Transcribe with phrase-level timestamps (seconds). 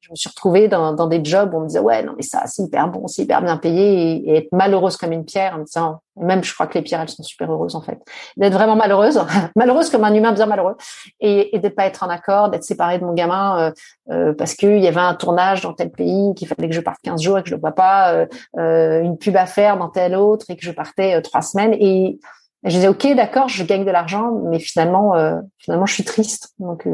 [0.00, 2.22] Je me suis retrouvée dans, dans, des jobs où on me disait ouais non mais
[2.22, 5.58] ça c'est hyper bon, c'est hyper bien payé et, être malheureuse comme une pierre en
[5.58, 7.98] me disant même je crois que les pierres elles sont super heureuses en fait.
[8.36, 9.20] D'être vraiment malheureuse,
[9.56, 10.76] malheureuse comme un humain bien malheureux
[11.20, 13.72] et, et de pas être en accord, d'être séparée de mon gamin euh,
[14.10, 16.98] euh, parce qu'il y avait un tournage dans tel pays qu'il fallait que je parte
[17.02, 18.26] 15 jours et que je le vois pas, euh,
[18.58, 21.74] euh, une pub à faire dans tel autre et que je partais euh, trois semaines
[21.74, 22.18] et
[22.64, 25.12] je disais ok d'accord je gagne de l'argent mais finalement
[25.58, 26.54] finalement je suis triste.
[26.58, 26.86] Donc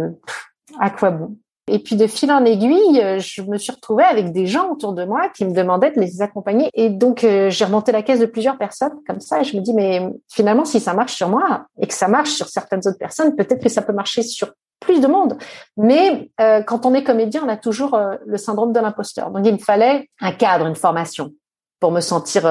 [0.78, 1.36] à quoi bon?
[1.68, 4.92] Et puis de fil en aiguille, euh, je me suis retrouvée avec des gens autour
[4.92, 6.70] de moi qui me demandaient de les accompagner.
[6.74, 9.40] Et donc euh, j'ai remonté la caisse de plusieurs personnes comme ça.
[9.40, 12.30] Et je me dis mais finalement si ça marche sur moi et que ça marche
[12.30, 15.38] sur certaines autres personnes, peut-être que ça peut marcher sur plus de monde.
[15.76, 19.32] Mais euh, quand on est comédien, on a toujours le syndrome de l'imposteur.
[19.32, 21.32] Donc il me fallait un cadre, une formation
[21.80, 22.42] pour me sentir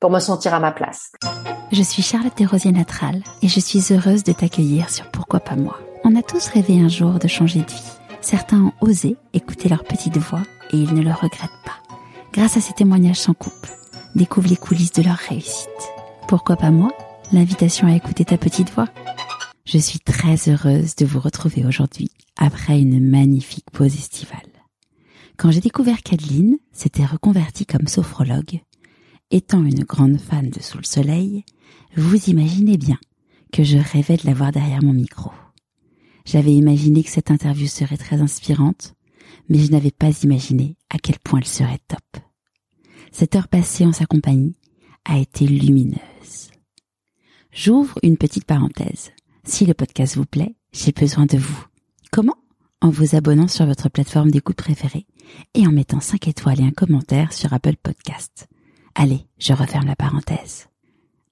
[0.00, 1.12] pour me sentir à ma place.
[1.70, 5.78] Je suis Charlotte Desrosiers Natral et je suis heureuse de t'accueillir sur Pourquoi pas moi.
[6.02, 9.84] On a tous rêvé un jour de changer de vie certains ont osé écouter leur
[9.84, 10.42] petite voix
[10.72, 11.82] et ils ne le regrettent pas.
[12.32, 13.66] Grâce à ces témoignages sans coupe,
[14.14, 15.68] découvre les coulisses de leur réussite.
[16.28, 16.90] Pourquoi pas moi
[17.32, 18.88] L'invitation à écouter ta petite voix?
[19.64, 24.40] Je suis très heureuse de vous retrouver aujourd'hui après une magnifique pause estivale.
[25.36, 28.60] Quand j'ai découvert qu'Adeline s'était reconvertie comme sophrologue,
[29.30, 31.44] étant une grande fan de Sous le Soleil,
[31.96, 32.98] vous imaginez bien
[33.52, 35.30] que je rêvais de la voir derrière mon micro.
[36.24, 38.94] J'avais imaginé que cette interview serait très inspirante,
[39.48, 42.22] mais je n'avais pas imaginé à quel point elle serait top.
[43.10, 44.56] Cette heure passée en sa compagnie
[45.04, 46.50] a été lumineuse.
[47.52, 49.10] J'ouvre une petite parenthèse.
[49.44, 51.66] Si le podcast vous plaît, j'ai besoin de vous.
[52.10, 52.36] Comment?
[52.80, 55.06] En vous abonnant sur votre plateforme d'écoute préférée
[55.54, 58.48] et en mettant 5 étoiles et un commentaire sur Apple Podcast.
[58.94, 60.68] Allez, je referme la parenthèse.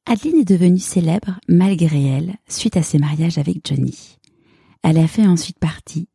[0.07, 4.19] Adeline est devenue célèbre malgré elle suite à ses mariages avec Johnny.
[4.83, 6.09] Elle a fait ensuite partie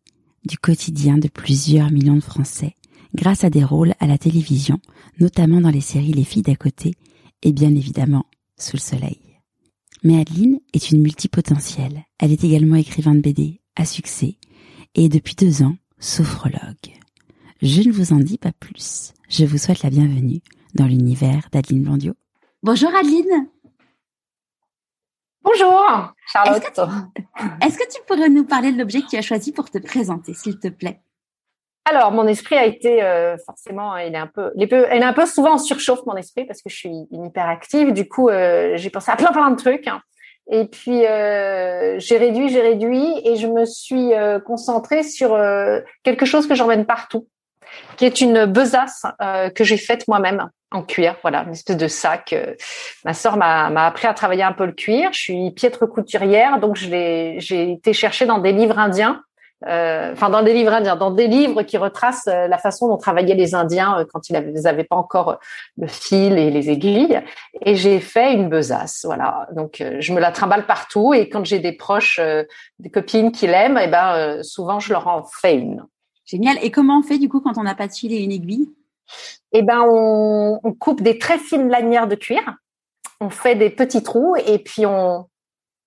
[0.46, 2.76] du quotidien de plusieurs millions de Français
[3.14, 4.80] grâce à des rôles à la télévision,
[5.20, 6.94] notamment dans les séries Les filles d'à côté
[7.42, 8.26] et bien évidemment
[8.58, 9.20] Sous le soleil.
[10.04, 12.04] Mais Adeline est une multipotentielle.
[12.20, 14.38] Elle est également écrivain de BD à succès
[14.94, 16.94] et depuis deux ans sophrologue.
[17.62, 19.14] Je ne vous en dis pas plus.
[19.30, 20.42] Je vous souhaite la bienvenue
[20.76, 22.14] dans l'univers d'Adeline Blondio.
[22.62, 23.48] Bonjour Adeline.
[25.46, 26.64] Bonjour, Charlotte.
[27.62, 30.34] Est-ce que, tu pourrais nous parler de l'objet que tu as choisi pour te présenter,
[30.34, 31.02] s'il te plaît?
[31.88, 35.28] Alors, mon esprit a été euh, forcément, il est un peu, il est, un peu
[35.28, 37.94] souvent en surchauffe mon esprit parce que je suis une hyperactive.
[37.94, 39.88] Du coup, euh, j'ai pensé à plein plein de trucs.
[39.88, 40.02] Hein.
[40.50, 44.14] Et puis euh, j'ai réduit, j'ai réduit, et je me suis
[44.46, 45.40] concentrée sur
[46.04, 47.28] quelque chose que j'emmène partout
[47.98, 51.16] qui est une besace euh, que j'ai faite moi-même en cuir.
[51.22, 52.34] Voilà, une espèce de sac.
[52.34, 52.54] Euh.
[53.04, 55.10] Ma sœur m'a appris à travailler un peu le cuir.
[55.14, 57.38] Je suis piètre couturière, donc j'ai
[57.72, 59.22] été chercher dans des livres indiens.
[59.68, 63.36] Euh, enfin, dans des livres indiens, dans des livres qui retracent la façon dont travaillaient
[63.36, 65.40] les Indiens quand ils n'avaient pas encore
[65.78, 67.22] le fil et les aiguilles.
[67.62, 69.48] Et j'ai fait une besace, voilà.
[69.54, 71.14] Donc, je me la trimballe partout.
[71.14, 72.20] Et quand j'ai des proches,
[72.80, 75.86] des copines qui l'aiment, et eh ben, souvent je leur en fais une.
[76.26, 76.58] Génial.
[76.62, 78.74] Et comment on fait du coup quand on n'a pas de fil et une aiguille?
[79.52, 82.56] Eh ben, on, coupe des très fines lanières de cuir.
[83.22, 85.28] On fait des petits trous et puis on,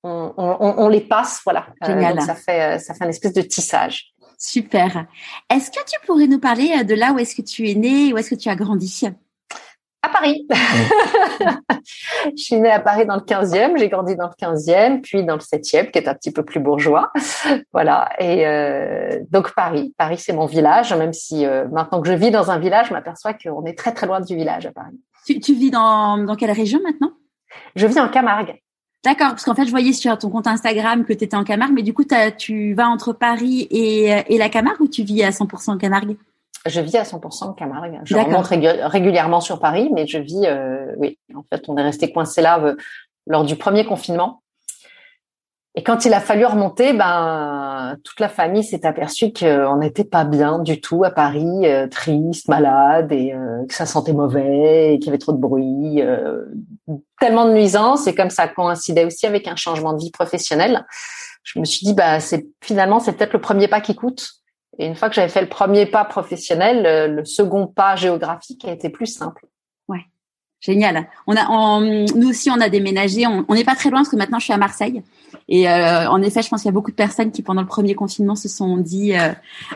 [0.03, 1.67] on, les passe, voilà.
[1.83, 2.21] Euh, Génial.
[2.23, 4.13] ça fait euh, ça fait une espèce de tissage.
[4.39, 5.07] Super.
[5.51, 8.13] Est-ce que tu pourrais nous parler euh, de là où est-ce que tu es né,
[8.13, 9.03] où est-ce que tu as grandi?
[10.09, 10.47] À Paris.
[12.37, 15.35] je suis née à Paris dans le 15e, j'ai grandi dans le 15e, puis dans
[15.35, 17.13] le 7e, qui est un petit peu plus bourgeois.
[17.73, 18.09] voilà.
[18.19, 22.31] Et euh, donc Paris, Paris c'est mon village, même si euh, maintenant que je vis
[22.31, 24.99] dans un village, je m'aperçois qu'on est très très loin du village à Paris.
[25.27, 27.13] Tu, tu vis dans, dans quelle région maintenant?
[27.77, 28.61] Je vis en Camargue.
[29.05, 31.73] D'accord, parce qu'en fait, je voyais sur ton compte Instagram que tu étais en Camargue,
[31.73, 32.05] mais du coup,
[32.37, 36.17] tu vas entre Paris et, et la Camargue ou tu vis à 100% en Camargue?
[36.67, 38.01] Je vis à 100% de Camargue.
[38.05, 42.13] Je remonte régulièrement sur Paris, mais je vis, euh, oui, en fait, on est resté
[42.13, 42.77] coincé là euh,
[43.27, 44.43] lors du premier confinement.
[45.75, 50.25] Et quand il a fallu remonter, ben toute la famille s'est aperçue qu'on n'était pas
[50.25, 53.33] bien du tout à Paris, euh, triste, malade, et
[53.69, 56.03] que ça sentait mauvais, et qu'il y avait trop de bruit,
[57.21, 58.09] tellement de nuisances.
[58.09, 60.85] Et comme ça coïncidait aussi avec un changement de vie professionnelle,
[61.45, 64.38] je me suis dit, bah c'est finalement c'est peut-être le premier pas qui coûte.
[64.79, 68.73] Et une fois que j'avais fait le premier pas professionnel, le, second pas géographique a
[68.73, 69.47] été plus simple.
[69.89, 70.05] Ouais,
[70.61, 71.09] génial.
[71.27, 73.27] On a, nous aussi, on a déménagé.
[73.27, 75.03] On n'est pas très loin parce que maintenant je suis à Marseille.
[75.49, 77.67] Et euh, en effet, je pense qu'il y a beaucoup de personnes qui, pendant le
[77.67, 79.33] premier confinement, se sont dit euh,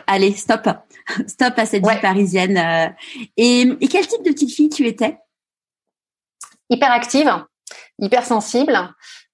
[0.07, 0.69] allez, stop,
[1.27, 2.57] stop à cette vie parisienne.
[2.57, 2.89] Euh.
[3.37, 5.17] Et, et, quel type de petite fille tu étais?
[6.69, 7.29] Hyperactive,
[7.99, 8.77] hypersensible.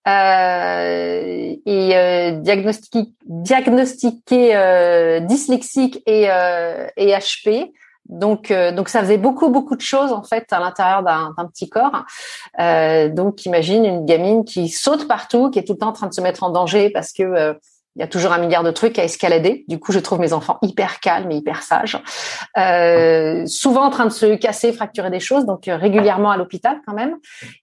[0.10, 3.10] Euh, et euh, diagnostiqué,
[5.28, 6.24] dyslexique et,
[6.98, 7.72] et HP.
[8.10, 11.70] Donc, euh, donc ça faisait beaucoup, beaucoup de choses en fait à l'intérieur d'un petit
[11.70, 12.04] corps.
[12.60, 16.08] Euh, donc, imagine une gamine qui saute partout, qui est tout le temps en train
[16.08, 17.54] de se mettre en danger parce que euh,
[17.96, 19.66] il y a toujours un milliard de trucs à escalader.
[19.68, 21.98] Du coup, je trouve mes enfants hyper calmes et hyper sages.
[22.58, 26.94] Euh, souvent en train de se casser, fracturer des choses, donc régulièrement à l'hôpital quand
[26.94, 27.16] même.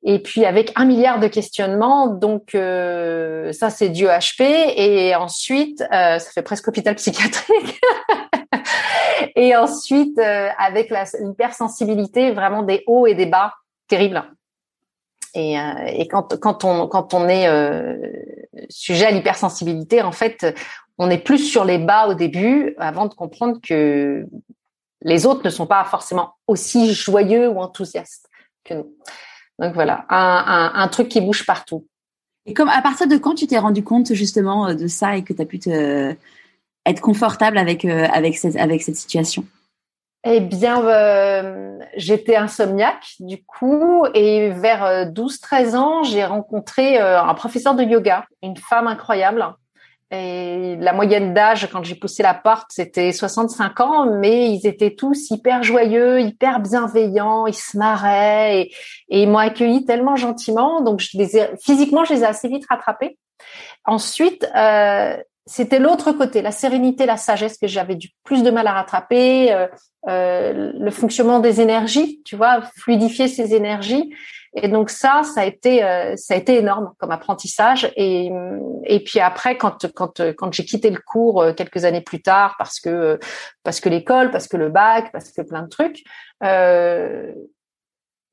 [0.02, 4.42] Et puis avec un milliard de questionnements, donc ça c'est dû HP.
[4.76, 7.80] Et ensuite, ça fait presque hôpital psychiatrique.
[9.36, 13.54] et ensuite, euh, avec l'hypersensibilité, vraiment des hauts et des bas
[13.88, 14.22] terribles.
[15.36, 17.94] Et, euh, quand, on, quand on est euh,
[18.70, 20.46] sujet à l'hypersensibilité, en fait,
[20.98, 24.26] on est plus sur les bas au début avant de comprendre que
[25.02, 28.28] les autres ne sont pas forcément aussi joyeux ou enthousiastes
[28.64, 28.94] que nous.
[29.58, 31.86] Donc voilà, un, truc qui bouge partout.
[32.46, 35.32] Et comme à partir de quand tu t'es rendu compte justement de ça et que
[35.32, 36.14] tu as pu te,
[36.86, 38.06] être confortable avec euh,
[38.80, 39.44] cette situation?
[40.28, 47.34] Eh bien, euh, j'étais insomniaque du coup, et vers 12-13 euh, ans, j'ai rencontré un
[47.34, 49.46] professeur de yoga, une femme incroyable.
[50.12, 54.94] Et la moyenne d'âge, quand j'ai poussé la porte, c'était 65 ans, mais ils étaient
[54.94, 58.74] tous hyper joyeux, hyper bienveillants, ils se marraient et,
[59.08, 60.80] et ils m'ont accueilli tellement gentiment.
[60.80, 63.18] Donc, je les ai, physiquement, je les ai assez vite rattrapés.
[63.84, 68.66] Ensuite, euh, c'était l'autre côté, la sérénité, la sagesse que j'avais du plus de mal
[68.66, 69.68] à rattraper, euh,
[70.08, 74.12] euh, le fonctionnement des énergies, tu vois, fluidifier ces énergies.
[74.54, 77.92] Et donc ça, ça a été, euh, ça a été énorme comme apprentissage.
[77.94, 78.32] Et,
[78.84, 82.80] et puis après, quand quand quand j'ai quitté le cours quelques années plus tard, parce
[82.80, 83.20] que
[83.62, 86.02] parce que l'école, parce que le bac, parce que plein de trucs,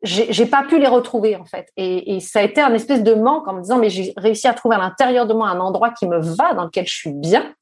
[0.03, 1.67] j'ai pas pu les retrouver en fait.
[1.77, 4.47] Et, et, ça a été un espèce de manque en me disant mais j'ai réussi
[4.47, 7.13] à trouver à l'intérieur de moi un endroit qui me va dans lequel je suis
[7.13, 7.53] bien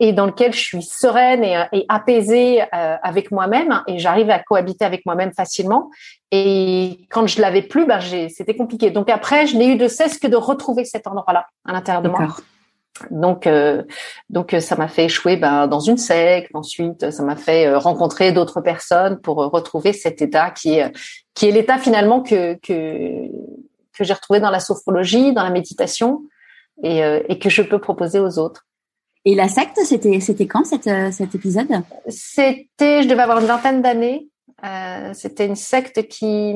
[0.00, 3.82] et dans lequel je suis sereine et, et apaisée euh, avec moi-même.
[3.86, 5.90] Et j'arrive à cohabiter avec moi-même facilement.
[6.30, 8.90] Et quand je l'avais plus ben c'était compliqué.
[8.90, 12.08] Donc après je n'ai eu de cesse que de retrouver cet endroit-là à l'intérieur de
[12.08, 12.28] moi
[13.10, 13.82] donc, euh,
[14.30, 16.50] donc ça m'a fait échouer ben, dans une secte.
[16.54, 20.92] Ensuite, ça m'a fait euh, rencontrer d'autres personnes pour retrouver cet état qui est
[21.34, 23.26] qui est l'état finalement que que
[23.96, 26.22] que j'ai retrouvé dans la sophrologie, dans la méditation,
[26.82, 28.66] et, euh, et que je peux proposer aux autres.
[29.24, 31.68] Et la secte, c'était c'était quand cet cet épisode?
[32.08, 34.28] C'était, je devais avoir une vingtaine d'années.
[34.64, 36.54] Euh, c'était une secte qui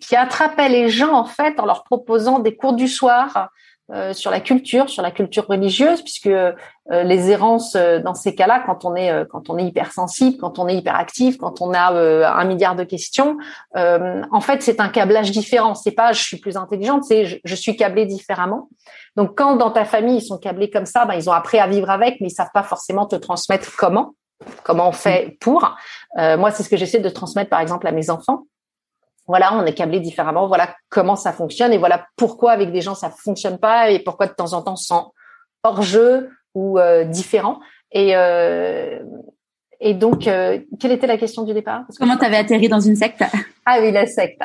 [0.00, 3.50] qui attrapait les gens en fait en leur proposant des cours du soir
[3.92, 6.52] euh, sur la culture, sur la culture religieuse, puisque euh,
[6.90, 10.66] les errances euh, dans ces cas-là, quand on est quand on est hypersensible, quand on
[10.66, 13.36] est hyperactif, quand on a un milliard de questions,
[13.76, 15.76] en fait c'est un câblage différent.
[15.76, 18.68] C'est pas je suis plus intelligente, c'est je, suis câblée différemment.
[19.14, 21.68] Donc quand dans ta famille ils sont câblés comme ça, ben ils ont appris à
[21.68, 24.16] vivre avec, mais ils savent pas forcément te transmettre comment,
[24.64, 25.76] comment on fait pour.
[26.16, 28.46] moi c'est ce que j'essaie de transmettre par exemple à mes enfants
[29.26, 32.94] voilà, on est câblé différemment, voilà comment ça fonctionne et voilà pourquoi avec des gens
[32.94, 35.02] ça fonctionne pas et pourquoi de temps en temps sent
[35.62, 37.60] hors jeu ou euh, différent.
[37.92, 38.98] Et, euh,
[39.80, 41.84] et donc, euh, quelle était la question du départ?
[41.98, 43.22] Comment tu avais atterri dans une secte?
[43.68, 44.40] Ah oui, la secte.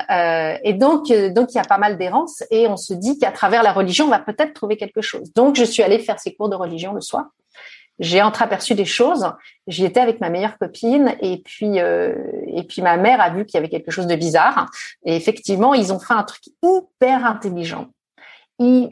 [0.63, 3.61] et donc, donc il y a pas mal d'errance et on se dit qu'à travers
[3.61, 5.31] la religion, on va peut-être trouver quelque chose.
[5.35, 7.25] Donc, je suis allée faire ces cours de religion le soir
[8.01, 9.31] j'ai entreaperçu des choses.
[9.67, 12.15] J'y étais avec ma meilleure copine et puis euh,
[12.47, 14.69] et puis ma mère a vu qu'il y avait quelque chose de bizarre.
[15.05, 17.87] Et effectivement, ils ont fait un truc hyper intelligent.
[18.59, 18.89] Ils,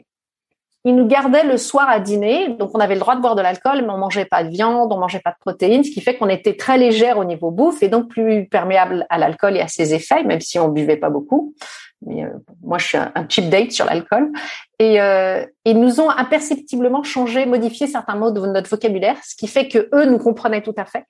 [0.84, 3.42] ils nous gardaient le soir à dîner, donc on avait le droit de boire de
[3.42, 6.16] l'alcool, mais on mangeait pas de viande, on mangeait pas de protéines, ce qui fait
[6.16, 9.68] qu'on était très légère au niveau bouffe et donc plus perméable à l'alcool et à
[9.68, 11.54] ses effets, même si on buvait pas beaucoup
[12.02, 12.30] mais euh,
[12.62, 14.32] moi je suis un, cheap date sur l'alcool
[14.78, 19.68] et euh, nous ont imperceptiblement changé, modifié certains mots de notre vocabulaire, ce qui fait
[19.68, 21.04] que eux nous comprenaient tout à fait.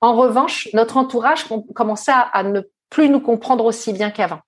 [0.00, 1.44] En revanche, notre entourage
[1.74, 4.40] commençait à ne plus nous comprendre aussi bien qu'avant.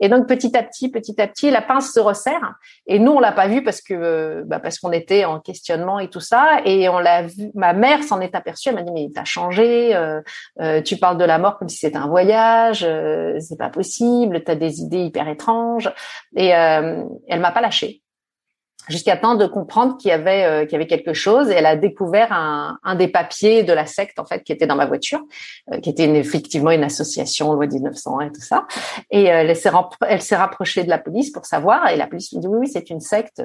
[0.00, 2.54] Et donc petit à petit, petit à petit, la pince se resserre.
[2.86, 5.98] Et nous, on l'a pas vu parce que euh, bah parce qu'on était en questionnement
[5.98, 6.60] et tout ça.
[6.64, 7.50] Et on l'a vu.
[7.54, 8.68] Ma mère s'en est aperçue.
[8.68, 9.94] Elle m'a dit mais t'as changé.
[9.94, 10.20] Euh,
[10.60, 12.84] euh, tu parles de la mort comme si c'était un voyage.
[12.84, 14.42] Euh, c'est pas possible.
[14.44, 15.92] T'as des idées hyper étranges.
[16.36, 18.02] Et elle m'a pas lâché.
[18.88, 21.50] Jusqu'à temps de comprendre qu'il y avait euh, qu'il y avait quelque chose.
[21.50, 24.66] Et elle a découvert un, un, des papiers de la secte en fait qui était
[24.66, 25.20] dans ma voiture
[25.72, 28.66] euh, qui était effectivement une association loi 1900 et tout ça.
[29.10, 29.70] Et euh, elle s'est
[30.08, 31.88] elle s'est rapprochée de la police pour savoir.
[31.90, 33.42] Et la police lui dit oui oui c'est une secte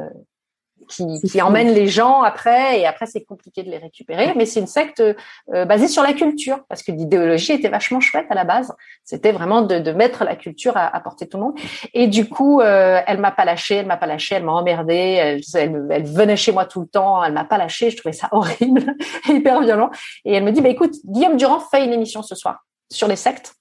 [0.88, 4.60] qui, qui emmène les gens après et après c'est compliqué de les récupérer mais c'est
[4.60, 8.44] une secte euh, basée sur la culture parce que l'idéologie était vachement chouette à la
[8.44, 8.74] base.
[9.04, 11.60] C'était vraiment de, de, mettre la culture à, à, portée de tout le monde.
[11.94, 14.96] Et du coup euh, elle m'a pas lâché elle m'a pas lâché elle m'a emmerdé
[14.96, 18.30] elle, elle, venait chez moi tout le temps elle m'a pas lâché je trouvais ça
[18.32, 18.96] horrible
[19.28, 19.90] hyper violent.
[20.26, 23.16] Et elle me dit bah écoute Guillaume Durand fait une émission ce soir sur les
[23.16, 23.56] sectes.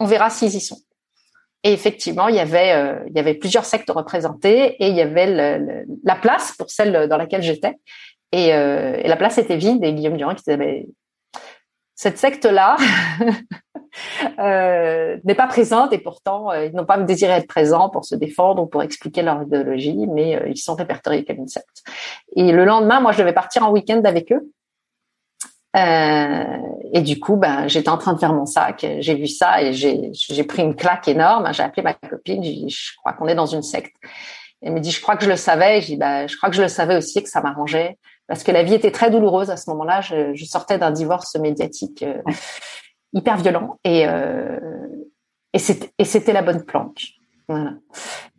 [0.00, 0.78] On verra s'ils y sont
[1.64, 5.00] et effectivement, il y avait euh, il y avait plusieurs sectes représentées et il y
[5.00, 7.76] avait le, la place pour celle dans laquelle j'étais.
[8.32, 10.86] Et, euh, et, la place était vide et Guillaume Durand qui disait
[12.02, 12.76] cette secte-là
[14.40, 18.16] euh, n'est pas présente et pourtant euh, ils n'ont pas désiré être présents pour se
[18.16, 21.84] défendre ou pour expliquer leur idéologie, mais euh, ils sont répertoriés comme une secte.
[22.34, 24.50] Et le lendemain, moi, je devais partir en week-end avec eux
[25.74, 26.44] euh,
[26.92, 29.72] et du coup, ben, j'étais en train de faire mon sac, j'ai vu ça et
[29.72, 31.52] j'ai pris une claque énorme.
[31.52, 33.96] J'ai appelé ma copine, j'ai dit, je crois qu'on est dans une secte.
[34.60, 35.80] Elle me dit, je crois que je le savais.
[35.80, 37.98] J'ai dit, ben, je crois que je le savais aussi que ça m'arrangeait
[38.28, 40.00] parce que la vie était très douloureuse à ce moment-là.
[40.02, 42.22] Je, sortais d'un divorce médiatique euh,
[43.12, 44.58] hyper violent et euh,
[45.54, 47.08] et c'était la bonne planque.
[47.48, 47.74] Voilà.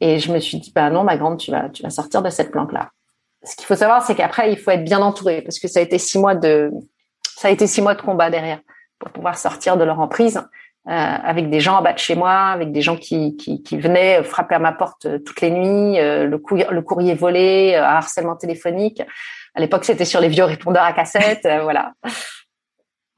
[0.01, 2.29] Et je me suis dit, ben non, ma grande, tu vas tu vas sortir de
[2.29, 2.89] cette planque là.
[3.43, 5.83] Ce qu'il faut savoir, c'est qu'après, il faut être bien entouré parce que ça a
[5.83, 6.71] été six mois de
[7.43, 8.61] ça a été six mois de combat derrière
[8.99, 10.37] pour pouvoir sortir de leur emprise.
[10.37, 13.35] Euh, avec des gens en bas de chez moi, avec des gens qui,
[13.71, 16.37] venaient frapper à ma porte euh, toutes les nuits, euh, le,
[16.81, 19.01] courrier, volé, euh, harcèlement téléphonique.
[19.55, 21.93] À l'époque, c'était sur les vieux répondeurs à cassette, voilà.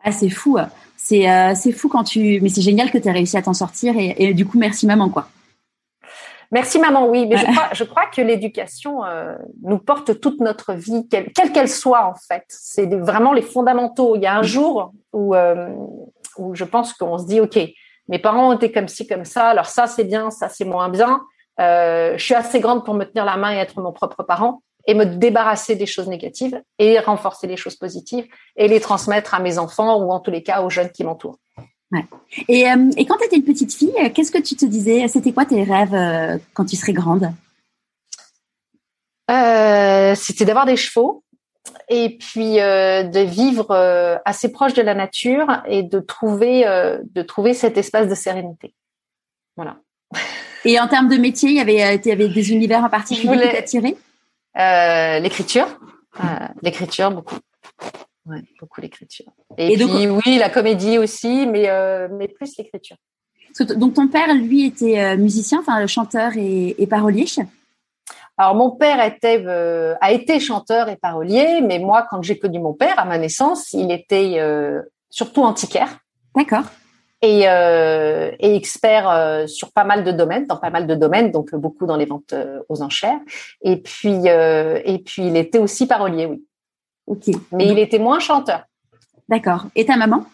[0.03, 0.58] Ah, c'est fou.
[0.98, 2.39] C'est c'est fou quand tu.
[2.41, 4.88] Mais c'est génial que tu aies réussi à t'en sortir et, et, du coup, merci
[4.88, 5.27] maman, quoi.
[6.55, 10.71] Merci maman, oui, mais je crois, je crois que l'éducation euh, nous porte toute notre
[10.71, 12.45] vie, quelle qu'elle soit en fait.
[12.47, 14.15] C'est vraiment les fondamentaux.
[14.15, 15.67] Il y a un jour où, euh,
[16.38, 17.59] où je pense qu'on se dit, ok,
[18.07, 20.88] mes parents ont été comme ci, comme ça, alors ça c'est bien, ça c'est moins
[20.88, 21.19] bien.
[21.59, 24.62] Euh, je suis assez grande pour me tenir la main et être mon propre parent
[24.88, 29.41] et me débarrasser des choses négatives et renforcer les choses positives et les transmettre à
[29.41, 31.39] mes enfants ou en tous les cas aux jeunes qui m'entourent.
[31.96, 32.06] Ouais.
[32.50, 35.08] Et, euh, et, quand tu étais une petite fille, euh, qu'est-ce que tu te disais?
[35.08, 37.32] C'était quoi tes rêves euh, quand tu serais grande?
[39.32, 41.24] Euh, C'était d'avoir des chevaux
[41.90, 43.72] et puis de vivre
[44.25, 48.74] assez proche de la nature et de trouver de trouver cet espace de sérénité.
[49.56, 49.78] Voilà.
[50.64, 53.28] Et en termes de métier, il y avait, il y avait des univers en particulier
[53.28, 53.50] voulais...
[53.50, 55.80] qui t'attiraient L'écriture,
[56.62, 57.38] l'écriture beaucoup.
[58.25, 59.27] Ouais, beaucoup l'écriture.
[59.58, 62.98] Et, puis oui, la comédie aussi, mais euh, mais plus l'écriture.
[63.60, 67.25] Donc ton père, lui, était euh, musicien, enfin chanteur et, et, parolier.
[68.38, 72.60] Alors mon père était euh, a été chanteur et parolier, mais moi, quand j'ai connu
[72.60, 76.00] mon père à ma naissance, il était euh, surtout antiquaire.
[76.36, 76.65] D'accord.
[77.22, 81.88] Et, et expert sur pas mal de domaines, dans pas mal de domaines, donc beaucoup
[81.88, 82.36] dans les ventes
[82.70, 83.20] aux enchères.
[83.63, 86.46] Et puis et puis il était aussi parolier, oui.
[87.07, 87.27] Ok.
[87.51, 88.63] Mais il était moins chanteur.
[89.29, 89.65] D'accord.
[89.75, 90.25] Et ta maman?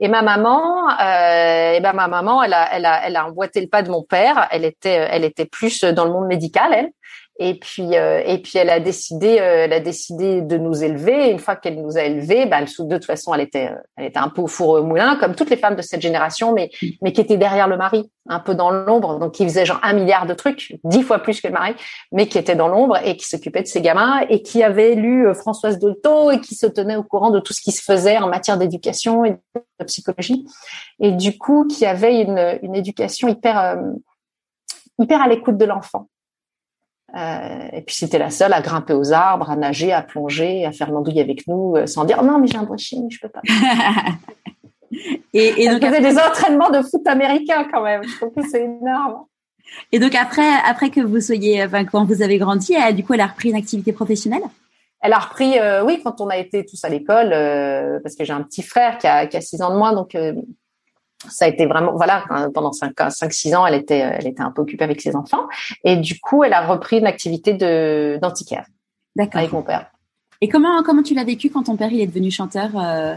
[0.00, 3.60] Et ma maman, euh, et ben ma maman, elle a, elle a, elle a emboîté
[3.60, 4.46] le pas de mon père.
[4.52, 6.90] Elle était, elle était plus dans le monde médical, elle.
[7.40, 11.30] Et puis, euh, et puis elle a décidé, euh, elle a décidé de nous élever.
[11.30, 14.28] Une fois qu'elle nous a élevés, bah, de toute façon, elle était, elle était un
[14.28, 17.20] peu au four au moulin, comme toutes les femmes de cette génération, mais, mais qui
[17.20, 20.34] était derrière le mari, un peu dans l'ombre, donc qui faisait genre un milliard de
[20.34, 21.74] trucs, dix fois plus que le mari,
[22.10, 25.32] mais qui était dans l'ombre et qui s'occupait de ses gamins et qui avait lu
[25.34, 28.26] Françoise Dolto et qui se tenait au courant de tout ce qui se faisait en
[28.26, 29.36] matière d'éducation et
[29.78, 30.44] de psychologie,
[30.98, 33.78] et du coup qui avait une, une éducation hyper,
[34.98, 36.08] hyper à l'écoute de l'enfant.
[37.16, 40.72] Euh, et puis c'était la seule à grimper aux arbres, à nager, à plonger, à
[40.72, 43.30] faire l'andouille avec nous, euh, sans dire oh non mais j'ai un brushing, je peux
[43.30, 43.40] pas.
[45.32, 48.04] et, et donc faisait des entraînements de foot américain quand même.
[48.04, 49.24] Je trouve que c'est énorme.
[49.90, 53.14] Et donc après, après que vous soyez, enfin quand vous avez grandi, elle, du coup
[53.14, 54.42] elle a repris une activité professionnelle?
[55.00, 57.30] Elle a repris, euh, oui, quand on a été tous à l'école,
[58.02, 60.14] parce que j'ai un petit frère qui a, qui a six ans de moins, donc
[61.28, 64.50] ça a été vraiment voilà pendant 5 cinq six ans elle était elle était un
[64.50, 65.48] peu occupée avec ses enfants.
[65.84, 68.66] Et du coup elle a repris une activité de d'antiquaire.
[69.16, 69.40] D'accord.
[69.40, 69.90] Avec mon père.
[70.40, 73.14] Et comment comment tu l'as vécu quand ton père il est devenu chanteur euh...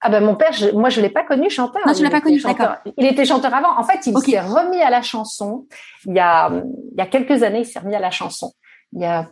[0.00, 1.82] ah ben mon père je, moi je l'ai pas connu chanteur.
[1.86, 2.76] Non tu l'as pas connu d'accord.
[2.96, 3.78] Il était chanteur avant.
[3.78, 4.32] En fait il okay.
[4.32, 5.66] s'est remis à la chanson
[6.04, 7.60] il y a il y a quelques années.
[7.60, 8.52] Il s'est remis à la chanson.
[8.92, 9.28] Il y a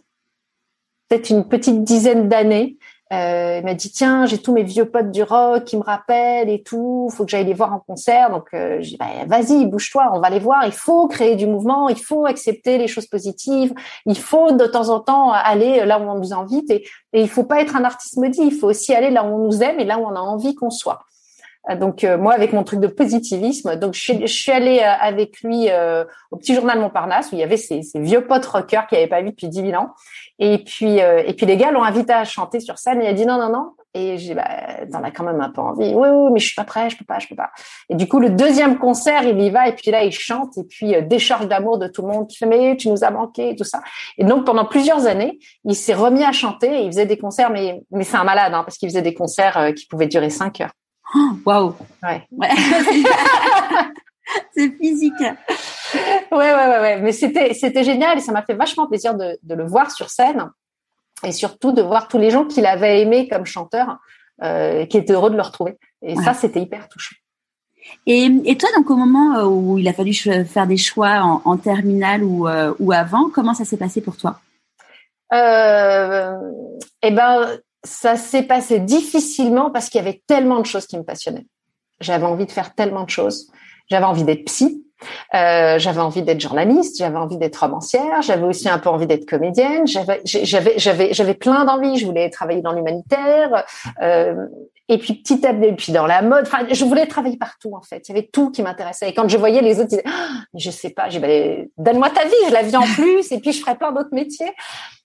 [1.08, 2.76] peut-être une petite dizaine d'années
[3.12, 6.50] Euh, il m'a dit tiens, j'ai tous mes vieux potes du rock qui me rappellent
[6.50, 8.30] et tout, faut que j'aille les voir en concert.
[8.30, 10.66] Donc euh, j'ai bah, vas-y, bouge-toi, on va les voir.
[10.66, 13.72] Il faut créer du mouvement, il faut accepter les choses positives,
[14.06, 17.28] il faut de temps en temps aller là où on nous invite et, et il
[17.28, 19.78] faut pas être un artiste maudit, il faut aussi aller là où on nous aime
[19.78, 21.04] et là où on a envie qu'on soit.
[21.68, 24.92] Euh, donc euh, moi avec mon truc de positivisme, donc je je suis allée euh,
[25.00, 25.68] avec lui
[26.30, 29.08] au petit journal Montparnasse où il y avait ces, ces vieux potes rockers qu'il n'avait
[29.08, 29.90] pas vu depuis 10 000 ans.
[30.38, 33.12] Et puis et puis les gars l'ont invité à chanter sur scène et il a
[33.12, 33.72] dit non non non.
[33.94, 34.46] Et j'ai bah
[34.92, 35.94] t'en as quand même un peu envie.
[35.94, 37.50] Oui oui mais je suis pas prêt, je peux pas, je peux pas.
[37.88, 40.64] Et du coup le deuxième concert il y va et puis là il chante et
[40.64, 43.56] puis décharge d'amour de tout le monde qui fait mais tu nous as manqué et
[43.56, 43.80] tout ça.
[44.18, 47.50] Et donc pendant plusieurs années il s'est remis à chanter et il faisait des concerts
[47.50, 50.60] mais mais c'est un malade hein, parce qu'il faisait des concerts qui pouvaient durer cinq
[50.60, 50.72] heures.
[51.44, 51.74] Waouh.
[52.02, 52.22] Ouais.
[54.54, 55.14] c'est physique.
[55.94, 57.00] Ouais, ouais, ouais, ouais.
[57.00, 60.10] Mais c'était, c'était génial et ça m'a fait vachement plaisir de, de, le voir sur
[60.10, 60.50] scène
[61.24, 63.98] et surtout de voir tous les gens qu'il avait aimé comme chanteur,
[64.42, 65.76] euh, qui étaient heureux de le retrouver.
[66.02, 67.16] Et ça, c'était hyper touchant.
[68.06, 71.42] Et, et, toi, donc au moment euh, où il a fallu faire des choix en,
[71.44, 74.40] en terminale ou, euh, ou avant, comment ça s'est passé pour toi?
[75.32, 76.36] Euh,
[77.02, 81.04] Eh ben, ça s'est passé difficilement parce qu'il y avait tellement de choses qui me
[81.04, 81.46] passionnaient.
[82.00, 83.50] J'avais envie de faire tellement de choses.
[83.88, 84.84] J'avais envie d'être psy,
[85.34, 89.26] euh, j'avais envie d'être journaliste, j'avais envie d'être romancière, j'avais aussi un peu envie d'être
[89.26, 89.86] comédienne.
[89.86, 91.98] J'avais, j'avais, j'avais, plein d'envies.
[91.98, 93.64] Je voulais travailler dans l'humanitaire.
[94.02, 94.46] Euh,
[94.88, 96.46] et puis petit à petit, puis dans la mode.
[96.46, 98.08] Enfin, je voulais travailler partout en fait.
[98.08, 99.08] Il y avait tout qui m'intéressait.
[99.08, 102.24] Et quand je voyais les autres, ils disaient, ah, je sais pas, ben, donne-moi ta
[102.24, 103.32] vie, je la vis en plus.
[103.32, 104.52] et puis je ferai plein d'autres métiers.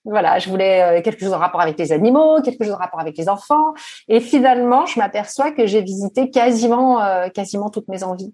[0.04, 3.00] Voilà, je voulais euh, quelque chose en rapport avec les animaux, quelque chose en rapport
[3.00, 3.72] avec les enfants.
[4.08, 8.32] Et finalement, je m'aperçois que j'ai visité quasiment, euh, quasiment toutes mes envies.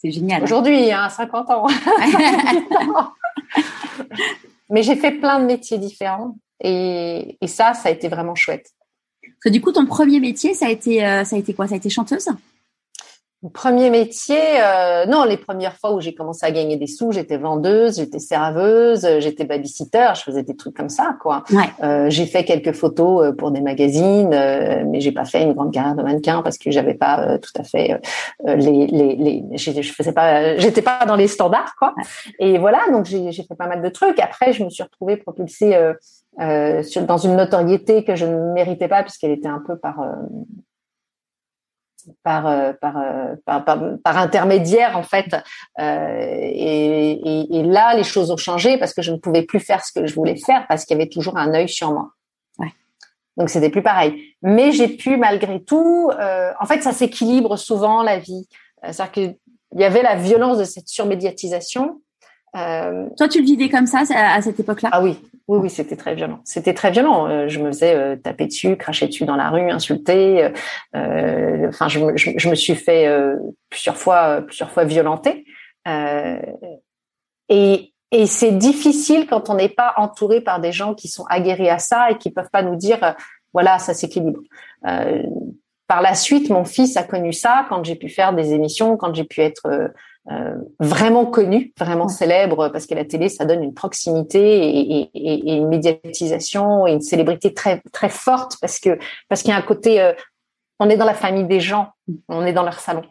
[0.00, 0.44] C'est génial.
[0.44, 1.66] Aujourd'hui, hein, 50 ans.
[4.70, 8.70] Mais j'ai fait plein de métiers différents et, et ça, ça a été vraiment chouette.
[9.22, 11.66] Parce que du coup, ton premier métier, ça a été, euh, ça a été quoi?
[11.66, 12.28] Ça a été chanteuse?
[13.52, 17.36] Premier métier, euh, non, les premières fois où j'ai commencé à gagner des sous, j'étais
[17.36, 21.44] vendeuse, j'étais serveuse, j'étais babysitter, je faisais des trucs comme ça, quoi.
[21.52, 21.70] Ouais.
[21.82, 25.52] Euh, j'ai fait quelques photos euh, pour des magazines, euh, mais j'ai pas fait une
[25.52, 28.00] grande carrière de mannequin parce que j'avais pas euh, tout à fait
[28.46, 31.94] euh, les, les, les je faisais pas, j'étais pas dans les standards, quoi.
[32.40, 34.18] Et voilà, donc j'ai fait pas mal de trucs.
[34.18, 35.76] Après, je me suis retrouvée propulsée
[36.40, 40.00] euh, sur, dans une notoriété que je ne méritais pas puisqu'elle était un peu par
[42.22, 45.34] par, euh, euh, par, par, par, intermédiaire en fait.
[45.78, 49.60] Euh, et, et, et, là, les choses ont changé parce que je ne pouvais plus
[49.60, 52.10] faire ce que je voulais faire parce qu'il y avait toujours un œil sur moi.
[52.58, 52.72] Ouais.
[53.36, 54.34] Donc c'était plus pareil.
[54.42, 56.10] Mais j'ai pu malgré tout.
[56.18, 58.48] Euh, en fait, ça s'équilibre souvent la vie.
[58.82, 59.36] C'est-à-dire qu'il
[59.74, 62.00] y avait la violence de cette surmédiatisation.
[62.56, 64.90] Euh, Toi, tu le vivais comme ça à cette époque-là?
[64.92, 65.18] Ah oui,
[65.48, 66.40] oui, oui, c'était très violent.
[66.44, 67.26] C'était très violent.
[67.26, 70.50] Euh, je me faisais euh, taper dessus, cracher dessus dans la rue, insulter.
[70.94, 73.08] Euh, enfin, je, je, je, me suis fait
[73.70, 75.44] plusieurs fois, plusieurs fois violenter.
[77.48, 81.68] et et c'est difficile quand on n'est pas entouré par des gens qui sont aguerris
[81.68, 83.14] à ça et qui peuvent pas nous dire,
[83.52, 84.40] voilà, ça s'équilibre.
[84.82, 89.14] par la suite, mon fils a connu ça quand j'ai pu faire des émissions, quand
[89.14, 89.90] j'ai pu être
[90.30, 95.52] euh, vraiment connu, vraiment célèbre, parce que la télé, ça donne une proximité et, et,
[95.52, 99.56] et, une médiatisation et une célébrité très très forte, parce que parce qu'il y a
[99.56, 100.12] un côté, euh,
[100.80, 101.88] on est dans la famille des gens,
[102.28, 103.02] on est dans leur salon.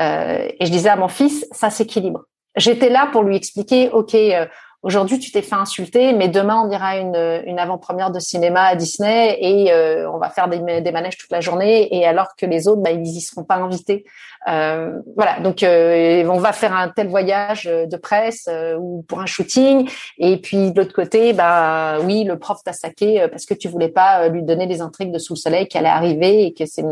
[0.00, 2.24] Euh, et je disais à mon fils, ça s'équilibre.
[2.56, 4.46] J'étais là pour lui expliquer, ok, euh,
[4.82, 8.76] aujourd'hui tu t'es fait insulter, mais demain on ira une, une avant-première de cinéma à
[8.76, 11.94] Disney et euh, on va faire des, des, manèges toute la journée.
[11.94, 14.04] Et alors que les autres, bah, ils y seront pas invités.
[14.48, 19.20] Euh, voilà, donc euh, on va faire un tel voyage de presse euh, ou pour
[19.20, 19.88] un shooting.
[20.18, 23.88] Et puis de l'autre côté, bah oui, le prof t'a saqué parce que tu voulais
[23.88, 26.84] pas lui donner les intrigues de sous le soleil qui allaient arriver et que c'est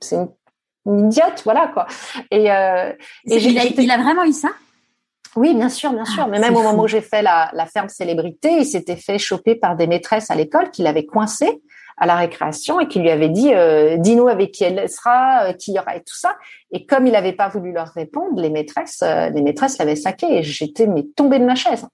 [0.00, 0.28] c'est une,
[0.86, 1.86] une, idiote, voilà quoi.
[2.30, 4.50] Et, et il, a, il a vraiment eu ça?
[5.36, 6.28] Oui, bien sûr, bien sûr.
[6.28, 9.54] Mais même au moment où j'ai fait la, la, ferme célébrité, il s'était fait choper
[9.54, 11.60] par des maîtresses à l'école qui l'avaient coincé
[11.96, 15.52] à la récréation et qui lui avaient dit euh, dis-nous avec qui elle sera, euh,
[15.52, 16.36] qui y aura et tout ça.
[16.72, 20.38] Et comme il n'avait pas voulu leur répondre, les maîtresses, euh, les maîtresses l'avaient saqué
[20.38, 21.86] et j'étais mais tombée de ma chaise.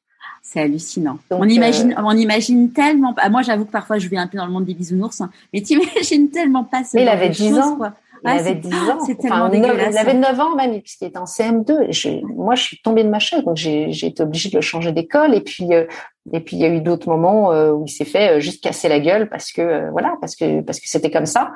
[0.43, 1.19] C'est hallucinant.
[1.31, 3.15] Donc, on imagine, on imagine tellement.
[3.31, 5.61] Moi, j'avoue que parfois, je vais un peu dans le monde des bisounours, hein, mais
[5.61, 6.83] tu imagines tellement pas.
[6.83, 7.77] Ce mais il avait 10 ans.
[7.77, 7.93] Quoi.
[8.23, 8.99] Il ah, avait 10 ans.
[9.07, 9.95] C'est tellement enfin, dégueulasse.
[9.95, 12.07] Il avait 9 ans même, puisqu'il était en CM2.
[12.07, 14.93] Et moi, je suis tombée de ma chaise, donc j'ai été obligée de le changer
[14.93, 15.35] d'école.
[15.35, 15.87] Et puis, euh,
[16.33, 18.63] et puis il y a eu d'autres moments euh, où il s'est fait euh, juste
[18.63, 21.53] casser la gueule parce que euh, voilà, parce que parce que c'était comme ça.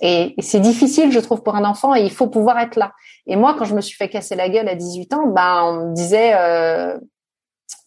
[0.00, 1.94] Et, et c'est difficile, je trouve, pour un enfant.
[1.94, 2.92] Et il faut pouvoir être là.
[3.26, 5.90] Et moi, quand je me suis fait casser la gueule à 18 ans, ben on
[5.90, 6.32] me disait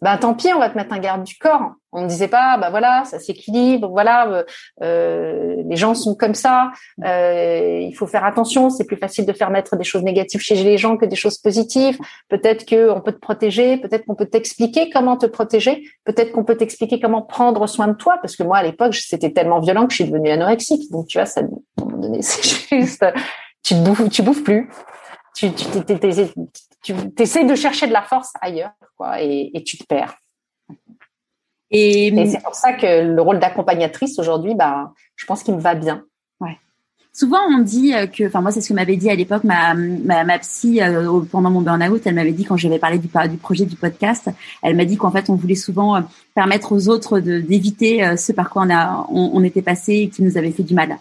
[0.02, 1.72] ben tant pis, on va te mettre un garde du corps.
[1.91, 4.43] On ne disait pas, bah voilà, ça s'équilibre, voilà, euh,
[4.82, 6.72] euh, les gens sont comme ça,
[7.06, 8.69] euh, il faut faire attention.
[8.69, 11.38] C'est plus facile de faire mettre des choses négatives chez les gens que des choses
[11.38, 11.98] positives.
[12.30, 16.43] Peut-être que on peut te protéger, peut-être qu'on peut t'expliquer comment te protéger, peut-être qu'on
[16.43, 18.17] peut t'expliquer comment prendre soin de toi.
[18.22, 20.91] Parce que moi, à l'époque, c'était tellement violent que je suis devenue anorexique.
[20.91, 23.06] Donc tu vois, ça, à un moment donné, c'est juste,
[23.63, 24.69] tu bouffes, tu bouffes plus.
[25.36, 25.67] Tu, tu,
[26.84, 30.15] tu essaies de chercher de la force ailleurs, quoi, et, et tu te perds.
[31.72, 35.74] Et, c'est pour ça que le rôle d'accompagnatrice aujourd'hui, bah, je pense qu'il me va
[35.74, 36.04] bien.
[36.39, 36.60] Ouais.
[37.12, 40.24] Souvent, on dit que, enfin moi, c'est ce que m'avait dit à l'époque ma, ma,
[40.24, 42.02] ma psy euh, pendant mon burn-out.
[42.06, 44.30] Elle m'avait dit quand j'avais parlé du, du projet du podcast,
[44.62, 46.02] elle m'a dit qu'en fait, on voulait souvent euh,
[46.36, 50.10] permettre aux autres d'éviter euh, ce par quoi on a, on, on était passé et
[50.10, 51.00] qui nous avait fait du mal.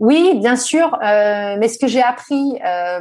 [0.00, 3.00] Oui, bien sûr, euh, mais ce que j'ai appris euh,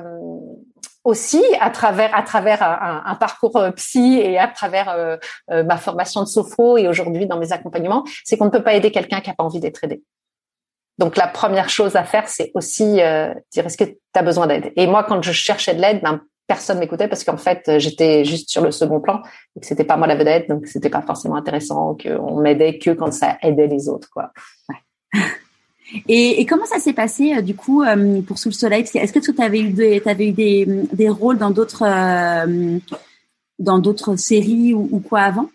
[1.03, 5.17] aussi à travers à travers un, parcours euh, psy et à travers euh,
[5.51, 8.73] euh, ma formation de sophro et aujourd'hui dans mes accompagnements, c'est qu'on ne peut pas
[8.73, 10.03] aider quelqu'un qui a pas envie d'être aidé.
[10.97, 14.47] Donc la première chose à faire, c'est aussi euh, dire est-ce que tu as besoin
[14.47, 14.73] d'aide?
[14.75, 18.49] Et moi, quand je cherchais de l'aide, ben, personne m'écoutait parce qu'en fait, j'étais juste
[18.49, 19.21] sur le second plan
[19.55, 22.89] et que c'était pas moi la vedette, donc c'était pas forcément intéressant qu'on m'aidait que
[22.91, 24.31] quand ça aidait les autres, quoi.
[24.67, 24.75] Ouais.
[26.07, 29.19] Et, comment ça s'est passé euh, du coup euh, pour Sous le Soleil Est-ce que
[29.19, 32.77] tu avais eu, des, eu des, des, rôles dans d'autres euh,
[33.57, 35.49] dans d'autres séries ou, quoi avant?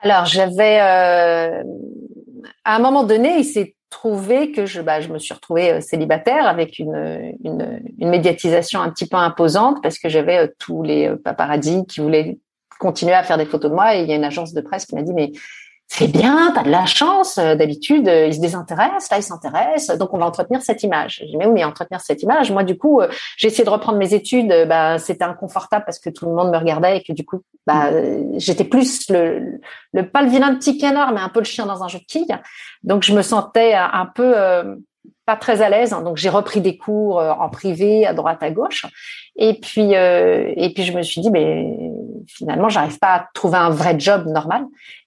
[0.00, 5.34] Alors j'avais à un moment donné, il s'est trouvé que je, bah, je me suis
[5.34, 10.82] retrouvée célibataire avec une, une, une, médiatisation un petit peu imposante parce que j'avais tous
[10.82, 12.38] les paparazzis qui voulaient
[12.80, 14.86] continuer à faire des photos de moi et il y a une agence de presse
[14.86, 15.30] qui m'a dit mais
[15.94, 17.36] c'est bien, t'as de la chance.
[17.36, 21.18] Euh, d'habitude, euh, ils se désintéressent, là ils s'intéressent, donc on va entretenir cette image.
[21.20, 22.50] Je dis mais oui, mais entretenir cette image.
[22.50, 24.48] Moi, du coup, euh, j'ai essayé de reprendre mes études.
[24.66, 27.90] Bah, c'était inconfortable parce que tout le monde me regardait et que du coup, bah,
[28.36, 29.60] j'étais plus le,
[29.92, 32.04] le pas le vilain petit canard, mais un peu le chien dans un jeu de
[32.04, 32.38] quilles.
[32.84, 34.34] Donc je me sentais un peu
[35.26, 35.90] pas très à l'aise.
[35.90, 38.86] Donc j'ai repris des cours en privé à droite à gauche.
[39.36, 41.76] Et puis et puis je me suis dit mais
[42.26, 44.64] finalement j'arrive pas à trouver un vrai job normal.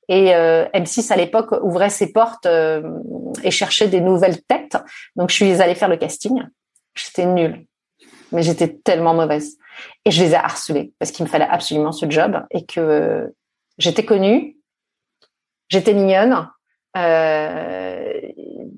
[0.08, 2.82] Et euh, M6 à l'époque ouvrait ses portes euh,
[3.44, 4.78] et cherchait des nouvelles têtes.
[5.16, 6.44] Donc je suis allée faire le casting.
[6.94, 7.66] J'étais nulle,
[8.32, 9.58] mais j'étais tellement mauvaise.
[10.06, 13.28] Et je les ai harcelés parce qu'il me fallait absolument ce job et que euh,
[13.78, 14.58] j'étais connue,
[15.70, 16.50] j'étais mignonne.
[16.96, 18.14] Euh,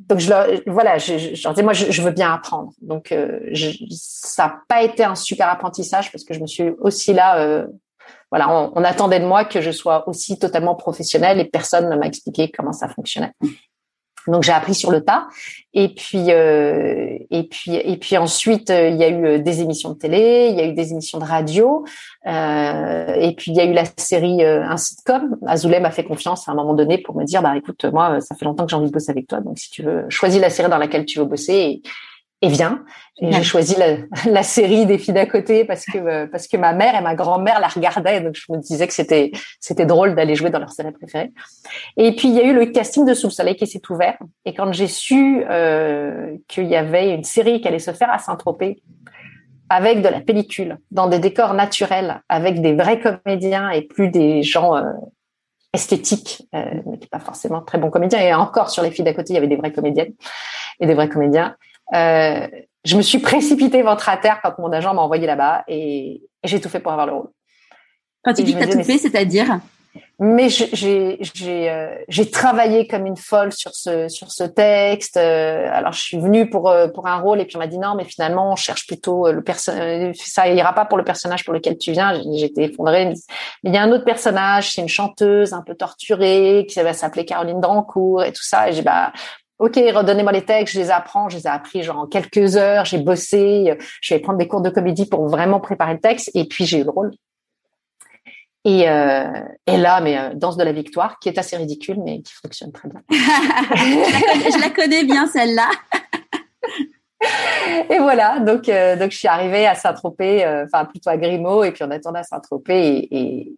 [0.10, 2.72] donc je leur, voilà, je, leur disais moi je, veux bien apprendre.
[2.82, 3.14] Donc
[3.52, 7.68] je, ça n'a pas été un super apprentissage parce que je me suis aussi là
[8.32, 11.96] voilà, on, on, attendait de moi que je sois aussi totalement professionnelle et personne ne
[11.96, 13.32] m'a expliqué comment ça fonctionnait.
[14.28, 15.28] Donc j'ai appris sur le tas.
[15.74, 19.62] Et puis euh, et puis et puis ensuite euh, il y a eu euh, des
[19.62, 21.86] émissions de télé, il y a eu des émissions de radio,
[22.26, 25.38] euh, et puis il y a eu la série euh, un sitcom.
[25.46, 28.36] Azoulay m'a fait confiance à un moment donné pour me dire bah écoute moi ça
[28.36, 30.50] fait longtemps que j'ai envie de bosser avec toi, donc si tu veux choisis la
[30.50, 31.82] série dans laquelle tu veux bosser.
[32.42, 32.84] Et viens.
[33.20, 33.98] Et j'ai choisi la,
[34.32, 37.16] la, série des filles d'à côté parce que euh, parce que ma mère et ma
[37.16, 40.72] grand-mère la regardaient, donc je me disais que c'était c'était drôle d'aller jouer dans leur
[40.72, 41.32] série préférée.
[41.98, 44.18] Et puis il y a eu le casting de Sous le Soleil qui s'est ouvert.
[44.46, 48.20] Et quand j'ai su euh, qu'il y avait une série qui allait se faire à
[48.20, 48.82] Saint-Tropez
[49.70, 54.42] avec de la pellicule, dans des décors naturels, avec des vrais comédiens et plus des
[54.44, 54.84] gens euh,
[55.74, 58.20] esthétiques, euh, mais pas forcément très bons comédiens.
[58.20, 60.14] Et encore sur les filles d'à côté, il y avait des vraies comédiennes
[60.80, 61.56] et des vrais comédiens.
[61.94, 62.48] Euh,
[62.86, 66.48] je me suis précipitée ventre à terre quand mon agent m'a envoyé là-bas et, et
[66.48, 67.30] j'ai tout fait pour avoir le rôle.
[68.24, 69.60] Quand tu dis que tu as tout fait, c'est-à-dire
[70.20, 75.16] mais j'ai j'ai euh, j'ai travaillé comme une folle sur ce sur ce texte.
[75.18, 77.78] Euh, alors je suis venue pour euh, pour un rôle et puis on m'a dit
[77.78, 81.54] non mais finalement on cherche plutôt le personnage ça ira pas pour le personnage pour
[81.54, 82.20] lequel tu viens.
[82.36, 83.06] J'étais effondrée.
[83.64, 86.94] Mais il y a un autre personnage, c'est une chanteuse un peu torturée qui va
[86.94, 88.70] s'appeler Caroline Drancourt et tout ça.
[88.70, 89.14] Et j'ai bah
[89.60, 92.86] Ok, redonnez-moi les textes, je les apprends, je les ai appris genre en quelques heures,
[92.86, 96.46] j'ai bossé, je vais prendre des cours de comédie pour vraiment préparer le texte, et
[96.46, 97.12] puis j'ai eu le rôle.
[98.68, 99.24] Et, euh,
[99.66, 102.74] et là, mais euh, danse de la victoire, qui est assez ridicule, mais qui fonctionne
[102.74, 103.02] très bien.
[103.10, 105.70] je, la connais, bien celle-là.
[107.90, 111.64] et voilà, donc euh, donc je suis arrivée à Saint-Tropez, euh, enfin plutôt à Grimaud,
[111.64, 113.56] et puis on attendait à Saint-Tropez, et, et,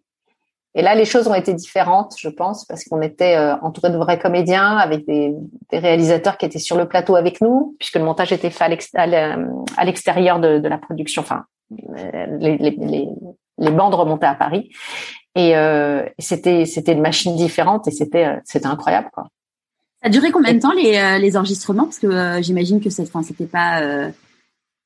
[0.74, 3.96] et là, les choses ont été différentes, je pense, parce qu'on était euh, entouré de
[3.96, 5.34] vrais comédiens, avec des,
[5.70, 9.84] des, réalisateurs qui étaient sur le plateau avec nous, puisque le montage était fait à
[9.84, 11.22] l'extérieur de, de, la production.
[11.22, 13.08] Enfin, euh, les, les, les,
[13.58, 14.70] les bandes remontaient à Paris,
[15.34, 19.26] et euh, c'était c'était une machine différente, et c'était euh, c'était incroyable, quoi.
[20.02, 21.84] Ça a duré combien de temps les, les enregistrements?
[21.84, 23.82] Parce que j'imagine que cette, fin, c'était pas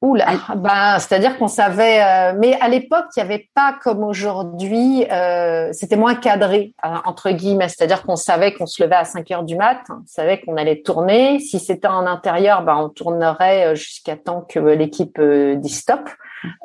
[0.05, 5.07] Oula, ben, c'est-à-dire qu'on savait, euh, mais à l'époque, il n'y avait pas comme aujourd'hui,
[5.11, 9.31] euh, c'était moins cadré, euh, entre guillemets, c'est-à-dire qu'on savait qu'on se levait à 5
[9.31, 11.39] heures du mat, on savait qu'on allait tourner.
[11.39, 16.07] Si c'était en intérieur, ben, on tournerait jusqu'à temps que l'équipe dise stop.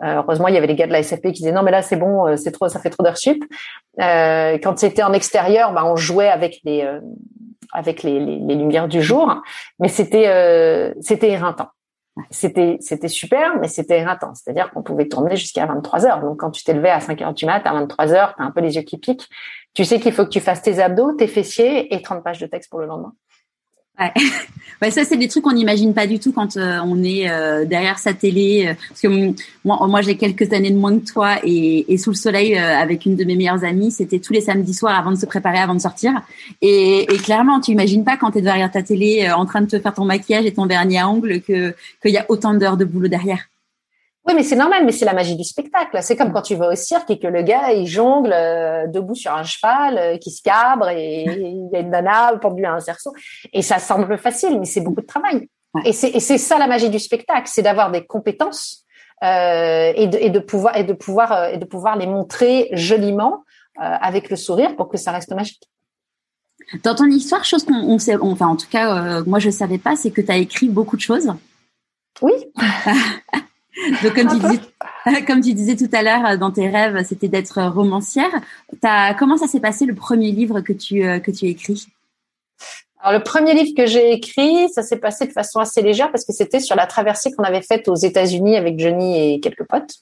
[0.03, 1.95] heureusement, il y avait les gars de la SAP qui disaient non, mais là, c'est
[1.95, 3.41] bon, c'est trop, ça fait trop d'heures sup.
[3.97, 6.85] quand c'était en extérieur, ben, on jouait avec les,
[7.71, 9.33] avec les, les, les, lumières du jour,
[9.79, 11.69] mais c'était, c'était éreintant
[12.31, 14.33] c'était c'était super, mais c'était éreintant.
[14.33, 16.21] C'est-à-dire qu'on pouvait tourner jusqu'à 23 heures.
[16.21, 18.61] Donc quand tu t'es à 5 heures du mat, à 23 heures, t'as un peu
[18.61, 19.27] les yeux qui piquent.
[19.73, 22.47] Tu sais qu'il faut que tu fasses tes abdos, tes fessiers et 30 pages de
[22.47, 23.13] texte pour le lendemain.
[23.99, 24.11] Ouais.
[24.81, 27.65] ouais, ça c'est des trucs qu'on n'imagine pas du tout quand euh, on est euh,
[27.65, 28.67] derrière sa télé.
[28.67, 29.07] Euh, parce que
[29.65, 33.05] moi, moi j'ai quelques années de moins que toi et, et sous le soleil avec
[33.05, 35.75] une de mes meilleures amies, c'était tous les samedis soirs avant de se préparer, avant
[35.75, 36.13] de sortir.
[36.61, 39.67] Et, et clairement, tu imagines pas quand tu es derrière ta télé en train de
[39.67, 42.77] te faire ton maquillage et ton vernis à ongles que qu'il y a autant d'heures
[42.77, 43.49] de boulot derrière.
[44.29, 45.97] Oui, mais c'est normal, mais c'est la magie du spectacle.
[46.03, 49.15] C'est comme quand tu vas au cirque et que le gars, il jongle euh, debout
[49.15, 52.73] sur un cheval, euh, qui se cabre et il y a une nana pendue à
[52.73, 53.11] un cerceau.
[53.53, 55.49] Et ça semble facile, mais c'est beaucoup de travail.
[55.83, 58.85] Et c'est ça la magie du spectacle, c'est d'avoir des compétences
[59.23, 62.69] euh, et, de, et, de, pouvoir et de pouvoir euh, et de pouvoir les montrer
[62.73, 63.43] joliment
[63.81, 65.63] avec le sourire pour que ça reste magique.
[66.83, 70.11] Dans ton histoire, chose qu'on sait, enfin en tout cas, moi je savais pas, c'est
[70.11, 71.31] que tu as écrit beaucoup de choses.
[72.21, 72.33] Oui.
[74.03, 74.59] Donc, comme tu, disais,
[75.27, 78.31] comme tu disais tout à l'heure, euh, dans tes rêves, c'était d'être romancière.
[78.83, 81.87] As, comment ça s'est passé le premier livre que tu, euh, que tu écris
[83.01, 86.25] alors le premier livre que j'ai écrit, ça s'est passé de façon assez légère parce
[86.25, 89.99] que c'était sur la traversée qu'on avait faite aux États-Unis avec Johnny et quelques potes.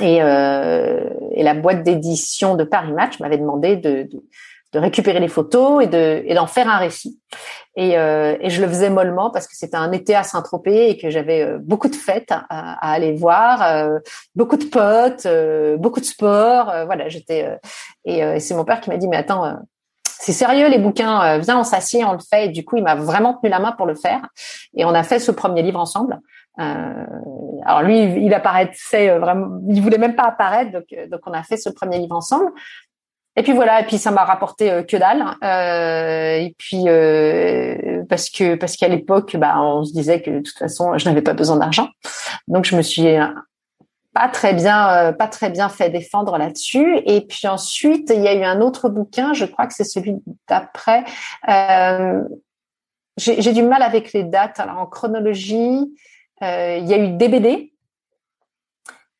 [0.00, 4.22] Et, euh, et la boîte d'édition de Paris Match m'avait demandé de, de,
[4.72, 7.18] de récupérer les photos et de et d'en faire un récit.
[7.76, 10.98] Et, euh, et, je le faisais mollement parce que c'était un été à Saint-Tropez et
[10.98, 13.98] que j'avais euh, beaucoup de fêtes à, aller voir, euh,
[14.34, 16.70] beaucoup de potes, euh, beaucoup de sport.
[16.70, 17.56] Euh, voilà, j'étais
[18.04, 19.56] et, et c'est mon père qui m'a dit mais attends.
[20.04, 22.46] c'est sérieux les bouquins, viens on s'assied, on le fait.
[22.46, 24.20] Et du coup, il m'a vraiment tenu la main pour le faire.
[24.76, 26.18] Et on a fait ce premier livre ensemble.
[26.56, 31.56] alors lui, il apparaissait vraiment, il voulait même pas apparaître, donc, donc on a fait
[31.56, 32.50] ce premier livre ensemble.
[33.38, 35.24] Et puis voilà, et puis ça m'a rapporté euh, que dalle.
[35.44, 40.40] Euh, et puis euh, parce que parce qu'à l'époque, bah, on se disait que de
[40.40, 41.88] toute façon, je n'avais pas besoin d'argent,
[42.48, 43.14] donc je me suis
[44.12, 46.98] pas très bien pas très bien fait défendre là-dessus.
[47.06, 50.16] Et puis ensuite, il y a eu un autre bouquin, je crois que c'est celui
[50.48, 51.04] d'après.
[53.18, 54.58] J'ai du mal avec les dates.
[54.58, 55.94] Alors en chronologie,
[56.40, 57.72] il y a eu DBD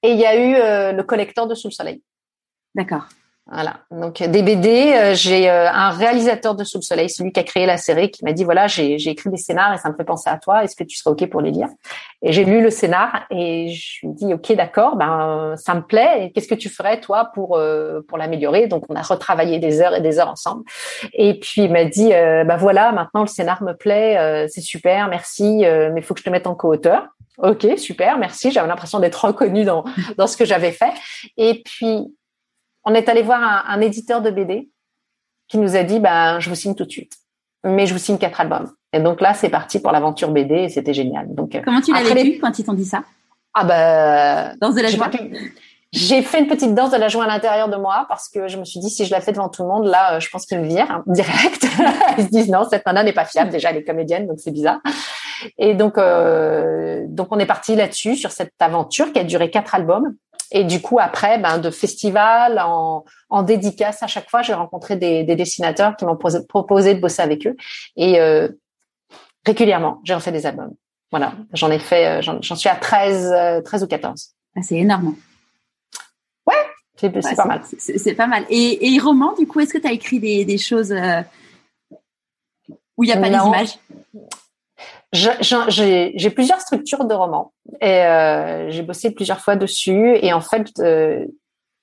[0.03, 2.03] et il y a eu le collecteur de Sous le Soleil.
[2.75, 3.07] D'accord.
[3.51, 3.81] Voilà.
[3.91, 7.45] Donc des BD, euh, j'ai euh, un réalisateur de Sous le Soleil, celui qui a
[7.45, 10.05] créé la série, qui m'a dit voilà, j'ai écrit des scénars et ça me fait
[10.05, 10.65] penser à toi.
[10.65, 11.69] Est-ce que tu serais ok pour les lire?
[12.21, 15.81] Et j'ai lu le scénar et je lui ai dit ok, d'accord, ben ça me
[15.81, 16.31] plaît.
[16.35, 18.67] Qu'est-ce que tu ferais toi pour euh, pour l'améliorer?
[18.67, 20.65] Donc on a retravaillé des heures et des heures ensemble.
[21.15, 25.61] Et puis il m'a dit ben voilà, maintenant le scénar me plaît, c'est super, merci,
[25.61, 27.07] mais il faut que je te mette en co-auteur.
[27.39, 28.51] Ok, super, merci.
[28.51, 29.85] J'avais l'impression d'être reconnue dans
[30.19, 30.93] dans ce que j'avais fait.
[31.37, 32.13] Et puis
[32.89, 34.71] on est allé voir un, éditeur de BD
[35.47, 37.19] qui nous a dit, ben, je vous signe tout de suite,
[37.63, 38.71] mais je vous signe quatre albums.
[38.95, 41.35] Et donc là, c'est parti pour l'aventure BD et c'était génial.
[41.35, 43.03] Donc euh, comment tu l'as vécu quand ils t'ont dit ça?
[43.53, 45.11] Ah ben, danse de la joie.
[45.93, 48.59] J'ai fait une petite danse de la joie à l'intérieur de moi parce que je
[48.59, 50.47] me suis dit si je la fais devant tout le monde, là, euh, je pense
[50.47, 51.67] qu'ils me virent hein, direct.
[52.19, 53.51] Ils se disent non, cette nana n'est pas fiable.
[53.51, 54.81] Déjà, elle est comédienne, donc c'est bizarre.
[55.59, 59.75] Et donc, euh, donc on est parti là-dessus sur cette aventure qui a duré quatre
[59.75, 60.15] albums.
[60.51, 64.97] Et du coup, après, ben, de festival, en, en dédicace, à chaque fois, j'ai rencontré
[64.97, 67.57] des, des, dessinateurs qui m'ont proposé de bosser avec eux.
[67.97, 68.49] Et euh,
[69.45, 70.75] régulièrement, j'ai refait des albums.
[71.11, 74.35] Voilà, j'en ai fait, euh, j'en suis à 13, 13 euh, ou 14.
[74.57, 75.17] Ah, c'est énorme.
[76.47, 76.55] Ouais,
[76.97, 77.63] c'est pas mal.
[77.79, 78.45] C'est pas mal.
[78.51, 81.23] Et, et roman, du coup, est-ce que tu as écrit des, des choses euh,
[82.97, 83.79] où il n'y a pas d'images
[85.13, 90.69] j'ai plusieurs structures de romans et euh, j'ai bossé plusieurs fois dessus et en fait
[90.81, 91.25] euh,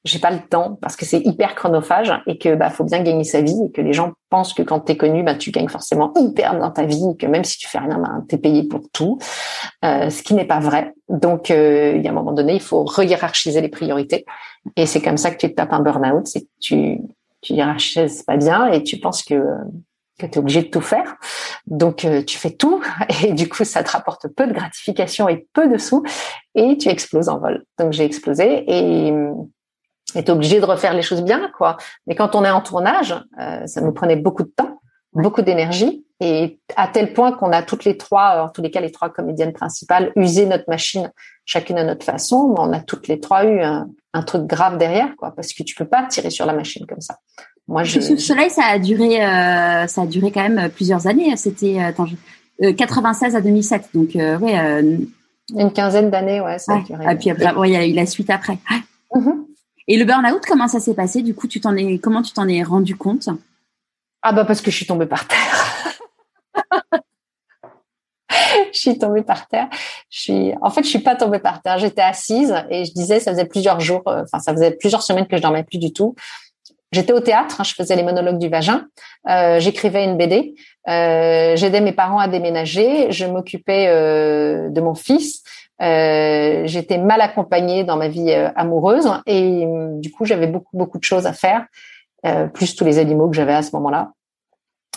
[0.06, 3.24] j'ai pas le temps parce que c'est hyper chronophage et que bah faut bien gagner
[3.24, 6.14] sa vie et que les gens pensent que quand t'es connu bah tu gagnes forcément
[6.16, 8.82] hyper dans ta vie et que même si tu fais rien bah t'es payé pour
[8.94, 9.18] tout
[9.84, 10.94] euh, ce qui n'est pas vrai.
[11.10, 14.26] Donc euh, il y a un moment donné il faut re-hiérarchiser les priorités
[14.76, 17.00] et c'est comme ça que tu te tapes un burn-out c'est que tu
[17.42, 19.44] tu hiérarchises pas bien et tu penses que
[20.20, 21.16] que tu es obligé de tout faire.
[21.68, 22.84] Donc euh, tu fais tout
[23.24, 26.04] et du coup ça te rapporte peu de gratification et peu de sous
[26.54, 27.64] et tu exploses en vol.
[27.80, 29.14] Donc j'ai explosé et
[30.14, 31.78] tu es obligé de refaire les choses bien quoi.
[32.08, 34.80] Mais quand on est en tournage, euh, ça nous prenait beaucoup de temps.
[35.14, 38.80] beaucoup d'énergie et à tel point qu'on a toutes les trois, en tous les cas
[38.80, 41.12] les trois comédiennes principales, usé notre machine
[41.46, 43.88] chacune à notre façon, mais on a toutes les trois eu un,
[44.26, 47.18] truc grave derrière, quoi, parce que tu peux pas tirer sur la machine comme ça.
[47.68, 48.00] Moi, je.
[48.00, 51.36] Sous le soleil, ça a duré, euh, ça a duré quand même plusieurs années.
[51.36, 51.80] C'était,
[52.62, 54.98] euh, 96 euh, à 2007, donc euh, ouais.
[55.56, 57.06] Une quinzaine d'années, ouais, ça a duré.
[57.12, 58.58] Et puis après, il y a eu la suite après.
[59.14, 59.46] Mm-hmm.
[59.88, 61.22] Et le burn-out, comment ça s'est passé?
[61.22, 63.30] Du coup, tu t'en es, comment tu t'en es rendu compte?
[64.24, 65.94] Ah bah parce que je suis tombée par terre.
[68.74, 69.70] je suis tombée par terre.
[70.10, 71.78] Je suis, en fait, je suis pas tombée par terre.
[71.78, 75.28] J'étais assise et je disais, ça faisait plusieurs jours, euh, enfin, ça faisait plusieurs semaines
[75.28, 76.16] que je dormais plus du tout.
[76.96, 78.86] J'étais au théâtre, hein, je faisais les monologues du vagin,
[79.28, 80.56] euh, j'écrivais une BD,
[80.88, 85.44] euh, j'aidais mes parents à déménager, je m'occupais euh, de mon fils,
[85.82, 90.98] euh, j'étais mal accompagnée dans ma vie euh, amoureuse et du coup j'avais beaucoup beaucoup
[90.98, 91.66] de choses à faire,
[92.54, 94.14] plus tous les animaux que j'avais à ce moment-là.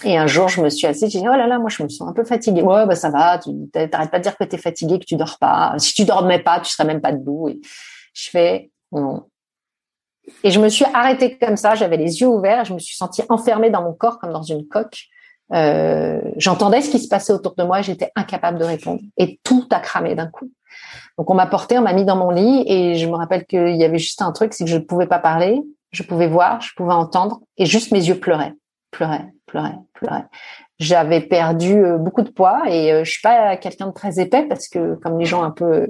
[0.04, 1.88] Et un jour, je me suis assise, j'ai dit, oh là là, moi, je me
[1.88, 2.62] sens un peu fatiguée.
[2.62, 5.16] Ouais, bah, ça va, tu t'arrêtes pas de dire que tu es fatiguée, que tu
[5.16, 5.74] dors pas.
[5.78, 7.50] Si tu dormais pas, tu serais même pas debout.
[8.14, 9.24] Je fais, non.
[10.44, 13.22] Et je me suis arrêtée comme ça, j'avais les yeux ouverts, je me suis sentie
[13.28, 15.04] enfermée dans mon corps comme dans une coque.
[15.52, 19.00] Euh, j'entendais ce qui se passait autour de moi, j'étais incapable de répondre.
[19.16, 20.50] Et tout a cramé d'un coup.
[21.16, 23.76] Donc, on m'a porté, on m'a mis dans mon lit et je me rappelle qu'il
[23.76, 25.60] y avait juste un truc, c'est que je ne pouvais pas parler,
[25.90, 28.54] je pouvais voir, je pouvais entendre et juste mes yeux pleuraient
[28.90, 30.24] pleurais, pleurais, pleurais.
[30.78, 34.44] J'avais perdu euh, beaucoup de poids et euh, je suis pas quelqu'un de très épais
[34.44, 35.88] parce que comme les gens un peu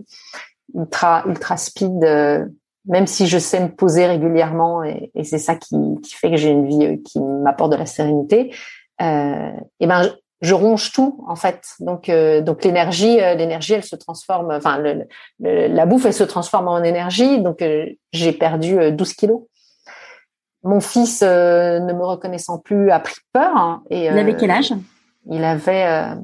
[0.74, 2.46] ultra ultra speed, euh,
[2.88, 6.37] même si je sais me poser régulièrement et, et c'est ça qui, qui, fait que
[6.37, 8.55] j'ai une vie qui m'apporte de la sérénité,
[9.01, 10.09] euh, et ben je,
[10.40, 11.62] je, ronge tout en fait.
[11.79, 14.51] Donc donc l'énergie l'énergie elle se transforme.
[14.51, 15.07] Enfin le,
[15.38, 17.40] la bouffe elle se transforme en énergie.
[17.40, 17.62] Donc
[18.12, 19.42] j'ai perdu 12 kilos.
[20.64, 23.57] Mon fils, euh, ne me reconnaissant plus, a pris peur.
[23.57, 24.74] Hein, et, il avait quel âge?
[25.31, 26.14] Il avait, euh,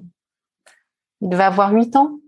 [1.20, 2.18] il devait avoir 8 ans,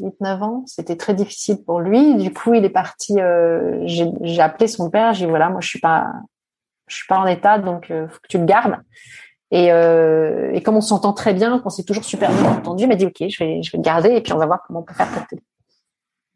[0.00, 0.62] 8-9 ans.
[0.66, 2.16] C'était très difficile pour lui.
[2.16, 3.20] Du coup, il est parti.
[3.20, 5.14] Euh, j'ai appelé son père.
[5.14, 6.06] J'ai dit voilà, moi je suis pas,
[6.88, 8.76] je suis pas en état, donc faut que tu le gardes.
[9.52, 12.96] Et, et comme on s'entend très bien, qu'on s'est toujours super bien entendu, il m'a
[12.96, 14.82] dit ok, je vais, je vais le garder et puis on va voir comment on
[14.82, 15.42] peut faire pour t'aider.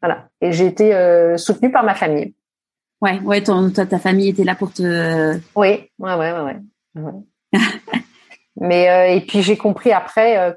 [0.01, 0.29] Voilà.
[0.41, 2.35] Et j'ai été soutenue par ma famille.
[3.01, 5.39] Ouais, ouais, ton, ta famille était là pour te.
[5.57, 6.57] Oui, ouais, ouais, ouais.
[6.95, 7.13] ouais.
[8.61, 10.39] Mais euh, et puis j'ai compris après.
[10.39, 10.53] Euh,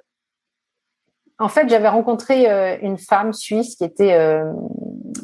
[1.40, 4.18] en fait, j'avais rencontré euh, une femme suisse qui était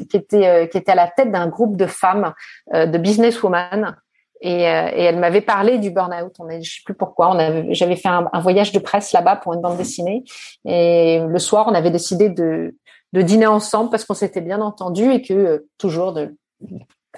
[0.09, 2.33] qui était qui était à la tête d'un groupe de femmes
[2.73, 3.95] de businesswoman
[4.41, 6.33] et, et elle m'avait parlé du burn-out.
[6.39, 7.35] On je sais plus pourquoi.
[7.35, 10.23] On j'avais fait un, un, voyage de presse là-bas pour une bande dessinée
[10.65, 12.75] et le soir, on avait décidé de
[13.13, 16.35] de dîner ensemble parce qu'on s'était bien entendu et que toujours de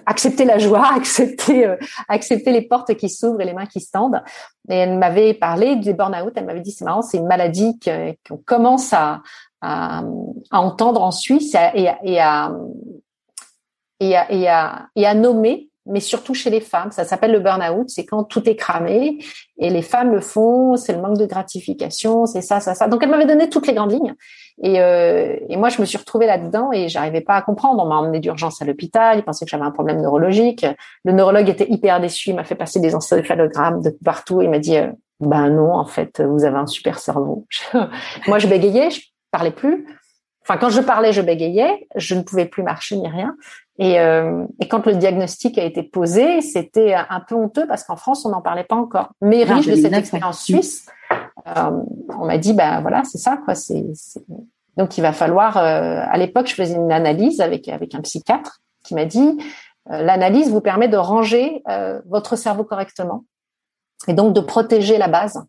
[0.06, 3.92] accepter la joie, accepter euh, accepter les portes qui s'ouvrent et les mains qui se
[3.92, 4.22] tendent.
[4.70, 6.34] Et elle m'avait parlé du burn-out.
[6.36, 7.80] Elle m'avait dit c'est marrant, c'est une maladie
[8.28, 9.22] qu'on commence à,
[9.62, 10.04] à,
[10.52, 12.52] entendre en Suisse et à, et à,
[14.00, 16.92] et à, et à nommer mais surtout chez les femmes.
[16.92, 17.90] Ça s'appelle le burn-out.
[17.90, 19.18] C'est quand tout est cramé
[19.58, 20.76] et les femmes le font.
[20.76, 22.26] C'est le manque de gratification.
[22.26, 22.88] C'est ça, ça, ça.
[22.88, 24.14] Donc elle m'avait donné toutes les grandes lignes.
[24.64, 27.84] Et, euh, et moi, je me suis retrouvée là-dedans et j'arrivais pas à comprendre.
[27.84, 29.18] On m'a emmené d'urgence à l'hôpital.
[29.18, 30.66] Il pensait que j'avais un problème neurologique.
[31.04, 32.30] Le neurologue était hyper déçu.
[32.30, 34.42] Il m'a fait passer des encéphalogrammes de partout.
[34.42, 34.88] Il m'a dit, euh,
[35.20, 37.48] ben non, en fait, vous avez un super cerveau.
[38.28, 38.92] moi, je bégayais.
[38.92, 39.88] Je parlais plus.
[40.44, 41.88] Enfin, quand je parlais, je bégayais.
[41.96, 43.36] Je ne pouvais plus marcher ni rien.
[43.78, 47.96] Et, euh, et, quand le diagnostic a été posé, c'était un peu honteux parce qu'en
[47.96, 49.10] France, on n'en parlait pas encore.
[49.22, 50.86] Mais riche de cette expérience suisse,
[51.48, 51.72] euh,
[52.20, 53.56] on m'a dit, bah voilà, c'est ça, quoi.
[53.56, 53.86] C'est,
[54.78, 55.58] donc il va falloir.
[55.58, 59.38] Euh, à l'époque, je faisais une analyse avec avec un psychiatre qui m'a dit,
[59.92, 63.26] euh, l'analyse vous permet de ranger euh, votre cerveau correctement
[64.08, 65.40] et donc de protéger la base.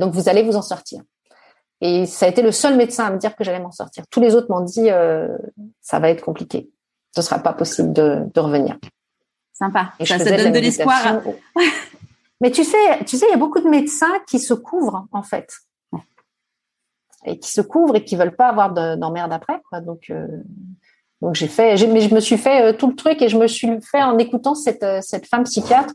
[0.00, 1.00] donc vous allez vous en sortir.
[1.86, 4.04] Et ça a été le seul médecin à me dire que j'allais m'en sortir.
[4.10, 4.88] Tous les autres m'ont dit,
[5.80, 6.70] ça va être compliqué
[7.14, 8.76] ce sera pas possible de, de revenir.
[9.52, 9.92] Sympa.
[10.00, 11.20] Et ça, ça donne de, l'espoir.
[12.40, 15.22] Mais tu sais, tu sais, il y a beaucoup de médecins qui se couvrent en
[15.22, 15.54] fait,
[17.24, 19.80] et qui se couvrent et qui veulent pas avoir d'emmerde après, quoi.
[19.80, 20.26] Donc, euh,
[21.24, 23.48] donc j'ai fait, mais je me suis fait euh, tout le truc et je me
[23.48, 25.94] suis fait en écoutant cette euh, cette femme psychiatre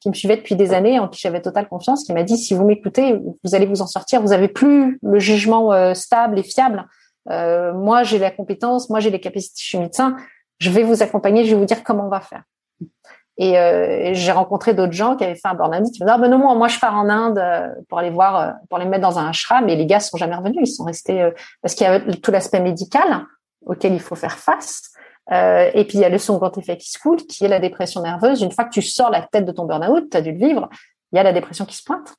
[0.00, 2.54] qui me suivait depuis des années, en qui j'avais totale confiance, qui m'a dit si
[2.54, 4.22] vous m'écoutez, vous allez vous en sortir.
[4.22, 6.86] Vous avez plus le jugement stable et fiable.
[7.26, 10.16] moi, j'ai la compétence, moi j'ai les capacités, je suis médecin
[10.58, 12.42] je vais vous accompagner, je vais vous dire comment on va faire.
[13.40, 15.78] Et euh, j'ai rencontré d'autres gens qui avaient fait un burn-out.
[15.78, 18.10] Ils me disaient, ah ben non, moi, moi, je pars en Inde euh, pour aller
[18.10, 19.68] voir, euh, pour les mettre dans un ashram.
[19.68, 20.58] Et les gars sont jamais revenus.
[20.60, 21.30] Ils sont restés euh,
[21.62, 23.24] parce qu'il y a tout l'aspect médical
[23.64, 24.92] auquel il faut faire face.
[25.30, 27.60] Euh, et puis il y a le second effet qui se coule, qui est la
[27.60, 28.40] dépression nerveuse.
[28.40, 30.68] Une fois que tu sors la tête de ton burn-out, tu as dû le vivre.
[31.12, 32.14] Il y a la dépression qui se pointe.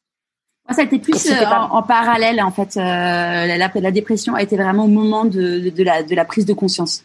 [0.70, 2.76] Ça a été plus en, parallèle en fait.
[2.76, 6.54] la, la, dépression a été vraiment au moment de, de, la, de la prise de
[6.54, 7.04] conscience.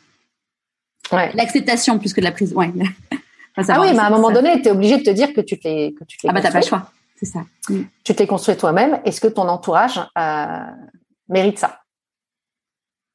[1.11, 1.30] Ouais.
[1.34, 2.52] L'acceptation plus que de la prise.
[2.52, 2.70] Ouais.
[3.56, 5.59] ah oui, mais à un moment donné, tu es obligé de te dire que tu
[5.59, 7.40] te l'es que tu Ah bah t'as pas le choix, c'est ça.
[7.70, 7.82] Mm.
[8.04, 9.00] Tu te l'es construit toi-même.
[9.04, 10.59] Est-ce que ton entourage euh,
[11.28, 11.80] mérite ça?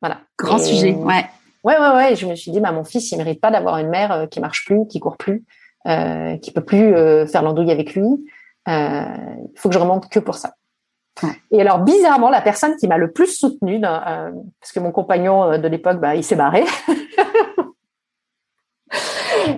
[0.02, 0.22] Voilà.
[0.38, 1.26] Grand sujet, ouais.
[1.64, 2.16] Ouais, ouais, ouais.
[2.16, 4.40] Je me suis dit, bah mon fils, il mérite pas d'avoir une mère euh, qui
[4.40, 5.44] marche plus, qui court plus,
[5.88, 8.08] euh, qui peut plus euh, faire l'andouille avec lui.
[8.68, 9.04] Euh,
[9.54, 10.54] il faut que je remonte que pour ça.
[11.52, 14.32] Et alors bizarrement, la personne qui m'a le plus soutenue, euh,
[14.62, 16.64] parce que mon compagnon de l'époque, bah, il s'est barré.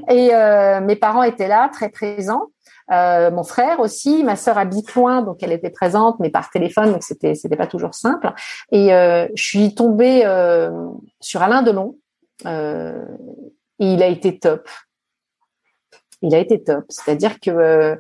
[0.09, 2.47] Et euh, mes parents étaient là, très présents.
[2.91, 6.91] Euh, mon frère aussi, ma sœur à Bipoint, donc elle était présente, mais par téléphone,
[6.91, 8.33] donc c'était c'était pas toujours simple.
[8.71, 10.71] Et euh, je suis tombée euh,
[11.21, 11.95] sur Alain Delon.
[12.45, 13.05] Euh,
[13.79, 14.67] et il a été top.
[16.21, 16.83] Il a été top.
[16.89, 17.95] C'est-à-dire que euh,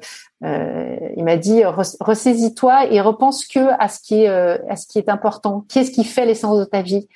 [1.15, 5.09] il m'a dit ressaisis-toi et repense que à ce qui est à ce qui est
[5.09, 5.65] important.
[5.69, 7.07] Qu'est-ce qui fait l'essence de ta vie?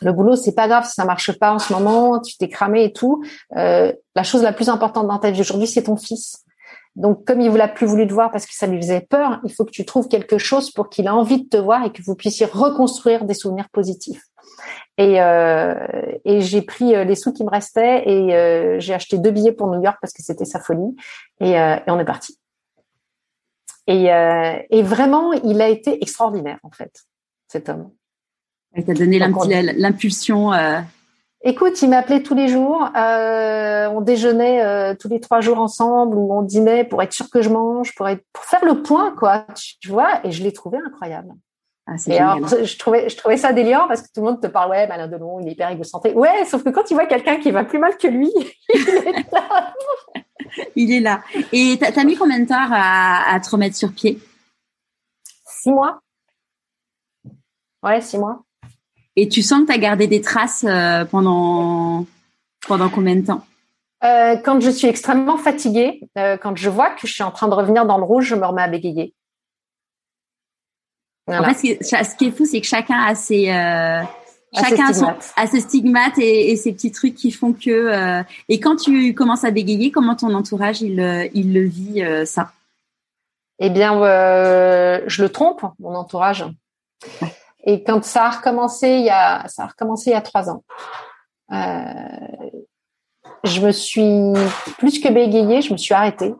[0.00, 2.84] Le boulot, c'est pas grave si ça marche pas en ce moment, tu t'es cramé
[2.84, 3.22] et tout.
[3.56, 6.44] Euh, la chose la plus importante dans ta vie aujourd'hui, c'est ton fils.
[6.96, 9.40] Donc, comme il vous l'a plus voulu te voir parce que ça lui faisait peur,
[9.44, 11.92] il faut que tu trouves quelque chose pour qu'il ait envie de te voir et
[11.92, 14.22] que vous puissiez reconstruire des souvenirs positifs.
[14.96, 15.74] Et, euh,
[16.24, 19.52] et j'ai pris euh, les sous qui me restaient et euh, j'ai acheté deux billets
[19.52, 20.96] pour New York parce que c'était sa folie.
[21.40, 22.36] Et, euh, et on est parti.
[23.86, 27.04] Et, euh, et vraiment, il a été extraordinaire en fait,
[27.46, 27.90] cet homme.
[28.78, 30.52] Il t'a donné l'impulsion.
[30.52, 30.78] Euh...
[31.42, 32.88] Écoute, il m'appelait tous les jours.
[32.96, 37.28] Euh, on déjeunait euh, tous les trois jours ensemble ou on dînait pour être sûr
[37.28, 39.46] que je mange, pour être pour faire le point, quoi.
[39.80, 41.34] Tu vois Et je l'ai trouvé incroyable.
[41.88, 44.46] Ah, et alors, je trouvais, je trouvais ça délirant parce que tout le monde te
[44.46, 46.12] parle, ouais, Malin Delon, il est hyper égocentré.
[46.12, 48.30] Ouais, sauf que quand tu vois quelqu'un qui va plus mal que lui,
[48.74, 49.74] il est là.
[50.76, 51.22] il est là.
[51.52, 54.20] Et t'as as mis combien de temps à, à te remettre sur pied?
[55.46, 55.98] Six mois.
[57.82, 58.42] Ouais, six mois.
[59.20, 62.06] Et tu sens que tu as gardé des traces euh, pendant,
[62.68, 63.44] pendant combien de temps?
[64.04, 67.48] Euh, Quand je suis extrêmement fatiguée, euh, quand je vois que je suis en train
[67.48, 69.12] de revenir dans le rouge, je me remets à bégayer.
[71.26, 73.46] En fait, ce qui est fou, c'est que chacun a ses,
[74.54, 74.92] chacun
[75.36, 78.22] a, ses stigmates et, ses petits trucs qui font que.
[78.48, 82.52] et quand tu commences à bégayer, comment ton entourage il, il le vit ça?
[83.58, 86.46] Eh bien, je le trompe, mon entourage.
[87.68, 90.48] Et quand ça a recommencé, il y a, ça a recommencé il y a trois
[90.48, 90.64] ans.
[91.52, 92.48] Euh,
[93.44, 94.32] je me suis
[94.78, 96.34] plus que bégayée, je me suis arrêtée.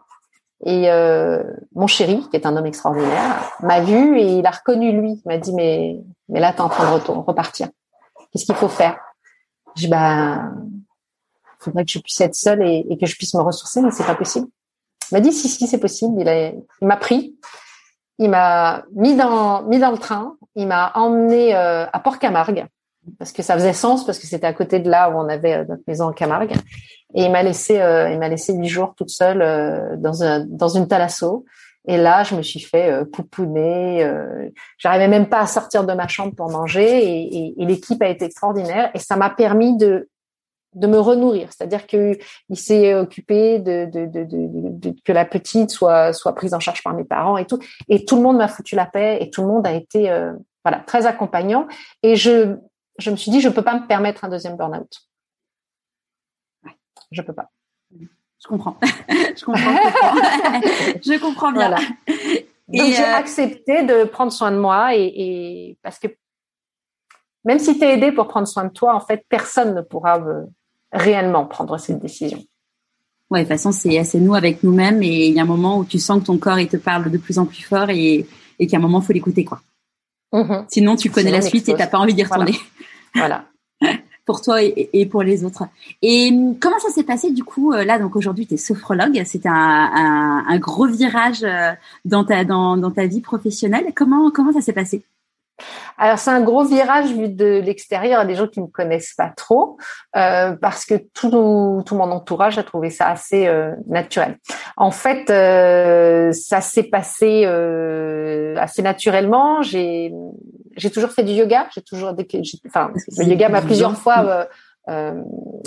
[0.64, 1.42] Et euh,
[1.74, 5.20] mon chéri, qui est un homme extraordinaire, m'a vu et il a reconnu lui.
[5.22, 6.00] Il m'a dit mais
[6.30, 7.68] mais là t'es en train de repartir.
[8.32, 8.98] Qu'est-ce qu'il faut faire?
[9.76, 10.50] Je dis bah
[11.58, 14.14] faudrait que je puisse être seule et, que je puisse me ressourcer, mais c'est pas
[14.14, 14.46] possible.
[15.10, 16.22] Il m'a dit si si c'est possible.
[16.22, 17.36] Il m'a pris
[18.18, 22.66] il m'a mis dans mis dans le train, il m'a emmené euh, à Port-Camargue
[23.18, 25.54] parce que ça faisait sens parce que c'était à côté de là où on avait
[25.54, 26.52] euh, notre maison en Camargue.
[27.14, 30.68] Et il m'a laissé euh, il m'a laissé huit jours toute seule dans un dans
[30.68, 31.44] une thalasso.
[31.86, 34.06] Et là je me suis fait pouponner
[34.76, 37.04] j'arrivais même pas à sortir de ma chambre pour manger.
[37.04, 38.90] Et, et, et l'équipe a été extraordinaire.
[38.94, 40.08] Et ça m'a permis de
[40.74, 42.18] de me renourrir, c'est-à-dire qu'il
[42.52, 46.94] s'est occupé de, de, de, de, que la petite soit soit prise en charge par
[46.94, 47.58] mes parents et tout,
[47.88, 50.32] et tout le monde m'a foutu la paix et tout le monde a été euh,
[50.64, 51.66] voilà très accompagnant
[52.02, 52.56] et je
[52.98, 54.92] je me suis dit je peux pas me permettre un deuxième burn-out,
[57.10, 57.50] je peux pas.
[58.40, 59.74] Je comprends, je comprends,
[61.02, 61.68] je comprends, bien.
[61.68, 61.82] Voilà.
[62.68, 66.08] Donc j'ai euh, accepté de prendre soin de moi et, et parce que
[67.44, 70.18] même si tu es aidé pour prendre soin de toi, en fait, personne ne pourra
[70.92, 72.42] réellement prendre cette décision.
[73.30, 75.78] Ouais, de toute façon, c'est c'est nous avec nous-mêmes et il y a un moment
[75.78, 78.26] où tu sens que ton corps il te parle de plus en plus fort et,
[78.58, 79.60] et qu'à un moment faut l'écouter quoi.
[80.32, 80.64] Mm-hmm.
[80.68, 82.54] Sinon, tu connais la suite et t'as pas envie d'y retourner.
[83.14, 83.46] Voilà.
[84.26, 85.64] pour toi et, pour les autres.
[86.02, 86.30] Et
[86.60, 89.22] comment ça s'est passé du coup euh, là Donc aujourd'hui, tu es sophrologue.
[89.24, 91.72] C'était un, un, un, gros virage euh,
[92.04, 93.86] dans ta dans, dans ta vie professionnelle.
[93.94, 95.02] Comment comment ça s'est passé?
[95.96, 99.76] Alors c'est un gros virage vu de l'extérieur, des gens qui me connaissent pas trop,
[100.16, 104.38] euh, parce que tout, tout mon entourage a trouvé ça assez euh, naturel.
[104.76, 109.62] En fait, euh, ça s'est passé euh, assez naturellement.
[109.62, 110.12] J'ai
[110.76, 111.66] j'ai toujours fait du yoga.
[111.74, 112.14] J'ai toujours,
[112.66, 114.46] enfin, le yoga m'a plusieurs fois
[114.88, 115.22] euh,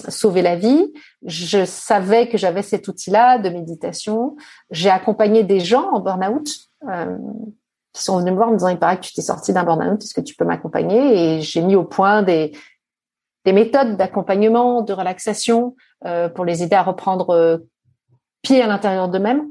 [0.07, 0.93] sauvé la vie.
[1.25, 4.37] Je savais que j'avais cet outil-là de méditation.
[4.69, 6.47] J'ai accompagné des gens en burn-out
[7.93, 9.63] qui sont venus me voir en me disant il paraît que tu t'es sorti d'un
[9.63, 11.37] burn-out, est-ce que tu peux m'accompagner?
[11.37, 12.53] Et j'ai mis au point des,
[13.45, 15.75] des méthodes d'accompagnement, de relaxation
[16.05, 17.57] euh, pour les aider à reprendre euh,
[18.41, 19.47] pied à l'intérieur d'eux-mêmes.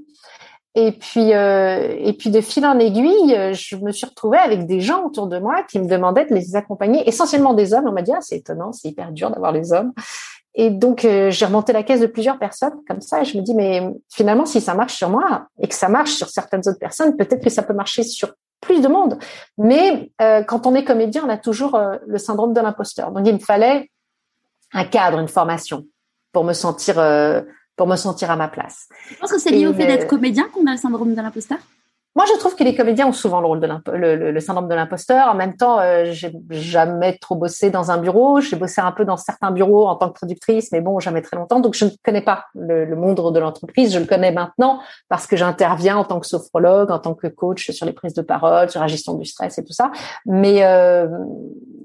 [0.76, 4.80] Et puis, euh, et puis de fil en aiguille, je me suis retrouvée avec des
[4.80, 7.88] gens autour de moi qui me demandaient de les accompagner, essentiellement des hommes.
[7.88, 9.92] On m'a dit ah c'est étonnant, c'est hyper dur d'avoir les hommes.
[10.54, 13.42] Et donc euh, j'ai remonté la caisse de plusieurs personnes comme ça, et je me
[13.42, 16.78] dis mais finalement si ça marche sur moi et que ça marche sur certaines autres
[16.78, 19.18] personnes, peut-être que ça peut marcher sur plus de monde.
[19.58, 23.10] Mais euh, quand on est comédien, on a toujours euh, le syndrome de l'imposteur.
[23.10, 23.90] Donc il me fallait
[24.72, 25.86] un cadre, une formation
[26.32, 27.42] pour me sentir euh,
[27.76, 28.88] pour me sentir à ma place.
[29.08, 31.58] Je pense que c'est lié au fait d'être comédien qu'on a le syndrome de l'imposteur?
[32.16, 34.74] Moi, je trouve que les comédiens ont souvent le rôle de le, le, syndrome de
[34.74, 35.28] l'imposteur.
[35.28, 38.40] En même temps, euh, j'ai jamais trop bossé dans un bureau.
[38.40, 41.36] J'ai bossé un peu dans certains bureaux en tant que productrice, mais bon, jamais très
[41.36, 41.60] longtemps.
[41.60, 43.94] Donc, je ne connais pas le, monde de l'entreprise.
[43.94, 47.70] Je le connais maintenant parce que j'interviens en tant que sophrologue, en tant que coach
[47.70, 49.92] sur les prises de parole, sur la gestion du stress et tout ça.
[50.26, 51.06] Mais euh,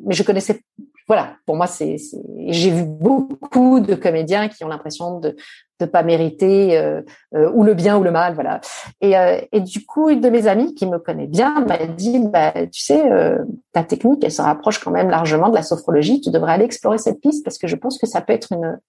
[0.05, 0.61] mais je connaissais
[1.07, 1.97] voilà, pour moi, c'est,
[2.47, 5.36] j'ai vu beaucoup de comédiens qui ont l'impression de
[5.80, 7.01] ne pas mériter euh,
[7.36, 8.61] euh, ou le bien ou le mal, voilà.
[9.01, 12.19] Et, euh, et du coup, une de mes amies qui me connaît bien m'a dit,
[12.19, 13.03] bah, tu sais,
[13.73, 16.21] ta technique, elle se rapproche quand même largement de la sophrologie.
[16.21, 18.80] Tu devrais aller explorer cette piste parce que je pense que ça peut être une,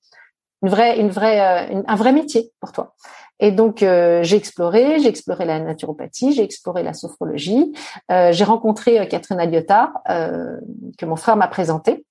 [0.62, 1.40] une vraie, une vraie,
[1.86, 2.94] un vrai métier pour toi.
[3.38, 7.74] Et donc j'ai exploré, j'ai exploré la naturopathie, j'ai exploré la sophrologie.
[8.08, 12.06] j'ai rencontré Catherine Aliotta que mon frère m'a présentée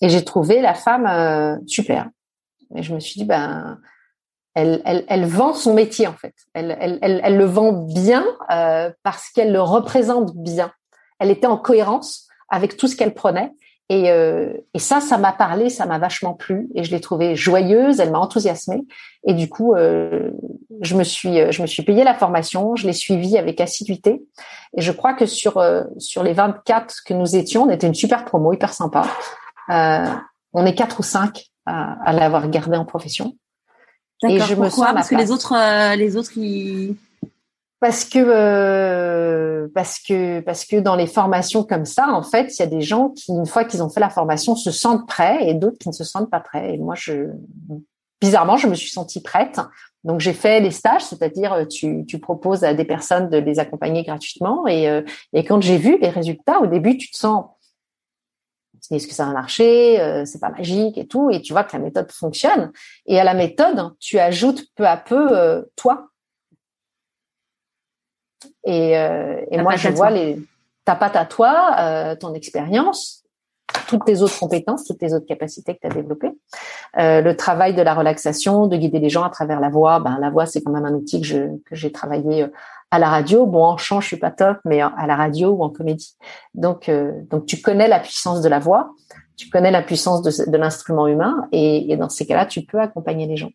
[0.00, 2.08] et j'ai trouvé la femme euh, super.
[2.74, 3.78] Et je me suis dit, ben,
[4.54, 6.34] elle, elle, elle, vend son métier en fait.
[6.54, 10.72] Elle, elle, elle, le vend bien euh, parce qu'elle le représente bien.
[11.18, 13.52] Elle était en cohérence avec tout ce qu'elle prenait.
[13.90, 16.68] Et, euh, et ça, ça m'a parlé, ça m'a vachement plu.
[16.74, 18.84] Et je l'ai trouvée joyeuse, elle m'a enthousiasmée.
[19.26, 20.30] Et du coup, euh,
[20.82, 24.22] je me suis, je me suis payé la formation, je l'ai suivie avec assiduité.
[24.76, 27.94] Et je crois que sur euh, sur les 24 que nous étions, on était une
[27.94, 29.06] super promo, hyper sympa.
[29.70, 30.06] Euh,
[30.52, 33.36] on est quatre ou cinq à, l'avoir gardé en profession.
[34.26, 36.96] Et je me sens parce que les autres, euh, les autres, ils...
[37.80, 42.60] parce que euh, parce que parce que dans les formations comme ça, en fait, il
[42.60, 45.48] y a des gens qui, une fois qu'ils ont fait la formation, se sentent prêts
[45.48, 46.74] et d'autres qui ne se sentent pas prêts.
[46.74, 47.28] Et moi, je
[48.20, 49.60] bizarrement, je me suis sentie prête.
[50.02, 54.02] Donc j'ai fait les stages, c'est-à-dire tu, tu proposes à des personnes de les accompagner
[54.02, 54.66] gratuitement.
[54.66, 54.88] Et,
[55.32, 57.46] et quand j'ai vu les résultats, au début, tu te sens
[58.96, 61.30] est-ce que ça va marcher euh, C'est pas magique et tout.
[61.30, 62.72] Et tu vois que la méthode fonctionne.
[63.06, 66.08] Et à la méthode, tu ajoutes peu à peu euh, toi.
[68.64, 70.38] Et, euh, et moi, je vois les,
[70.84, 73.24] ta patte à toi, ton expérience,
[73.88, 76.32] toutes tes autres compétences, toutes tes autres capacités que tu as développées.
[76.94, 80.00] le travail de la relaxation, de guider les gens à travers la voix.
[80.00, 82.46] Ben, la voix, c'est quand même un outil que j'ai travaillé
[82.90, 83.46] à la radio.
[83.46, 86.16] Bon, en chant, je suis pas top, mais à la radio ou en comédie.
[86.54, 88.94] Donc, euh, donc tu connais la puissance de la voix,
[89.36, 92.80] tu connais la puissance de, de l'instrument humain, et, et, dans ces cas-là, tu peux
[92.80, 93.50] accompagner les gens.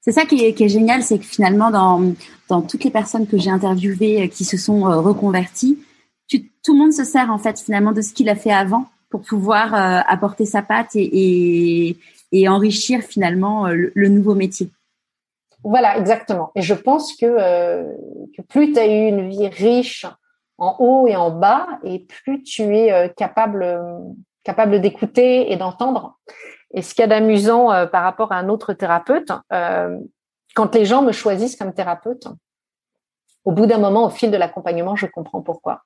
[0.00, 2.12] C'est ça qui est, qui est génial, c'est que finalement, dans,
[2.48, 5.78] dans toutes les personnes que j'ai interviewées euh, qui se sont euh, reconverties,
[6.26, 8.86] tu, tout le monde se sert en fait finalement de ce qu'il a fait avant
[9.08, 11.98] pour pouvoir euh, apporter sa patte et, et,
[12.32, 14.70] et enrichir finalement le nouveau métier.
[15.64, 16.52] Voilà, exactement.
[16.54, 17.84] Et je pense que, euh,
[18.36, 20.04] que plus tu as eu une vie riche
[20.58, 23.82] en haut et en bas, et plus tu es euh, capable,
[24.44, 26.18] capable d'écouter et d'entendre.
[26.74, 29.32] Et ce qu'il y a d'amusant euh, par rapport à un autre thérapeute,
[30.54, 32.28] quand les gens me choisissent comme thérapeute,
[33.44, 35.82] au bout d'un moment, au fil de l'accompagnement, je comprends pourquoi.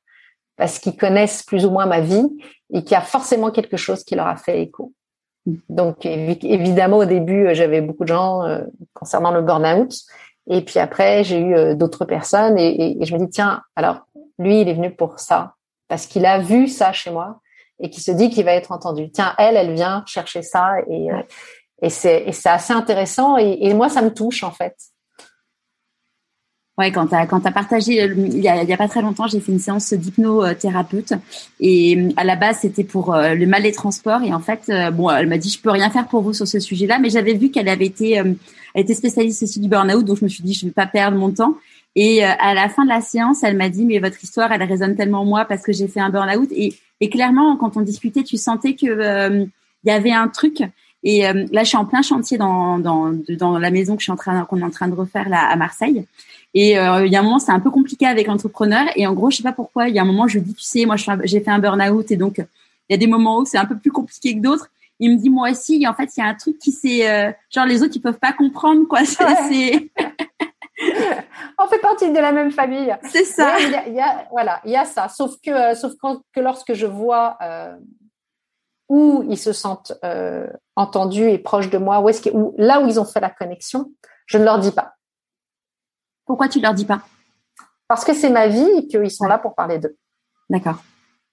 [0.56, 2.28] Parce qu'ils connaissent plus ou moins ma vie
[2.72, 4.92] et qu'il y a forcément quelque chose qui leur a fait écho.
[5.46, 8.60] Donc évidemment au début euh, j'avais beaucoup de gens euh,
[8.92, 9.92] concernant le burn-out.
[10.50, 14.00] Et puis après j'ai eu euh, d'autres personnes et, je me dis tiens alors
[14.38, 15.54] lui il est venu pour ça
[15.88, 17.40] parce qu'il a vu ça chez moi
[17.80, 19.10] et qui se dit qu'il va être entendu.
[19.10, 21.08] Tiens elle elle vient chercher ça et
[21.80, 24.76] et c'est c'est assez intéressant et, et moi ça me touche en fait
[26.78, 29.40] Ouais, quand tu as, as partagé, euh, il y a, a pas très longtemps, j'ai
[29.40, 31.12] fait une séance d'hypnothérapeute.
[31.58, 34.22] Et euh, à la base, c'était pour euh, le mal des transports.
[34.22, 36.60] Et en fait, bon, elle m'a dit, je peux rien faire pour vous sur ce
[36.60, 38.36] sujet-là, mais j'avais vu qu'elle avait été, elle
[38.76, 41.32] était spécialiste aussi du burn-out, donc je me suis dit, je vais pas perdre mon
[41.32, 41.54] temps.
[41.96, 44.94] Et à la fin de la séance, elle m'a dit, mais votre histoire, elle résonne
[44.94, 46.48] tellement moi parce que j'ai fait un burn-out.
[46.52, 49.48] Et, clairement, quand on discutait, tu sentais que
[49.84, 50.62] il y avait un truc.
[51.04, 54.12] Et là, je suis en plein chantier dans, dans, dans la maison que je suis
[54.12, 56.04] en train qu'on est en train de refaire là à Marseille.
[56.54, 58.86] Et euh, il y a un moment, c'est un peu compliqué avec l'entrepreneur.
[58.96, 60.62] Et en gros, je sais pas pourquoi, il y a un moment, je dis, tu
[60.62, 63.58] sais, moi, j'ai fait un burn-out et donc il y a des moments où c'est
[63.58, 64.70] un peu plus compliqué que d'autres.
[65.00, 67.30] Il me dit, moi aussi, en fait, il y a un truc qui c'est, euh,
[67.50, 69.04] genre les autres, ils peuvent pas comprendre quoi.
[69.04, 69.90] C'est,
[71.58, 72.96] on fait partie de la même famille.
[73.04, 73.56] C'est ça.
[73.60, 75.08] Il y, a, voilà, il y a ça.
[75.08, 75.92] Sauf que, euh, sauf
[76.34, 77.76] que lorsque je vois euh,
[78.88, 82.86] où ils se sentent euh, entendus et proches de moi, où est-ce où, là où
[82.86, 83.90] ils ont fait la connexion,
[84.26, 84.94] je ne leur dis pas
[86.26, 87.02] Pourquoi tu leur dis pas?
[87.86, 89.96] Parce que c'est ma vie et qu'ils sont là pour parler d'eux.
[90.50, 90.82] D'accord.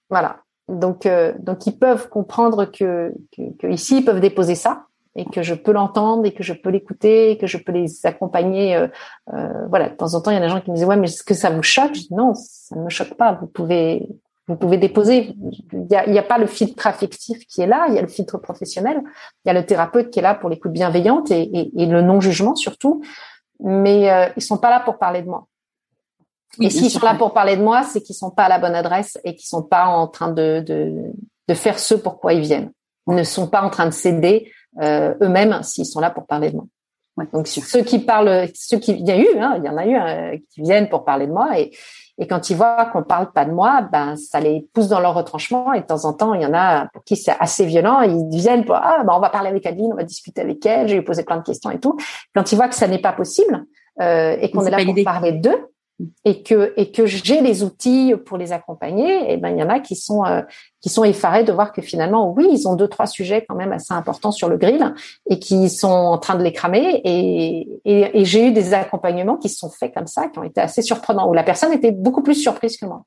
[0.09, 0.41] Voilà.
[0.67, 4.85] Donc, euh, donc ils peuvent comprendre que, que, ici ils peuvent déposer ça
[5.15, 8.05] et que je peux l'entendre et que je peux l'écouter et que je peux les
[8.05, 8.75] accompagner.
[8.75, 8.87] Euh,
[9.33, 10.97] euh, voilà, de temps en temps, il y a des gens qui me disent ouais,
[10.97, 11.93] mais est-ce que ça vous choque?
[11.93, 13.33] Je dis non, ça ne me choque pas.
[13.33, 14.07] Vous pouvez,
[14.47, 15.35] vous pouvez déposer.
[15.73, 18.01] Il n'y a, y a, pas le filtre affectif qui est là, il y a
[18.01, 19.01] le filtre professionnel,
[19.43, 22.01] il y a le thérapeute qui est là pour l'écoute bienveillante et, et, et le
[22.01, 23.01] non jugement surtout.
[23.59, 25.47] Mais euh, ils sont pas là pour parler de moi.
[26.59, 28.75] et s'ils sont là pour parler de moi, c'est qu'ils sont pas à la bonne
[28.75, 31.11] adresse et qu'ils sont pas en train de, de,
[31.47, 32.71] de faire ce pourquoi ils viennent.
[33.07, 36.51] Ils ne sont pas en train de céder euh, eux-mêmes s'ils sont là pour parler
[36.51, 36.65] de moi.
[37.17, 39.77] Ouais, Donc ceux qui parlent, ceux qui il y a eu, hein, il y en
[39.77, 41.71] a eu euh, qui viennent pour parler de moi et,
[42.17, 45.13] et quand ils voient qu'on parle pas de moi, ben ça les pousse dans leur
[45.13, 48.01] retranchement et de temps en temps il y en a pour qui c'est assez violent,
[48.01, 50.87] ils viennent pour ah ben on va parler avec Adeline, on va discuter avec elle,
[50.87, 51.97] je vais lui poser plein de questions et tout.
[52.35, 53.65] Quand ils voient que ça n'est pas possible
[54.01, 55.69] euh, et qu'on est là pour parler d'eux,
[56.25, 59.63] et que et que j'ai les outils pour les accompagner, et eh ben il y
[59.63, 60.41] en a qui sont euh,
[60.81, 63.71] qui sont effarés de voir que finalement oui ils ont deux trois sujets quand même
[63.71, 64.93] assez importants sur le grill
[65.29, 67.01] et qui sont en train de les cramer.
[67.05, 70.43] Et et, et j'ai eu des accompagnements qui se sont faits comme ça qui ont
[70.43, 73.03] été assez surprenants où la personne était beaucoup plus surprise que moi.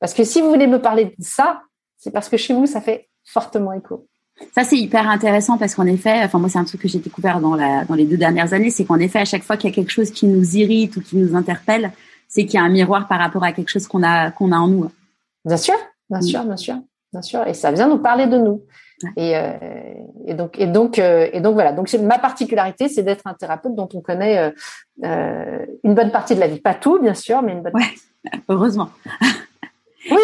[0.00, 1.60] Parce que si vous voulez me parler de ça
[1.98, 4.06] c'est parce que chez vous ça fait fortement écho.
[4.52, 7.40] Ça, c'est hyper intéressant parce qu'en effet, enfin, moi, c'est un truc que j'ai découvert
[7.40, 9.72] dans, la, dans les deux dernières années, c'est qu'en effet, à chaque fois qu'il y
[9.72, 11.92] a quelque chose qui nous irrite ou qui nous interpelle,
[12.28, 14.56] c'est qu'il y a un miroir par rapport à quelque chose qu'on a, qu'on a
[14.56, 14.90] en nous.
[15.44, 15.74] Bien sûr,
[16.10, 16.22] bien mm.
[16.22, 16.74] sûr, bien sûr,
[17.12, 17.46] bien sûr.
[17.46, 18.62] Et ça vient nous parler de nous.
[19.16, 19.52] Et, euh,
[20.26, 21.72] et, donc, et donc, euh, et donc voilà.
[21.72, 24.52] Donc, ma particularité, c'est d'être un thérapeute dont on connaît
[25.04, 27.74] euh, une bonne partie de la vie, pas tout, bien sûr, mais une bonne.
[27.74, 28.90] Ouais, heureusement.
[30.10, 30.18] Oui.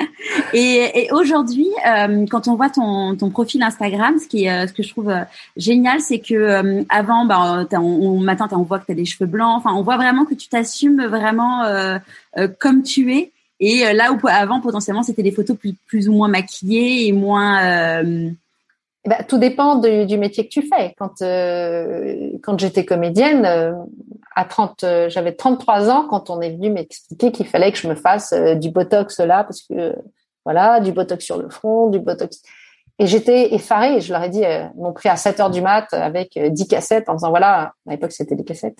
[0.00, 0.04] Et,
[0.54, 4.72] et aujourd'hui, euh, quand on voit ton, ton profil Instagram, ce qui est, euh, ce
[4.72, 5.24] que je trouve euh,
[5.56, 9.26] génial, c'est que euh, avant, bah, on, on, on voit que tu as des cheveux
[9.26, 9.56] blancs.
[9.58, 11.64] Enfin, on voit vraiment que tu t'assumes vraiment
[12.58, 13.32] comme tu es.
[13.60, 18.00] Et là où avant, potentiellement, c'était des photos plus, plus ou moins maquillées et moins.
[19.04, 20.94] Eh ben, tout dépend de, du métier que tu fais.
[20.98, 21.22] Quand
[22.42, 23.44] quand j'étais comédienne,
[24.36, 27.94] à 30, j'avais 33 ans quand on est venu m'expliquer qu'il fallait que je me
[27.94, 29.94] fasse du botox là parce que
[30.48, 32.40] voilà, du botox sur le front, du botox.
[32.98, 34.00] Et j'étais effarée.
[34.00, 36.66] Je leur ai dit, euh, ils pris à 7 heures du mat avec 10 euh,
[36.66, 38.78] cassettes en disant, voilà, à l'époque c'était des cassettes.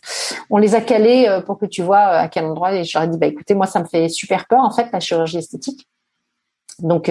[0.49, 2.73] On les a calées euh, pour que tu vois à quel endroit.
[2.73, 4.89] Et je leur ai dit, bah écoutez, moi ça me fait super peur en fait
[4.95, 5.87] la chirurgie esthétique.
[6.79, 7.11] Donc,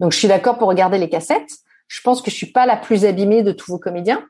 [0.00, 1.58] donc je suis d'accord pour regarder les cassettes.
[1.86, 4.24] Je pense que je suis pas la plus abîmée de tous vos comédiens.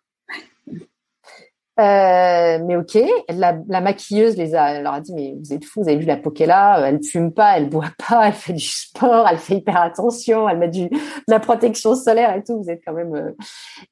[1.78, 2.98] Euh, mais ok,
[3.28, 5.98] la, la, maquilleuse les a, elle leur a dit mais vous êtes fous, vous avez
[5.98, 9.36] vu la Pokela, euh, elle fume pas, elle boit pas, elle fait du sport, elle
[9.36, 10.98] fait hyper attention, elle met du de
[11.28, 13.14] la protection solaire et tout, vous êtes quand même.
[13.14, 13.30] Euh...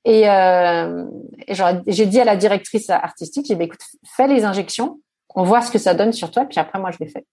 [0.06, 1.04] Et, euh,
[1.46, 3.82] et j'ai dit à la directrice artistique, j'ai dit écoute,
[4.16, 5.00] fais les injections,
[5.34, 7.26] on voit ce que ça donne sur toi, puis après moi je les fais.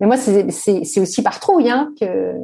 [0.00, 2.34] Mais moi c'est aussi par trouille hein, que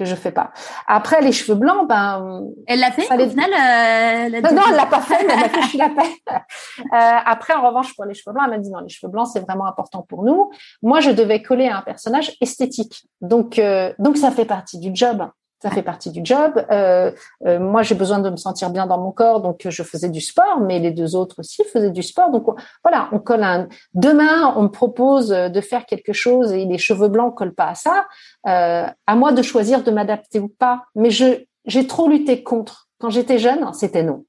[0.00, 0.50] que je fais pas.
[0.86, 3.50] Après les cheveux blancs, ben elle l'a fait au final.
[3.52, 6.10] Euh, non, non, elle l'a pas fait, mais elle a fait je la paix.
[6.30, 9.28] Euh, après, en revanche, pour les cheveux blancs, elle m'a dit non, les cheveux blancs
[9.30, 10.50] c'est vraiment important pour nous.
[10.82, 14.90] Moi, je devais coller à un personnage esthétique, donc euh, donc ça fait partie du
[14.94, 15.28] job
[15.62, 16.64] ça fait partie du job.
[16.70, 17.12] Euh,
[17.46, 20.20] euh, moi, j'ai besoin de me sentir bien dans mon corps, donc je faisais du
[20.20, 22.30] sport, mais les deux autres aussi faisaient du sport.
[22.30, 22.46] Donc
[22.82, 23.68] voilà, on colle un.
[23.94, 27.74] Demain, on me propose de faire quelque chose et les cheveux blancs collent pas à
[27.74, 28.06] ça.
[28.46, 30.84] Euh, à moi de choisir de m'adapter ou pas.
[30.94, 32.88] Mais je j'ai trop lutté contre.
[32.98, 34.24] Quand j'étais jeune, c'était non.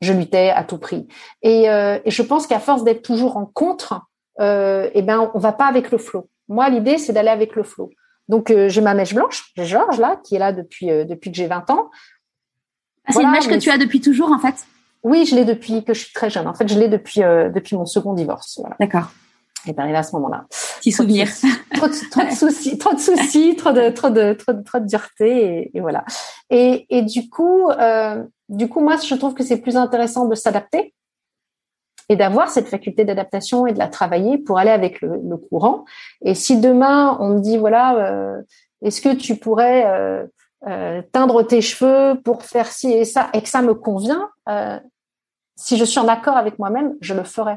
[0.00, 1.06] Je luttais à tout prix.
[1.42, 4.00] Et, euh, je pense qu'à force d'être toujours en contre,
[4.40, 6.28] euh, eh ben on va pas avec le flot.
[6.48, 7.90] Moi, l'idée, c'est d'aller avec le flot.
[8.30, 11.32] Donc euh, j'ai ma mèche blanche, j'ai Georges là, qui est là depuis euh, depuis
[11.32, 11.90] que j'ai 20 ans.
[13.04, 14.54] Ah, c'est une mèche que tu as depuis toujours en fait?
[15.02, 16.46] Oui, je l'ai depuis que je suis très jeune.
[16.46, 18.60] En fait, je l'ai depuis euh, depuis mon second divorce.
[18.78, 19.10] D'accord.
[19.66, 20.46] Et ben, à ce moment-là.
[20.78, 21.28] Petit souvenir.
[21.74, 24.78] Trop de, trop de soucis, trop de soucis, trop de trop de trop de, trop
[24.78, 26.04] de dureté et, voilà.
[26.50, 27.68] Et, et du coup,
[28.48, 30.94] du coup, moi, je trouve que c'est plus intéressant de s'adapter
[32.10, 35.84] et d'avoir cette faculté d'adaptation et de la travailler pour aller avec le, le, courant.
[36.22, 38.42] Et si demain on me dit voilà, euh,
[38.82, 40.26] est-ce que tu pourrais euh,
[40.66, 44.78] euh, teindre tes cheveux pour faire ci et ça et que ça me convient, euh,
[45.54, 47.54] si je suis en accord avec moi-même, je le ferai.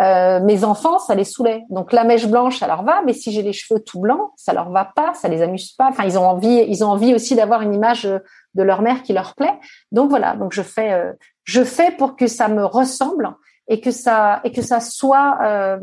[0.00, 1.62] Euh, mes enfants, ça les saoulait.
[1.70, 4.52] Donc la mèche blanche, ça leur va, mais si j'ai les cheveux tout blancs, ça
[4.52, 5.88] leur va pas, ça les amuse pas.
[5.90, 9.12] Enfin, ils ont envie, ils ont envie aussi d'avoir une image de leur mère qui
[9.12, 9.58] leur plaît.
[9.92, 10.34] Donc voilà.
[10.34, 11.14] Donc je fais,
[11.44, 13.34] je fais pour que ça me ressemble
[13.70, 15.78] et que ça et que ça soit euh,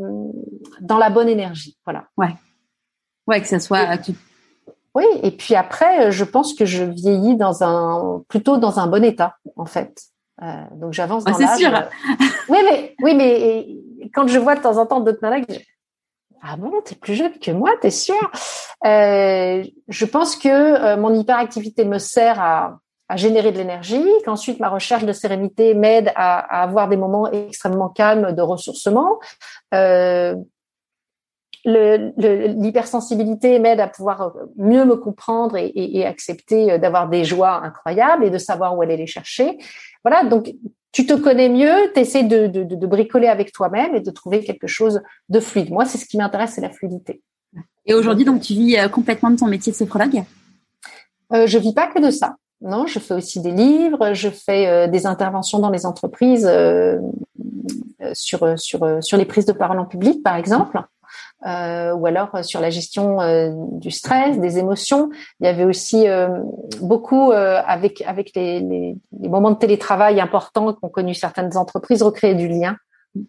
[0.80, 1.76] dans la bonne énergie.
[1.84, 2.04] Voilà.
[2.16, 2.36] Ouais.
[3.26, 3.98] Ouais, que ça soit.
[4.94, 9.04] Oui, et puis après, je pense que je vieillis dans un plutôt dans un bon
[9.04, 10.00] état en fait.
[10.72, 11.50] donc j'avance dans l'âge.
[11.56, 11.72] C'est sûr.
[12.48, 15.44] oui, mais oui, mais quand je vois de temps en temps d'autres nanas,
[16.42, 18.30] ah bon, t'es plus jeune que moi, t'es sûr?
[18.84, 22.78] Je pense que mon hyperactivité me sert à,
[23.08, 27.30] à générer de l'énergie, qu'ensuite ma recherche de sérénité m'aide à, à, avoir des moments
[27.30, 29.18] extrêmement calmes de ressourcement.
[29.74, 30.34] Euh,
[31.64, 38.24] L'hypersensibilité m'aide à pouvoir mieux me comprendre et, et, et accepter d'avoir des joies incroyables
[38.24, 39.58] et de savoir où aller les chercher.
[40.02, 40.54] Voilà, donc
[40.92, 44.42] tu te connais mieux, tu essaies de, de, de, bricoler avec toi-même et de trouver
[44.42, 45.70] quelque chose de fluide.
[45.70, 47.22] Moi, c'est ce qui m'intéresse, c'est la fluidité.
[47.86, 50.22] Et aujourd'hui, donc, tu vis euh, complètement de ton métier de sophrologue?
[51.32, 52.36] Euh, Je vis pas que de ça.
[52.60, 56.98] Non, je fais aussi des livres, je fais euh, des interventions dans les entreprises euh,
[58.14, 60.80] sur sur sur les prises de parole en public, par exemple.
[61.46, 63.18] Euh, ou alors sur la gestion
[63.78, 65.08] du stress, des émotions.
[65.40, 66.06] Il y avait aussi
[66.80, 72.48] beaucoup avec avec les, les, moments de télétravail importants qu'ont connu certaines entreprises, recréer du
[72.48, 72.76] lien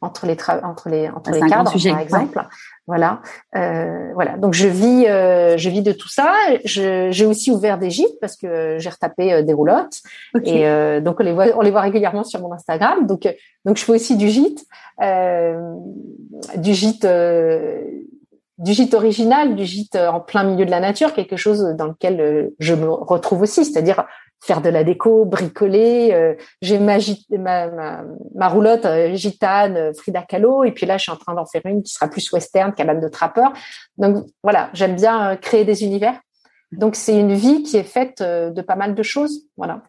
[0.02, 2.42] entre les entre les entre les cadres, par exemple.
[2.90, 3.22] Voilà,
[3.56, 4.38] euh, voilà.
[4.38, 6.34] Donc je vis, euh, je vis de tout ça.
[6.66, 10.02] J'ai aussi ouvert des gîtes parce que j'ai retapé euh, des roulottes
[10.44, 13.06] et euh, donc on les voit, on les voit régulièrement sur mon Instagram.
[13.06, 13.28] Donc
[13.64, 14.66] donc je fais aussi du gîte,
[16.58, 17.08] du gîte,
[18.58, 22.52] du gîte original, du gîte en plein milieu de la nature, quelque chose dans lequel
[22.58, 24.06] je me retrouve aussi, c'est-à-dire
[24.42, 26.12] faire de la déco, bricoler.
[26.14, 26.98] Euh, j'ai ma,
[27.38, 28.04] ma,
[28.36, 31.46] ma, roulotte euh, gitane euh, Frida Kahlo, et puis là, je suis en train d'en
[31.46, 33.54] faire une qui sera plus western, cabane de trappeur.
[33.98, 36.20] Donc voilà, j'aime bien créer des univers.
[36.72, 39.82] Donc c'est une vie qui est faite de pas mal de choses, voilà.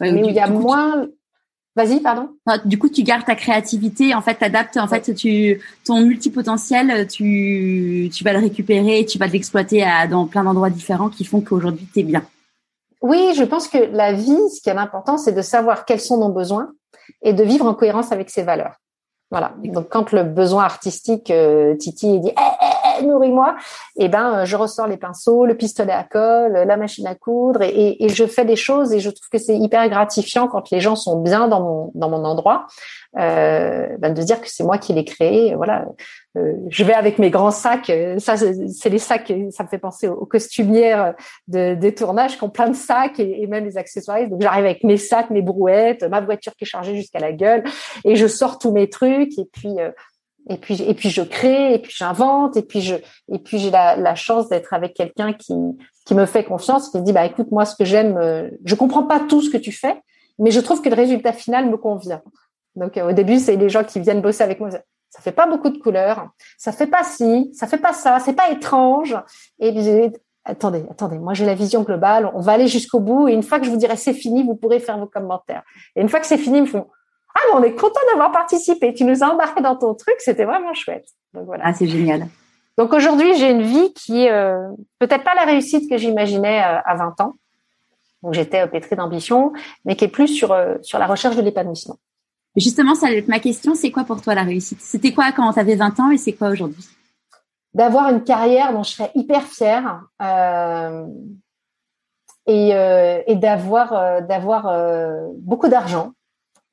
[0.00, 1.06] Mais où il y a moins.
[1.76, 2.30] Vas-y, pardon.
[2.64, 8.10] du coup, tu gardes ta créativité, en fait, t'adaptes, en fait, tu ton multipotentiel, tu
[8.12, 12.00] tu vas le récupérer, tu vas l'exploiter dans plein d'endroits différents qui font qu'aujourd'hui tu
[12.00, 12.24] es bien.
[13.02, 16.18] Oui, je pense que la vie, ce qui est important, c'est de savoir quels sont
[16.18, 16.72] nos besoins
[17.22, 18.76] et de vivre en cohérence avec ses valeurs.
[19.30, 19.52] Voilà.
[19.62, 23.56] Donc quand le besoin artistique euh, Titi dit eh, eh, nourris-moi,
[23.96, 27.96] eh ben je ressors les pinceaux, le pistolet à colle, la machine à coudre et,
[28.04, 30.96] et, je fais des choses et je trouve que c'est hyper gratifiant quand les gens
[30.96, 32.66] sont bien dans mon dans mon endroit
[33.18, 35.54] euh, ben de dire que c'est moi qui l'ai créé.
[35.56, 35.86] Voilà,
[36.36, 37.90] euh, je vais avec mes grands sacs.
[37.90, 39.32] Euh, ça, c'est les sacs.
[39.50, 41.14] Ça me fait penser aux, costumières
[41.48, 44.28] de, des tournages qui ont plein de sacs et, et même les accessoires.
[44.28, 47.64] Donc j'arrive avec mes sacs, mes brouettes, ma voiture qui est chargée jusqu'à la gueule
[48.04, 49.80] et je sors tous mes trucs et puis.
[49.80, 49.90] Euh,
[50.48, 52.96] et puis, et puis je crée, et puis j'invente, et puis je,
[53.30, 55.54] et puis j'ai la, la chance d'être avec quelqu'un qui,
[56.06, 59.04] qui me fait confiance, qui me dit bah écoute moi ce que j'aime, je comprends
[59.04, 60.00] pas tout ce que tu fais,
[60.40, 62.22] mais je trouve que le résultat final me convient.
[62.74, 64.70] Donc euh, au début, c'est les gens qui viennent bosser avec moi.
[64.70, 68.32] Ça fait pas beaucoup de couleurs, ça fait pas ci, ça fait pas ça, c'est
[68.32, 69.16] pas étrange.
[69.58, 70.12] Et puis,
[70.44, 73.58] attendez, attendez, moi j'ai la vision globale, on va aller jusqu'au bout et une fois
[73.58, 75.64] que je vous dirai c'est fini, vous pourrez faire vos commentaires.
[75.96, 76.86] Et une fois que c'est fini, ils me font
[77.34, 80.74] ah on est content d'avoir participé, tu nous as embarqué dans ton truc, c'était vraiment
[80.74, 81.06] chouette.
[81.34, 81.64] Donc voilà.
[81.66, 82.26] Ah c'est génial.
[82.78, 84.68] Donc aujourd'hui, j'ai une vie qui est euh,
[84.98, 87.34] peut-être pas la réussite que j'imaginais euh, à 20 ans.
[88.22, 89.52] Donc j'étais pétrie d'ambition,
[89.84, 91.96] mais qui est plus sur sur la recherche de l'épanouissement.
[92.56, 93.74] Justement, ça ma question.
[93.74, 94.80] C'est quoi pour toi la réussite?
[94.80, 96.84] C'était quoi quand tu avais 20 ans et c'est quoi aujourd'hui?
[97.74, 101.06] D'avoir une carrière dont je serais hyper fière euh,
[102.46, 106.12] et, euh, et d'avoir euh, d'avoir euh, beaucoup d'argent,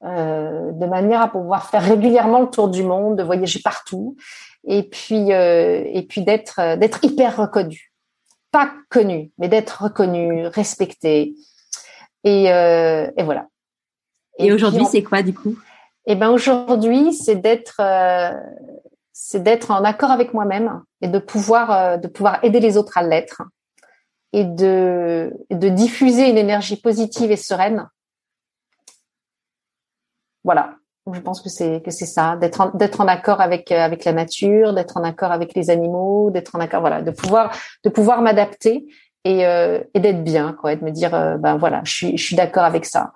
[0.03, 4.15] euh, de manière à pouvoir faire régulièrement le tour du monde, de voyager partout,
[4.65, 7.93] et puis et puis d'être d'être hyper reconnu,
[8.51, 11.35] pas connu, mais d'être reconnu, respecté,
[12.23, 13.47] et, et voilà.
[14.39, 15.55] Et, et aujourd'hui, c'est quoi du coup?
[16.09, 18.31] Eh ben aujourd'hui, c'est d'être euh,
[19.11, 22.97] c'est d'être en accord avec moi-même et de pouvoir euh, de pouvoir aider les autres
[22.97, 23.41] à l'être
[24.31, 27.89] et de de diffuser une énergie positive et sereine.
[30.47, 30.75] Voilà,
[31.13, 34.05] je pense que c'est que c'est ça, d'être en, d'être en accord avec euh, avec
[34.05, 37.51] la nature, d'être en accord avec les animaux, d'être en accord voilà, de pouvoir
[37.83, 38.87] de pouvoir m'adapter
[39.25, 39.41] et,
[39.93, 43.11] et d'être bien quoi, de me dire ben voilà, je suis d'accord avec ça.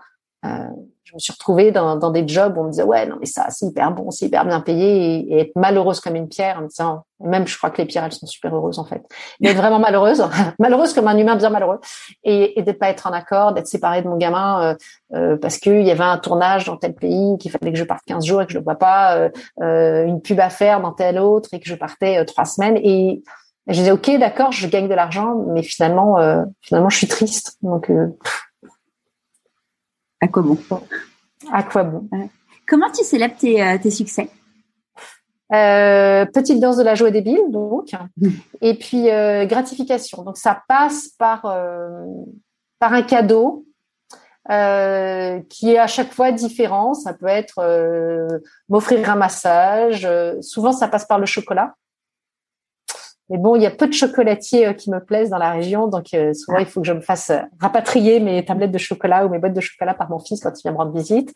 [0.45, 0.67] Euh,
[1.11, 3.25] je me suis retrouvée dans, dans, des jobs où on me disait ouais non mais
[3.25, 6.61] ça c'est hyper bon, c'est hyper bien payé et, être malheureuse comme une pierre en
[6.61, 9.03] me disant même je crois que les pierres elles sont super heureuses en fait.
[9.41, 10.23] Mais vraiment malheureuse
[10.59, 11.79] malheureuse comme un humain bien malheureux
[12.23, 14.75] et, et de pas être en accord d'être séparée de mon gamin euh,
[15.13, 18.03] euh, parce qu'il y avait un tournage dans tel pays qu'il fallait que je parte
[18.07, 19.29] 15 jours et que je le vois pas euh,
[19.61, 22.77] euh, une pub à faire dans tel autre et que je partais euh, trois semaines
[22.77, 23.21] et
[23.67, 26.15] je disais ok d'accord je gagne de l'argent mais finalement
[26.61, 27.57] finalement je suis triste.
[27.61, 27.91] Donc
[30.21, 30.57] à quoi bon?
[31.51, 32.07] À quoi bon?
[32.67, 34.29] Comment tu célèbres tes, euh, tes succès?
[35.53, 38.27] Euh, petite danse de la joie débile, donc, mmh.
[38.61, 40.23] et puis euh, gratification.
[40.23, 41.41] Donc ça passe par
[42.79, 43.65] par un cadeau,
[44.47, 46.93] qui est à chaque fois différent.
[46.93, 47.61] Ça peut être
[48.69, 50.07] m'offrir un massage.
[50.41, 51.73] souvent, ça passe par le chocolat.
[53.31, 56.07] Mais bon, il y a peu de chocolatiers qui me plaisent dans la région, donc
[56.33, 59.53] souvent il faut que je me fasse rapatrier mes tablettes de chocolat ou mes boîtes
[59.53, 61.33] de chocolat par mon fils quand il vient me rendre visite,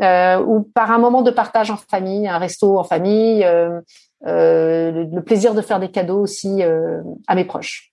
[0.00, 3.46] ou par un moment de partage en famille, un resto en famille,
[4.22, 6.62] le, plaisir de faire des cadeaux aussi
[7.26, 7.92] à mes proches.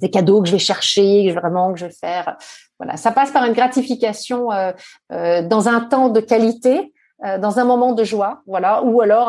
[0.00, 2.36] Des cadeaux que je vais chercher, que vraiment que je vais faire.
[2.80, 4.72] Voilà, ça passe par une gratification euh,
[5.12, 6.94] euh, dans un temps de qualité,
[7.24, 9.28] euh, dans un moment de joie, voilà, ou alors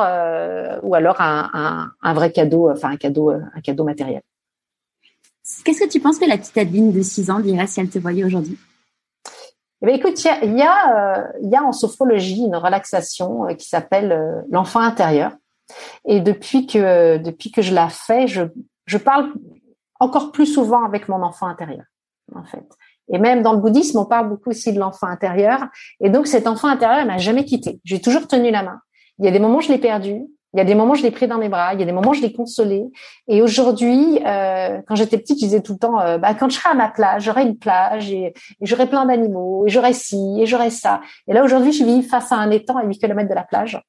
[0.84, 4.22] ou alors un, un, vrai cadeau, enfin un cadeau un cadeau matériel.
[5.66, 8.00] Qu'est-ce que tu penses que la petite Adeline de 6 ans dirait si elle te
[8.00, 8.58] voyait aujourd'hui?
[9.82, 12.56] Eh bien, écoute, il y a, il y, a, il y a en sophrologie une
[12.56, 15.32] relaxation qui s'appelle l'enfant intérieur.
[16.06, 18.44] Et depuis que depuis que je la fais, je,
[18.86, 19.34] je parle
[20.00, 21.86] encore plus souvent avec mon enfant intérieur,
[22.36, 22.66] en fait.
[23.14, 25.66] Et même dans le bouddhisme, on parle beaucoup aussi de l'enfant intérieur.
[26.00, 27.80] Et donc, cet enfant intérieur, il m'a jamais quitté.
[27.84, 28.80] J'ai toujours tenu la main.
[29.20, 30.22] Il y a des moments, je l'ai perdu.
[30.54, 31.74] Il y a des moments, je l'ai pris dans mes bras.
[31.74, 32.84] Il y a des moments, je l'ai consolé.
[33.28, 36.58] Et aujourd'hui, euh, quand j'étais petite, je disais tout le temps, euh, bah, quand je
[36.58, 40.38] serai à ma plage, j'aurai une plage et, et j'aurai plein d'animaux et j'aurai ci
[40.40, 41.02] et j'aurai ça.
[41.28, 43.82] Et là, aujourd'hui, je vis face à un étang à 8 km de la plage.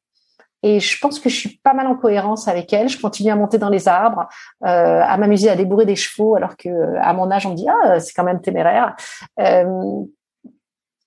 [0.63, 2.89] Et je pense que je suis pas mal en cohérence avec elle.
[2.89, 4.29] Je continue à monter dans les arbres,
[4.65, 7.99] euh, à m'amuser à débourrer des chevaux, alors que à mon âge on dit ah
[8.01, 8.95] c'est quand même téméraire.
[9.41, 10.05] Euh,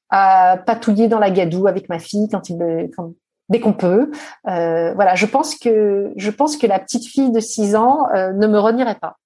[0.10, 2.42] à patouiller dans la gadoue avec ma fille quand
[3.50, 4.12] dès qu'on peut.
[4.48, 8.34] Euh, voilà, je pense que je pense que la petite fille de 6 ans euh,
[8.34, 9.18] ne me renierait pas.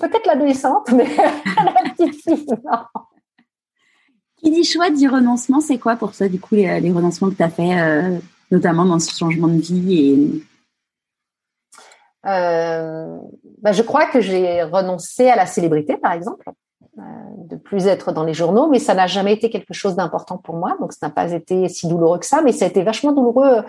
[0.00, 3.02] Peut-être l'adolescente, mais la petite fille non.
[4.36, 7.42] Qui dit choix dit renoncement, c'est quoi pour toi du coup les, renoncements que tu
[7.42, 8.18] as fait euh,
[8.50, 10.42] notamment dans ce changement de vie
[12.26, 13.18] euh,
[13.62, 16.50] bah, je crois que j'ai renoncé à la célébrité, par exemple,
[16.98, 17.02] euh,
[17.44, 20.56] de plus être dans les journaux, mais ça n'a jamais été quelque chose d'important pour
[20.56, 23.12] moi, donc ça n'a pas été si douloureux que ça, mais ça a été vachement
[23.12, 23.62] douloureux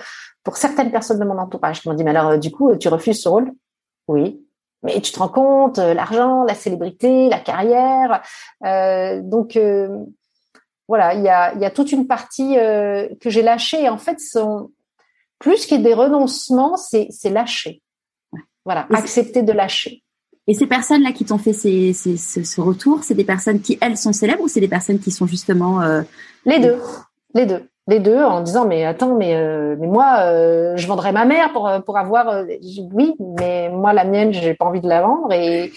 [0.44, 3.22] pour certaines personnes de mon entourage qui m'ont dit, mais alors du coup, tu refuses
[3.22, 3.52] ce rôle?
[4.08, 4.44] Oui.
[4.84, 8.22] Mais tu te rends compte, l'argent, la célébrité, la carrière,
[8.66, 9.90] euh, donc euh,
[10.88, 13.90] voilà, il y a, y a toute une partie euh, que j'ai lâchée.
[13.90, 14.18] En fait,
[15.40, 17.82] plus que des renoncements, c'est, lâcher.
[18.66, 20.04] Voilà, accepter de lâcher.
[20.48, 23.98] Et ces personnes-là qui t'ont fait ces, ces, ce, retour, c'est des personnes qui, elles,
[23.98, 25.82] sont célèbres ou c'est des personnes qui sont justement...
[25.82, 26.04] Euh...
[26.46, 26.78] Les deux.
[27.34, 27.68] Les deux.
[27.90, 31.70] Les deux en disant, mais attends, mais, euh, mais moi, je vendrais ma mère pour,
[31.86, 32.46] pour avoir...
[32.94, 35.34] Oui, mais moi, la mienne, j'ai pas envie de la vendre.
[35.34, 35.74] Et,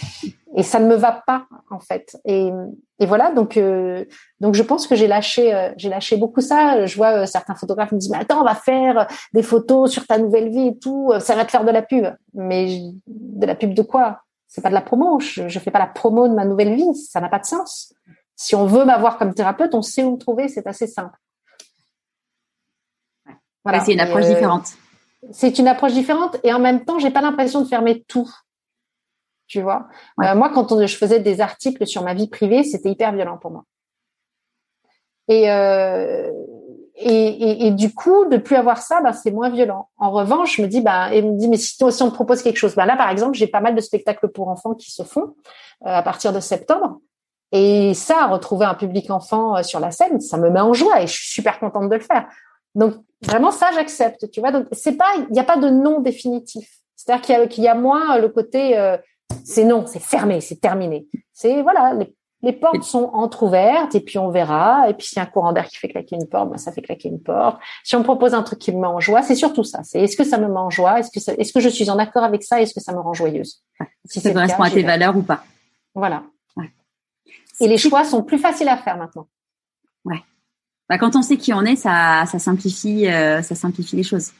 [0.57, 2.19] et ça ne me va pas en fait.
[2.25, 2.51] Et,
[2.99, 4.05] et voilà, donc euh,
[4.41, 6.87] donc je pense que j'ai lâché euh, j'ai lâché beaucoup ça.
[6.87, 10.07] Je vois euh, certains photographes me disent mais attends, on va faire des photos sur
[10.07, 12.07] ta nouvelle vie et tout, ça va te faire de la pub.
[12.35, 14.23] Mais de la pub de quoi?
[14.49, 15.21] C'est pas de la promo.
[15.21, 17.95] Je, je fais pas la promo de ma nouvelle vie, ça n'a pas de sens.
[18.35, 21.17] Si on veut m'avoir comme thérapeute, on sait où me trouver, c'est assez simple.
[23.65, 23.85] Voilà.
[23.85, 24.69] c'est une approche différente.
[25.33, 28.29] C'est une approche différente et en même temps, j'ai pas l'impression de fermer tout
[29.51, 29.89] tu vois.
[30.23, 33.51] Euh, moi, quand je faisais des articles sur ma vie privée, c'était hyper violent pour
[33.51, 33.65] moi.
[35.27, 36.31] Et, euh,
[36.97, 39.89] et, et, du coup, de plus avoir ça, ben, c'est moins violent.
[39.99, 42.43] En revanche, je me dis, ben, et me dit, mais si, si on te propose
[42.43, 45.03] quelque chose, ben là, par exemple, j'ai pas mal de spectacles pour enfants qui se
[45.03, 45.35] font
[45.87, 47.01] euh, à partir de septembre.
[47.53, 51.03] Et ça, retrouver un public enfant euh, sur la scène, ça me met en joie
[51.03, 52.29] et je suis super contente de le faire.
[52.77, 54.31] Donc vraiment ça, j'accepte.
[54.31, 56.69] Tu vois, donc c'est pas, il n'y a pas de nom définitif.
[56.95, 58.99] C'est-à-dire qu'il y, qu'il y, a moins le côté euh,
[59.45, 61.07] c'est non, c'est fermé, c'est terminé.
[61.33, 61.95] C'est voilà,
[62.43, 64.89] les, portes sont entrouvertes et puis on verra.
[64.89, 66.72] Et puis s'il y a un courant d'air qui fait claquer une porte, ben ça
[66.72, 67.61] fait claquer une porte.
[67.85, 69.83] Si on me propose un truc qui me met en joie, c'est surtout ça.
[69.83, 70.99] C'est est-ce que ça me met en joie?
[71.01, 72.61] Est-ce que est-ce que je suis en accord avec ça?
[72.61, 73.62] Est-ce que ça me rend joyeuse?
[74.05, 75.45] Si ça correspond à tes valeurs ou pas.
[75.95, 76.22] Voilà.
[77.61, 79.28] Et les choix sont plus faciles à faire maintenant.
[80.05, 80.22] Ouais.
[80.89, 84.33] Bah, quand on sait qui on est, ça, ça simplifie, euh, ça simplifie les choses.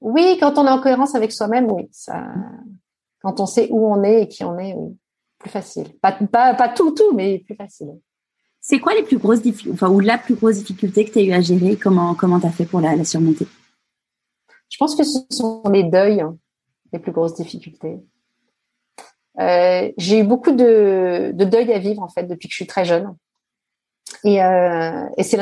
[0.00, 2.26] Oui, quand on est en cohérence avec soi-même, oui, ça,
[3.26, 4.76] quand on sait où on est et qui on est,
[5.38, 5.88] plus facile.
[6.00, 7.88] Pas, pas, pas tout, tout, mais plus facile.
[8.60, 11.22] C'est quoi les plus grosses difficultés, enfin, ou la plus grosse difficulté que tu as
[11.22, 11.76] eu à gérer?
[11.76, 13.48] Comment comment as fait pour la, surmonter?
[14.68, 16.36] Je pense que ce sont les deuils, hein,
[16.92, 17.98] les plus grosses difficultés.
[19.40, 22.66] Euh, j'ai eu beaucoup de, de deuil à vivre en fait depuis que je suis
[22.68, 23.16] très jeune.
[24.22, 25.38] Et, euh, et c'est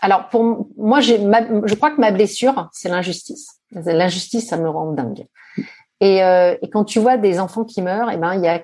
[0.00, 3.60] alors pour moi, je crois que ma blessure, c'est l'injustice.
[3.70, 5.26] L'injustice, ça me rend dingue.
[6.00, 8.48] Et, euh, et, quand tu vois des enfants qui meurent, et eh ben il y
[8.48, 8.62] a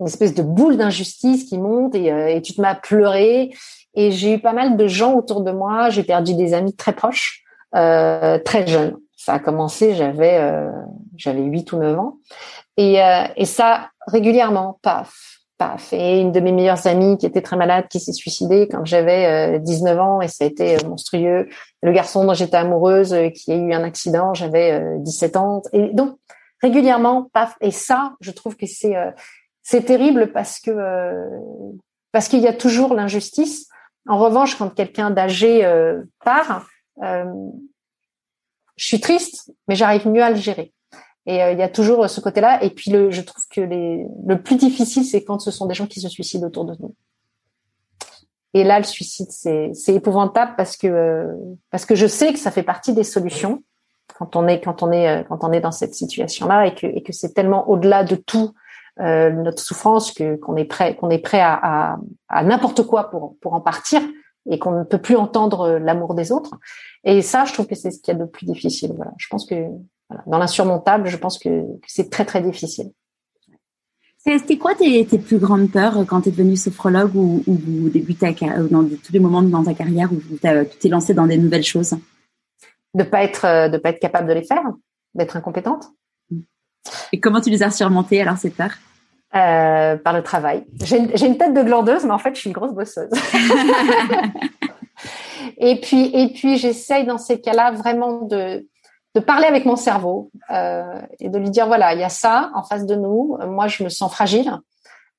[0.00, 3.52] une espèce de boule d'injustice qui monte et, euh, et, tu te mets à pleurer.
[3.94, 5.90] Et j'ai eu pas mal de gens autour de moi.
[5.90, 7.42] J'ai perdu des amis très proches,
[7.74, 8.96] euh, très jeunes.
[9.16, 10.38] Ça a commencé, j'avais
[11.16, 12.18] j'avais 8 ou 9 ans.
[12.76, 12.98] Et,
[13.36, 15.43] et ça régulièrement, paf,
[15.92, 19.58] Et une de mes meilleures amies qui était très malade, qui s'est suicidée quand j'avais
[19.60, 21.48] 19 ans et ça a été monstrueux.
[21.82, 25.62] Le garçon dont j'étais amoureuse, qui a eu un accident, j'avais 17 ans.
[25.72, 26.16] Et donc,
[26.62, 27.56] régulièrement, paf.
[27.60, 28.94] Et ça, je trouve que c'est
[29.62, 31.16] c'est terrible parce que
[32.12, 33.68] parce qu'il y a toujours l'injustice.
[34.06, 35.66] En revanche, quand quelqu'un d'âgé
[36.24, 36.66] part,
[37.00, 40.72] je suis triste, mais j'arrive mieux à le gérer.
[41.26, 42.62] Et euh, il y a toujours ce côté-là.
[42.62, 45.74] Et puis, le, je trouve que les, le plus difficile, c'est quand ce sont des
[45.74, 46.94] gens qui se suicident autour de nous.
[48.54, 51.34] Et là, le suicide, c'est, c'est épouvantable parce que euh,
[51.70, 53.64] parce que je sais que ça fait partie des solutions
[54.16, 56.86] quand on est quand on est euh, quand on est dans cette situation-là et que
[56.86, 58.52] et que c'est tellement au-delà de tout
[59.00, 61.98] euh, notre souffrance que qu'on est prêt qu'on est prêt à, à,
[62.28, 64.00] à n'importe quoi pour pour en partir
[64.48, 66.54] et qu'on ne peut plus entendre l'amour des autres.
[67.02, 68.92] Et ça, je trouve que c'est ce qu'il y a de plus difficile.
[68.94, 69.12] Voilà.
[69.16, 69.54] Je pense que
[70.26, 72.90] dans l'insurmontable, je pense que, c'est très très difficile.
[74.18, 77.88] C'était quoi tes, tes, plus grandes peurs quand tu es devenu sophrologue ou, ou, ou
[77.90, 78.34] débuté
[78.70, 81.94] dans tous les moments dans ta carrière où tu t'es lancé dans des nouvelles choses?
[82.94, 84.62] De pas être de pas être capable de les faire,
[85.14, 85.88] d'être incompétente.
[87.12, 88.78] Et comment tu les as surmontées alors ces peurs?
[89.34, 90.64] Euh, Par le travail.
[90.84, 93.10] J'ai une tête de glandeuse, mais en fait je suis une grosse bosseuse.
[95.58, 98.66] et puis et puis j'essaye dans ces cas-là vraiment de
[99.14, 102.50] de parler avec mon cerveau euh, et de lui dire voilà il y a ça
[102.54, 104.58] en face de nous moi je me sens fragile.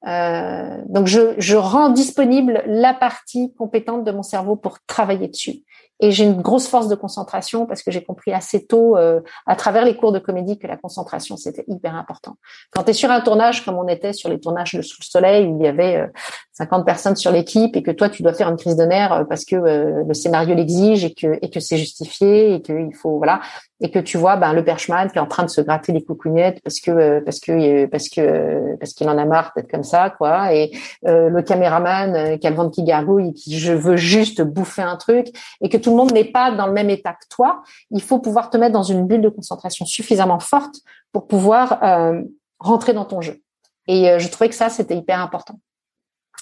[0.08, 5.64] Euh, donc je, je rends disponible la partie compétente de mon cerveau pour travailler dessus
[6.00, 9.56] et j'ai une grosse force de concentration parce que j'ai compris assez tôt euh, à
[9.56, 12.36] travers les cours de comédie que la concentration c'était hyper important.
[12.72, 15.06] Quand tu es sur un tournage comme on était sur les tournages de Sous le
[15.06, 16.08] Soleil où il y avait euh,
[16.54, 19.24] 50 personnes sur l'équipe et que toi tu dois faire une crise de nerfs euh,
[19.24, 23.18] parce que euh, le scénario l'exige et que et que c'est justifié et qu'il faut
[23.18, 23.40] voilà
[23.82, 26.04] et que tu vois ben le perchman qui est en train de se gratter les
[26.04, 30.10] coucougnettes parce que parce que parce que parce qu'il en a marre d'être comme ça
[30.10, 30.72] quoi et
[31.04, 34.96] le caméraman qui a le ventre qui gargouille et qui je veux juste bouffer un
[34.96, 35.28] truc
[35.62, 37.62] et que tout le monde n'est pas dans le même état que toi,
[37.92, 40.78] il faut pouvoir te mettre dans une bulle de concentration suffisamment forte
[41.12, 42.24] pour pouvoir euh,
[42.58, 43.40] rentrer dans ton jeu.
[43.88, 45.60] Et euh, je trouvais que ça, c'était hyper important.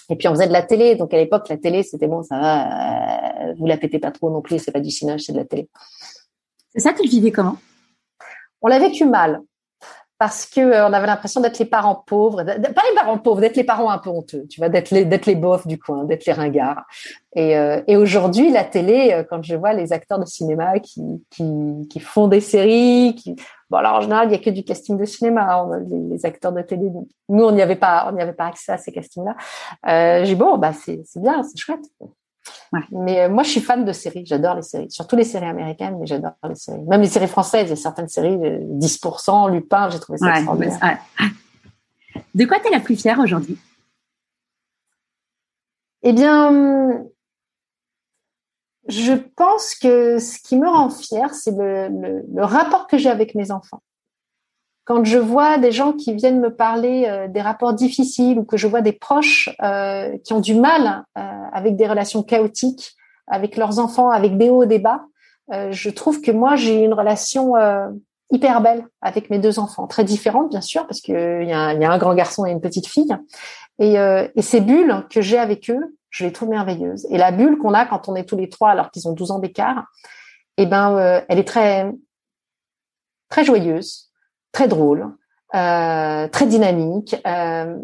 [0.08, 2.38] Et puis on faisait de la télé, donc à l'époque la télé c'était bon, ça
[2.38, 5.38] va, euh, vous la pétez pas trop non plus, c'est pas du cinéma, c'est de
[5.38, 5.68] la télé.
[6.72, 7.58] C'est ça, tu le vivais comment?
[8.62, 9.42] On l'a vécu mal
[10.18, 13.56] parce que euh, on avait l'impression d'être les parents pauvres, pas les parents pauvres, d'être
[13.56, 16.24] les parents un peu honteux, tu vois, d'être les d'être les bofs du coin, d'être
[16.26, 16.84] les ringards.
[17.34, 21.02] Et, euh, et aujourd'hui, la télé, euh, quand je vois les acteurs de cinéma qui
[21.30, 21.44] qui,
[21.90, 23.34] qui font des séries, qui
[23.70, 26.52] bon alors en général il y a que du casting de cinéma, hein, les, acteurs
[26.52, 26.90] de télé.
[27.28, 29.36] Nous on n'y avait pas on n'y avait pas accès à ces castings-là.
[29.88, 31.84] Euh, j'ai bon bah c'est c'est bien, c'est chouette.
[32.90, 34.24] Mais euh, moi, je suis fan de séries.
[34.26, 36.82] J'adore les séries, surtout les séries américaines, mais j'adore les séries.
[36.82, 40.98] Même les séries françaises, il y a certaines séries, 10%, Lupin, j'ai trouvé ça extraordinaire.
[42.34, 43.58] De quoi tu es la plus fière aujourd'hui?
[46.02, 47.04] Eh bien,
[48.88, 53.50] je pense que ce qui me rend fière, c'est le rapport que j'ai avec mes
[53.50, 53.82] enfants
[54.84, 58.56] quand je vois des gens qui viennent me parler euh, des rapports difficiles ou que
[58.56, 61.20] je vois des proches euh, qui ont du mal euh,
[61.52, 62.94] avec des relations chaotiques
[63.26, 65.06] avec leurs enfants, avec des hauts, des bas,
[65.50, 67.54] je trouve que moi j'ai une relation
[68.30, 71.72] hyper belle avec mes deux enfants, très différente bien sûr parce que il y, a,
[71.72, 73.16] y a un grand garçon et une petite fille,
[73.78, 77.06] et, et ces bulles que j'ai avec eux, je les trouve merveilleuses.
[77.08, 79.30] Et la bulle qu'on a quand on est tous les trois alors qu'ils ont 12
[79.30, 79.86] ans d'écart,
[80.58, 81.90] eh ben elle est très
[83.30, 84.10] très joyeuse
[84.54, 85.10] très drôle,
[85.54, 87.14] euh, très dynamique.
[87.26, 87.76] Euh,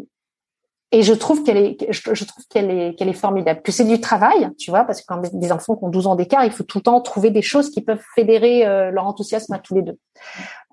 [0.92, 3.62] et je trouve qu'elle est, je, trouve qu'elle est, qu'elle est formidable.
[3.62, 6.16] Que c'est du travail, tu vois, parce que quand des enfants qui ont 12 ans
[6.16, 9.52] d'écart, il faut tout le temps trouver des choses qui peuvent fédérer euh, leur enthousiasme
[9.52, 9.98] à tous les deux.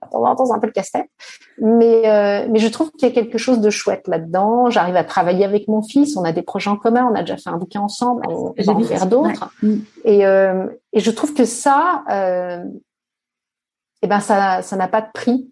[0.04, 1.10] De temps en temps, c'est un peu le casse-tête,
[1.60, 4.70] mais euh, mais je trouve qu'il y a quelque chose de chouette là-dedans.
[4.70, 7.38] J'arrive à travailler avec mon fils, on a des projets en commun, on a déjà
[7.38, 9.52] fait un bouquin ensemble, on va en faire d'autres.
[10.04, 12.64] Et euh, et je trouve que ça, euh,
[14.02, 15.52] eh ben ça ça n'a pas de prix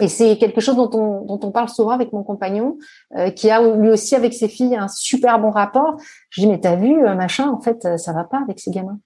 [0.00, 2.78] et c'est quelque chose dont on, dont on parle souvent avec mon compagnon,
[3.16, 5.96] euh, qui a lui aussi avec ses filles un super bon rapport.
[6.30, 8.70] Je dis mais t'as vu euh, machin, en fait euh, ça va pas avec ces
[8.70, 8.98] gamins.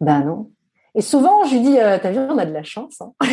[0.00, 0.50] Ben non.
[0.94, 3.00] Et souvent je lui dis t'as vu on a de la chance.
[3.00, 3.12] Hein.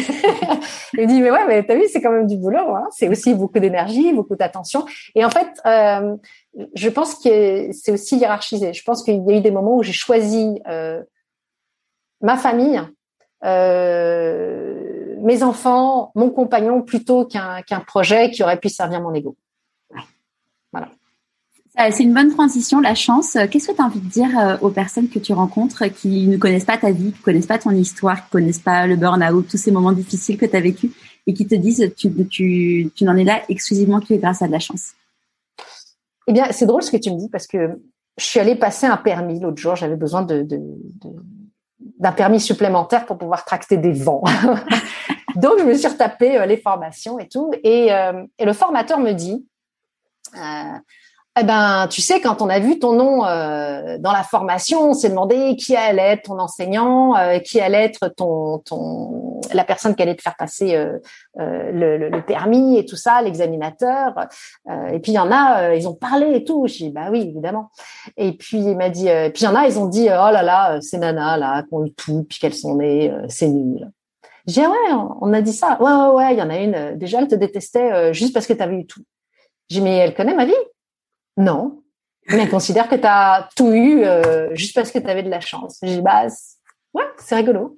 [0.94, 2.76] il me dit mais ouais mais t'as vu c'est quand même du boulot.
[2.76, 2.88] Hein.
[2.92, 4.86] C'est aussi beaucoup d'énergie, beaucoup d'attention.
[5.16, 8.74] Et en fait je pense que c'est aussi hiérarchisé.
[8.74, 10.62] Je pense qu'il y a eu des moments où j'ai choisi
[12.22, 12.82] ma famille.
[13.44, 14.95] Euh,
[15.26, 19.36] mes enfants, mon compagnon, plutôt qu'un projet qui aurait pu servir mon ego.
[20.72, 20.90] Voilà.
[21.92, 23.38] C'est une bonne transition, la chance.
[23.52, 26.38] Qu'est-ce que tu as envie de dire euh, aux personnes que tu rencontres qui ne
[26.38, 28.96] connaissent pas ta vie, qui ne connaissent pas ton histoire, qui ne connaissent pas le
[28.96, 30.92] burn-out, tous ces moments difficiles que tu as vécu
[31.28, 34.54] et qui te disent tu, tu, tu n'en es là exclusivement que grâce à de
[34.54, 34.94] la chance?
[36.28, 37.82] Eh bien, c'est drôle ce que tu me dis parce que
[38.18, 39.76] je suis allée passer un permis l'autre jour.
[39.76, 40.60] J'avais besoin de, de,
[42.00, 44.24] d'un permis supplémentaire pour pouvoir tracter des vents.
[45.36, 47.52] Donc, je me suis retapé euh, les formations et tout.
[47.64, 49.46] Et, euh, et le formateur me dit,
[50.36, 50.78] euh,
[51.38, 55.10] eh ben, tu sais, quand on a vu ton nom dans la formation, on s'est
[55.10, 57.14] demandé qui allait être ton enseignant,
[57.44, 60.82] qui allait être ton, ton, la personne qui allait te faire passer
[61.36, 64.14] le, permis et tout ça, l'examinateur.
[64.94, 66.68] et puis il y en a, ils ont parlé et tout.
[66.68, 67.70] J'ai dit bah oui, évidemment.
[68.16, 70.42] Et puis il m'a dit, puis il y en a, ils ont dit oh là
[70.42, 73.92] là, c'est Nana là, qu'on eu tout, puis qu'elles sont nées, c'est nul.
[74.46, 75.82] Dit ah ouais, on a dit ça.
[75.82, 76.98] Ouais ouais ouais, il y en a une.
[76.98, 79.02] Déjà, elle te détestait juste parce que tu avais eu tout.
[79.70, 80.54] J'ai mais elle connaît ma vie?
[81.38, 81.82] Non.
[82.28, 85.30] Mais elle considère que tu as tout eu euh, juste parce que tu avais de
[85.30, 85.78] la chance.
[85.84, 86.26] J'ai dit, bah,
[86.94, 87.76] ouais, c'est rigolo.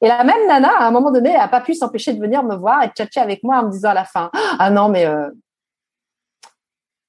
[0.00, 2.42] Et la même nana, à un moment donné, elle n'a pas pu s'empêcher de venir
[2.42, 4.88] me voir et de tchatcher avec moi en me disant à la fin, ah non,
[4.88, 5.30] mais euh,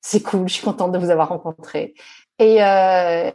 [0.02, 1.96] c'est cool, je suis contente de vous avoir rencontré.
[2.40, 3.32] Et euh,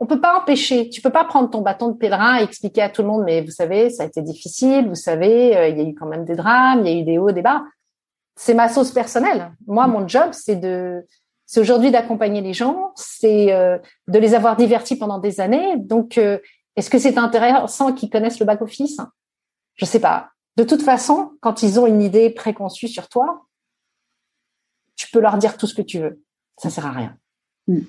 [0.00, 2.88] on peut pas empêcher, tu peux pas prendre ton bâton de pèlerin et expliquer à
[2.88, 5.80] tout le monde, mais vous savez, ça a été difficile, vous savez, euh, il y
[5.80, 7.62] a eu quand même des drames, il y a eu des hauts, des bas
[8.40, 9.52] c'est ma sauce personnelle.
[9.66, 11.06] Moi, mon job, c'est de,
[11.44, 13.76] c'est aujourd'hui d'accompagner les gens, c'est euh,
[14.08, 15.76] de les avoir divertis pendant des années.
[15.76, 16.38] Donc, euh,
[16.74, 18.98] est-ce que c'est intéressant qu'ils connaissent le back office?
[19.74, 20.30] Je sais pas.
[20.56, 23.44] De toute façon, quand ils ont une idée préconçue sur toi,
[24.96, 26.22] tu peux leur dire tout ce que tu veux.
[26.56, 27.18] Ça sert à rien.
[27.68, 27.80] Mm.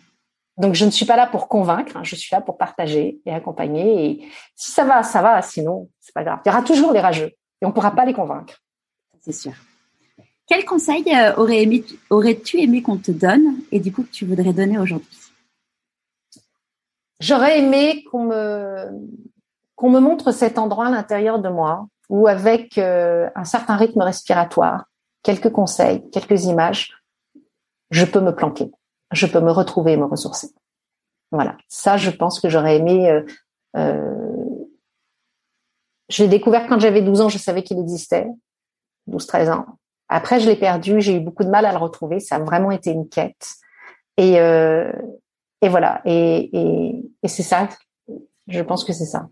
[0.62, 1.98] Donc, je ne suis pas là pour convaincre.
[1.98, 2.04] Hein.
[2.04, 4.06] je suis là pour partager et accompagner.
[4.06, 5.42] Et si ça va, ça va.
[5.42, 6.40] Sinon, c'est pas grave.
[6.46, 7.32] Il y aura toujours les rageux
[7.62, 8.62] et on pourra pas les convaincre.
[9.22, 9.54] C'est sûr.
[10.46, 11.34] Quel conseil euh,
[12.10, 15.18] aurais-tu aimé qu'on te donne et du coup que tu voudrais donner aujourd'hui?
[17.20, 18.88] J'aurais aimé qu'on me
[19.76, 24.02] qu'on me montre cet endroit à l'intérieur de moi où avec euh, un certain rythme
[24.02, 24.86] respiratoire,
[25.24, 27.02] quelques conseils, quelques images,
[27.90, 28.70] je peux me planquer,
[29.12, 30.50] je peux me retrouver et me ressourcer.
[31.32, 33.10] Voilà, ça je pense que j'aurais aimé.
[33.10, 33.24] Euh,
[33.78, 34.16] euh,
[36.10, 38.28] je l'ai découvert quand j'avais 12 ans, je savais qu'il existait,
[39.10, 39.66] 12-13 ans.
[40.10, 42.20] Après, je l'ai perdu, j'ai eu beaucoup de mal à le retrouver.
[42.20, 43.56] Ça a vraiment été une quête.
[44.18, 44.92] Et, euh,
[45.62, 46.02] et voilà.
[46.04, 47.70] Et, et, et c'est ça.
[48.48, 49.30] Je pense que c'est ça.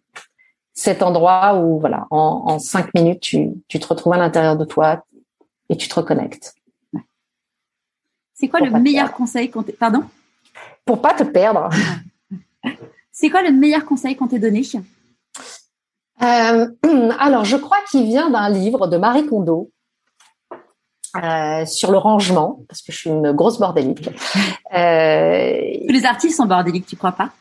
[0.74, 4.64] Cet endroit où, voilà, en, en cinq minutes, tu, tu te retrouves à l'intérieur de
[4.64, 5.04] toi
[5.68, 6.56] et tu te reconnectes.
[8.40, 9.74] C'est quoi le meilleur conseil qu'on t'ait...
[9.74, 10.04] Pardon
[10.86, 11.70] Pour pas te perdre.
[13.12, 14.62] C'est quoi le meilleur conseil qu'on t'ait donné
[16.22, 16.68] euh,
[17.20, 19.72] Alors, je crois qu'il vient d'un livre de Marie Kondo
[21.22, 24.08] euh, sur le rangement, parce que je suis une grosse bordélique.
[24.74, 27.32] Euh, Tous les artistes sont bordéliques, tu crois pas?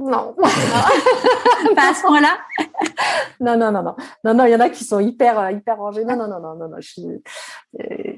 [0.00, 0.34] Euh, Non.
[1.74, 2.38] pas à ce point-là
[3.40, 3.96] Non, non, non, non.
[4.24, 6.04] Non, non, il y en a qui sont hyper, euh, hyper rangés.
[6.04, 6.76] Non, non, non, non, non, non.
[6.80, 7.06] Je suis...
[7.80, 8.12] Euh,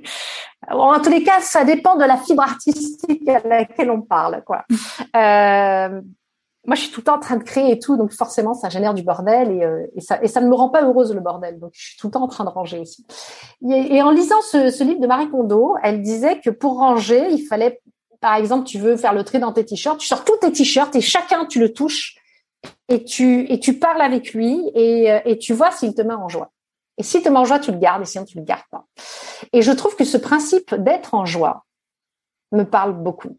[0.68, 4.64] en tous les cas, ça dépend de la fibre artistique à laquelle on parle, quoi.
[5.16, 6.00] Euh,
[6.66, 8.68] moi, je suis tout le temps en train de créer et tout, donc forcément, ça
[8.68, 11.20] génère du bordel et, euh, et, ça, et ça ne me rend pas heureuse le
[11.20, 11.58] bordel.
[11.58, 13.06] Donc, je suis tout le temps en train de ranger aussi.
[13.68, 17.28] Et, et en lisant ce, ce, livre de Marie Kondo, elle disait que pour ranger,
[17.30, 17.80] il fallait,
[18.20, 20.94] par exemple, tu veux faire le tri dans tes t-shirts, tu sors tous tes t-shirts
[20.94, 22.16] et chacun tu le touches
[22.88, 26.14] et tu et tu parles avec lui et, euh, et tu vois s'il te met
[26.14, 26.50] en joie.
[26.98, 28.84] Et s'il te met en joie, tu le gardes et sinon tu le gardes pas.
[29.54, 31.64] Et je trouve que ce principe d'être en joie
[32.52, 33.38] me parle beaucoup.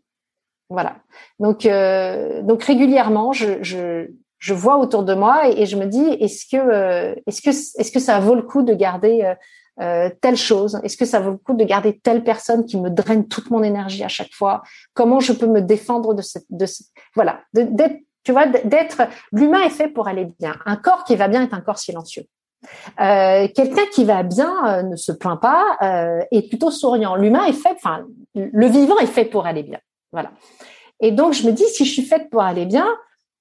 [0.69, 0.95] Voilà.
[1.39, 6.45] Donc, euh, donc régulièrement, je, je, vois autour de moi et, je me dis est-ce
[6.49, 9.36] que euh, est-ce que est-ce que ça vaut le coup de garder
[9.80, 12.89] euh, telle chose Est-ce que ça vaut le coup de garder telle personne qui me
[12.89, 14.63] draine toute mon énergie à chaque fois?
[14.93, 16.65] Comment je peux me défendre de cette de
[17.15, 20.55] voilà d'être tu vois d'être l'humain est fait pour aller bien.
[20.65, 22.26] Un corps qui va bien est un corps silencieux.
[22.99, 27.15] Euh, quelqu'un qui va bien ne se plaint pas euh, est plutôt souriant.
[27.15, 28.05] L'humain est fait, enfin,
[28.36, 29.80] le vivant est fait pour aller bien.
[30.11, 30.32] Voilà.
[30.99, 32.88] Et donc, je me dis, si je suis faite pour aller bien,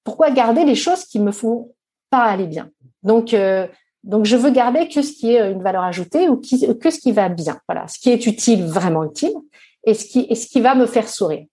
[0.04, 1.72] pourquoi garder les choses qui me font
[2.08, 2.70] pas aller bien?
[3.02, 3.66] Donc, euh,
[4.04, 6.98] donc je veux garder que ce qui est une valeur ajoutée ou qui, que ce
[6.98, 7.58] qui va bien.
[7.68, 9.34] Voilà, ce qui est utile, vraiment utile,
[9.84, 11.46] et ce qui, et ce qui va me faire sourire.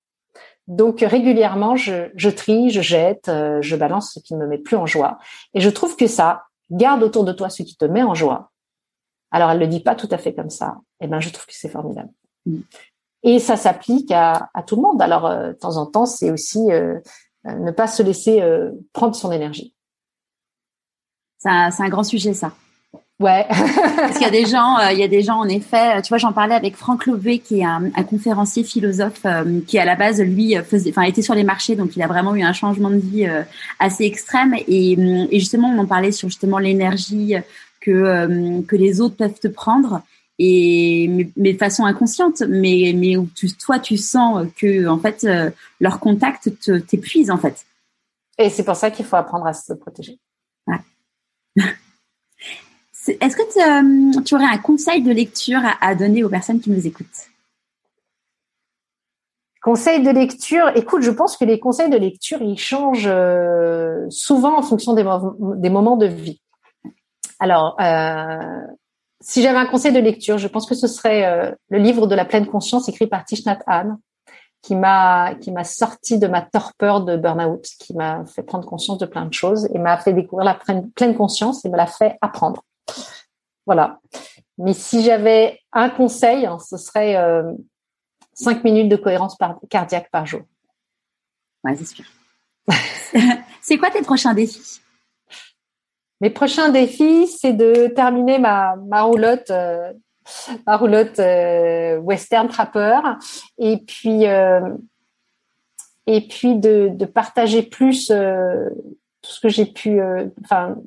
[0.67, 4.57] Donc régulièrement, je, je trie, je jette, euh, je balance ce qui ne me met
[4.57, 5.17] plus en joie.
[5.53, 8.51] Et je trouve que ça, garde autour de toi ce qui te met en joie.
[9.31, 10.77] Alors elle le dit pas tout à fait comme ça.
[10.99, 12.09] Eh ben je trouve que c'est formidable.
[12.45, 12.59] Mm.
[13.23, 15.01] Et ça s'applique à, à, tout le monde.
[15.01, 16.99] Alors, euh, de temps en temps, c'est aussi euh,
[17.45, 18.41] euh, ne pas se laisser
[18.93, 19.73] prendre son énergie.
[21.37, 22.53] C'est un, un, grand sujet, ça.
[23.19, 23.45] Ouais.
[23.49, 26.01] Parce qu'il y a des gens, il y a des gens en effet.
[26.01, 29.25] Tu vois, j'en parlais avec Franck Lové, qui est un, un conférencier philosophe,
[29.65, 32.35] qui à la base lui faisait, enfin était sur les marchés, donc il a vraiment
[32.35, 33.27] eu un changement de vie
[33.79, 34.53] assez extrême.
[34.67, 37.35] Et, et, justement, on en parlait sur justement l'énergie
[37.81, 40.01] que que les autres peuvent te prendre.
[40.37, 45.25] et mais, de façon inconsciente, mais mais où tu, toi tu sens que en fait
[45.79, 46.51] leur contact
[46.87, 47.65] t'épuise en fait.
[48.37, 50.19] Et c'est pour ça qu'il faut apprendre à se protéger.
[50.67, 50.77] Ouais.
[53.21, 57.07] Est-ce que tu, aurais un conseil de lecture à, donner aux personnes qui nous écoutent?
[59.61, 64.57] Conseil de lecture, écoute, je pense que les conseils de lecture, ils changent euh, souvent
[64.57, 66.41] en fonction des, moments de vie.
[67.39, 68.61] Alors, euh,
[69.19, 72.15] si j'avais un conseil de lecture, je pense que ce serait euh, le livre de
[72.15, 73.97] la pleine conscience écrit par Thich Nhat Hanh,
[74.61, 78.97] qui m'a qui m'a sorti de ma torpeur de burn-out, qui m'a fait prendre conscience
[78.97, 80.55] de plein de choses et m'a fait découvrir la
[80.95, 82.63] pleine conscience et me l'a fait apprendre.
[83.65, 83.99] Voilà.
[84.57, 87.53] Mais si j'avais un conseil, hein, ce serait euh,
[88.33, 89.37] cinq minutes de cohérence
[89.69, 90.41] cardiaque par jour.
[91.63, 92.05] Ouais, c'est sûr.
[93.61, 94.81] c'est quoi tes prochains défis?
[96.21, 99.93] Mes prochains défis, c'est de terminer ma, ma roulotte, euh,
[100.65, 102.99] ma roulotte euh, western trapper,
[103.57, 104.25] et puis
[106.09, 109.99] et puis de, partager plus tout ce que j'ai pu,
[110.43, 110.77] enfin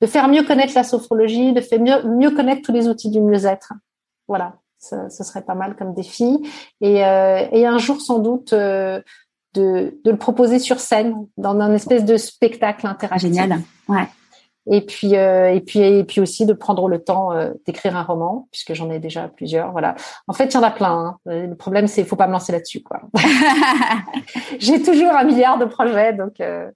[0.00, 3.72] de faire mieux connaître la sophrologie, de faire mieux, connaître tous les outils du mieux-être.
[4.28, 6.42] Voilà, ce, serait pas mal comme défi.
[6.80, 9.00] Et, euh, et un jour, sans doute, euh,
[9.54, 13.28] de, de, le proposer sur scène, dans un espèce de spectacle interactif.
[13.28, 14.06] Génial, ouais.
[14.68, 18.02] Et puis, euh, et puis, et puis aussi de prendre le temps euh, d'écrire un
[18.02, 19.70] roman, puisque j'en ai déjà plusieurs.
[19.70, 19.94] Voilà.
[20.26, 20.90] En fait, il y en a plein.
[20.90, 21.18] Hein.
[21.26, 23.02] Le problème, c'est faut pas me lancer là-dessus, quoi.
[24.58, 26.68] J'ai toujours un milliard de projets, donc euh,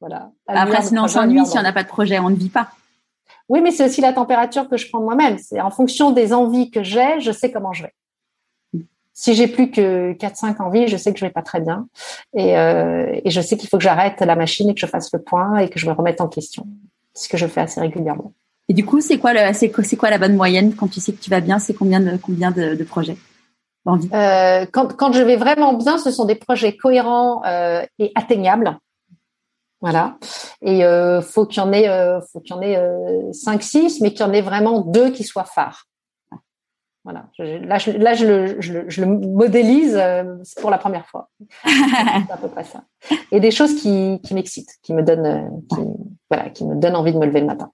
[0.00, 0.30] voilà.
[0.48, 2.68] Après, sinon on s'ennuie si on n'a pas de projet, on ne vit pas.
[3.48, 5.38] Oui, mais c'est aussi la température que je prends moi-même.
[5.38, 7.94] C'est en fonction des envies que j'ai, je sais comment je vais.
[9.12, 11.86] Si j'ai plus que 4-5 envies, je sais que je vais pas très bien.
[12.34, 15.10] Et, euh, et je sais qu'il faut que j'arrête la machine et que je fasse
[15.12, 16.66] le point et que je me remette en question.
[17.16, 18.32] Ce que je fais assez régulièrement.
[18.68, 21.12] Et du coup, c'est quoi, le, c'est, c'est quoi la bonne moyenne quand tu sais
[21.12, 21.58] que tu vas bien?
[21.58, 23.16] C'est combien de, combien de, de projets?
[23.88, 28.76] Euh, quand, quand je vais vraiment bien, ce sont des projets cohérents euh, et atteignables.
[29.80, 30.18] Voilà.
[30.60, 33.62] Et euh, faut qu'il y en ait, euh, faut qu'il y en ait euh, cinq,
[33.62, 35.84] six, mais qu'il y en ait vraiment deux qui soient phares.
[37.06, 37.28] Voilà.
[37.38, 40.24] là, je, là, je le, je, je le modélise euh,
[40.60, 41.30] pour la première fois.
[41.64, 42.82] C'est à peu près ça.
[43.30, 45.82] Et des choses qui, qui m'excitent, qui me donnent, euh, qui,
[46.28, 47.70] voilà, qui me donnent envie de me lever le matin.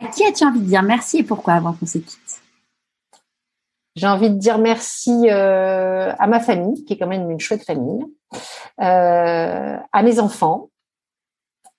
[0.00, 2.40] À qui as-tu envie de dire merci et pourquoi avant qu'on se quitte?
[3.96, 7.64] J'ai envie de dire merci euh, à ma famille, qui est quand même une chouette
[7.66, 8.02] famille,
[8.80, 10.70] euh, à mes enfants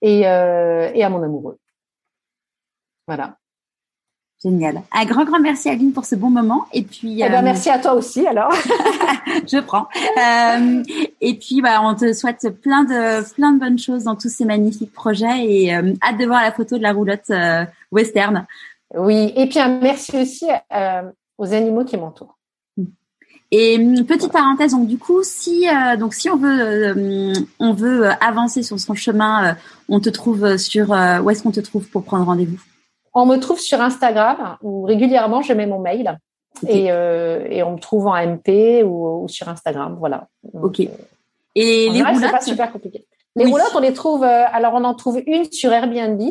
[0.03, 1.57] et, euh, et à mon amoureux.
[3.07, 3.37] Voilà.
[4.41, 4.81] Génial.
[4.93, 6.65] Un grand, grand merci Aline pour ce bon moment.
[6.71, 8.51] Et puis, eh ben, euh, merci à toi aussi alors.
[9.51, 9.87] je prends.
[10.17, 10.81] Euh,
[11.19, 14.45] et puis, bah, on te souhaite plein de, plein de bonnes choses dans tous ces
[14.45, 17.29] magnifiques projets et euh, hâte de voir la photo de la roulotte
[17.91, 18.45] western.
[18.95, 19.33] Oui.
[19.35, 20.45] Et puis, un merci aussi
[21.37, 22.37] aux animaux qui m'entourent.
[23.51, 25.65] Et petite parenthèse, donc du coup, si
[25.97, 29.57] donc si on veut on veut avancer sur son chemin,
[29.89, 32.59] on te trouve sur où est-ce qu'on te trouve pour prendre rendez-vous?
[33.21, 36.17] On me trouve sur Instagram où régulièrement je mets mon mail
[36.67, 39.95] et, euh, et, on me trouve en MP ou, sur Instagram.
[39.99, 40.27] Voilà.
[40.53, 40.81] ok.
[41.55, 43.05] Et les roulottes, c'est pas super compliqué.
[43.35, 44.23] Les roulottes, on les trouve.
[44.23, 46.21] Euh, alors, on en trouve une sur Airbnb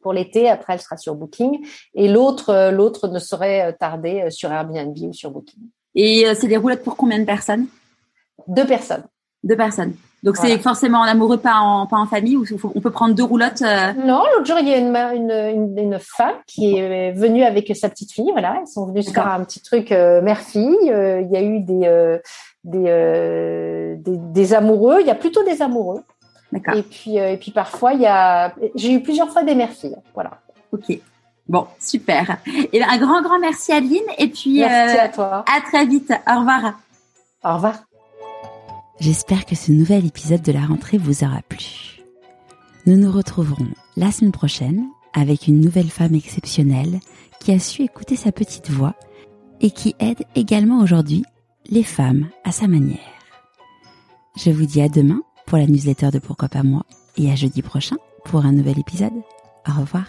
[0.00, 0.48] pour l'été.
[0.48, 1.66] Après, elle sera sur Booking.
[1.94, 5.60] Et l'autre, euh, l'autre ne saurait tarder sur Airbnb ou sur Booking.
[5.94, 7.66] Et c'est des roulottes pour combien de personnes?
[8.46, 9.04] Deux personnes.
[9.42, 9.94] Deux personnes.
[10.22, 13.24] Donc c'est forcément en amoureux, pas en, pas en famille, ou on peut prendre deux
[13.24, 17.44] roulottes euh Non, l'autre jour, il y a une, une, une, femme qui est venue
[17.44, 18.30] avec sa petite fille.
[18.32, 20.90] Voilà, ils sont venus faire un petit truc euh, mère-fille.
[20.90, 22.18] Euh, il y a eu des,
[22.64, 24.98] des, des, des, amoureux.
[25.00, 26.02] Il y a plutôt des amoureux.
[26.50, 26.74] D'accord.
[26.74, 28.54] Et puis, et puis parfois, il y a.
[28.74, 29.96] J'ai eu plusieurs fois des mères-filles.
[30.14, 30.40] Voilà.
[30.72, 30.98] Ok.
[31.46, 32.38] Bon, super.
[32.72, 34.02] Et un grand, grand merci Aline.
[34.18, 35.44] Et puis, merci à toi.
[35.46, 36.12] À très vite.
[36.26, 36.74] Au revoir.
[37.44, 37.87] Au revoir.
[39.00, 42.02] J'espère que ce nouvel épisode de la rentrée vous aura plu.
[42.86, 46.98] Nous nous retrouverons la semaine prochaine avec une nouvelle femme exceptionnelle
[47.38, 48.94] qui a su écouter sa petite voix
[49.60, 51.24] et qui aide également aujourd'hui
[51.70, 52.98] les femmes à sa manière.
[54.36, 56.84] Je vous dis à demain pour la newsletter de Pourquoi pas moi
[57.16, 59.14] et à jeudi prochain pour un nouvel épisode.
[59.68, 60.06] Au revoir.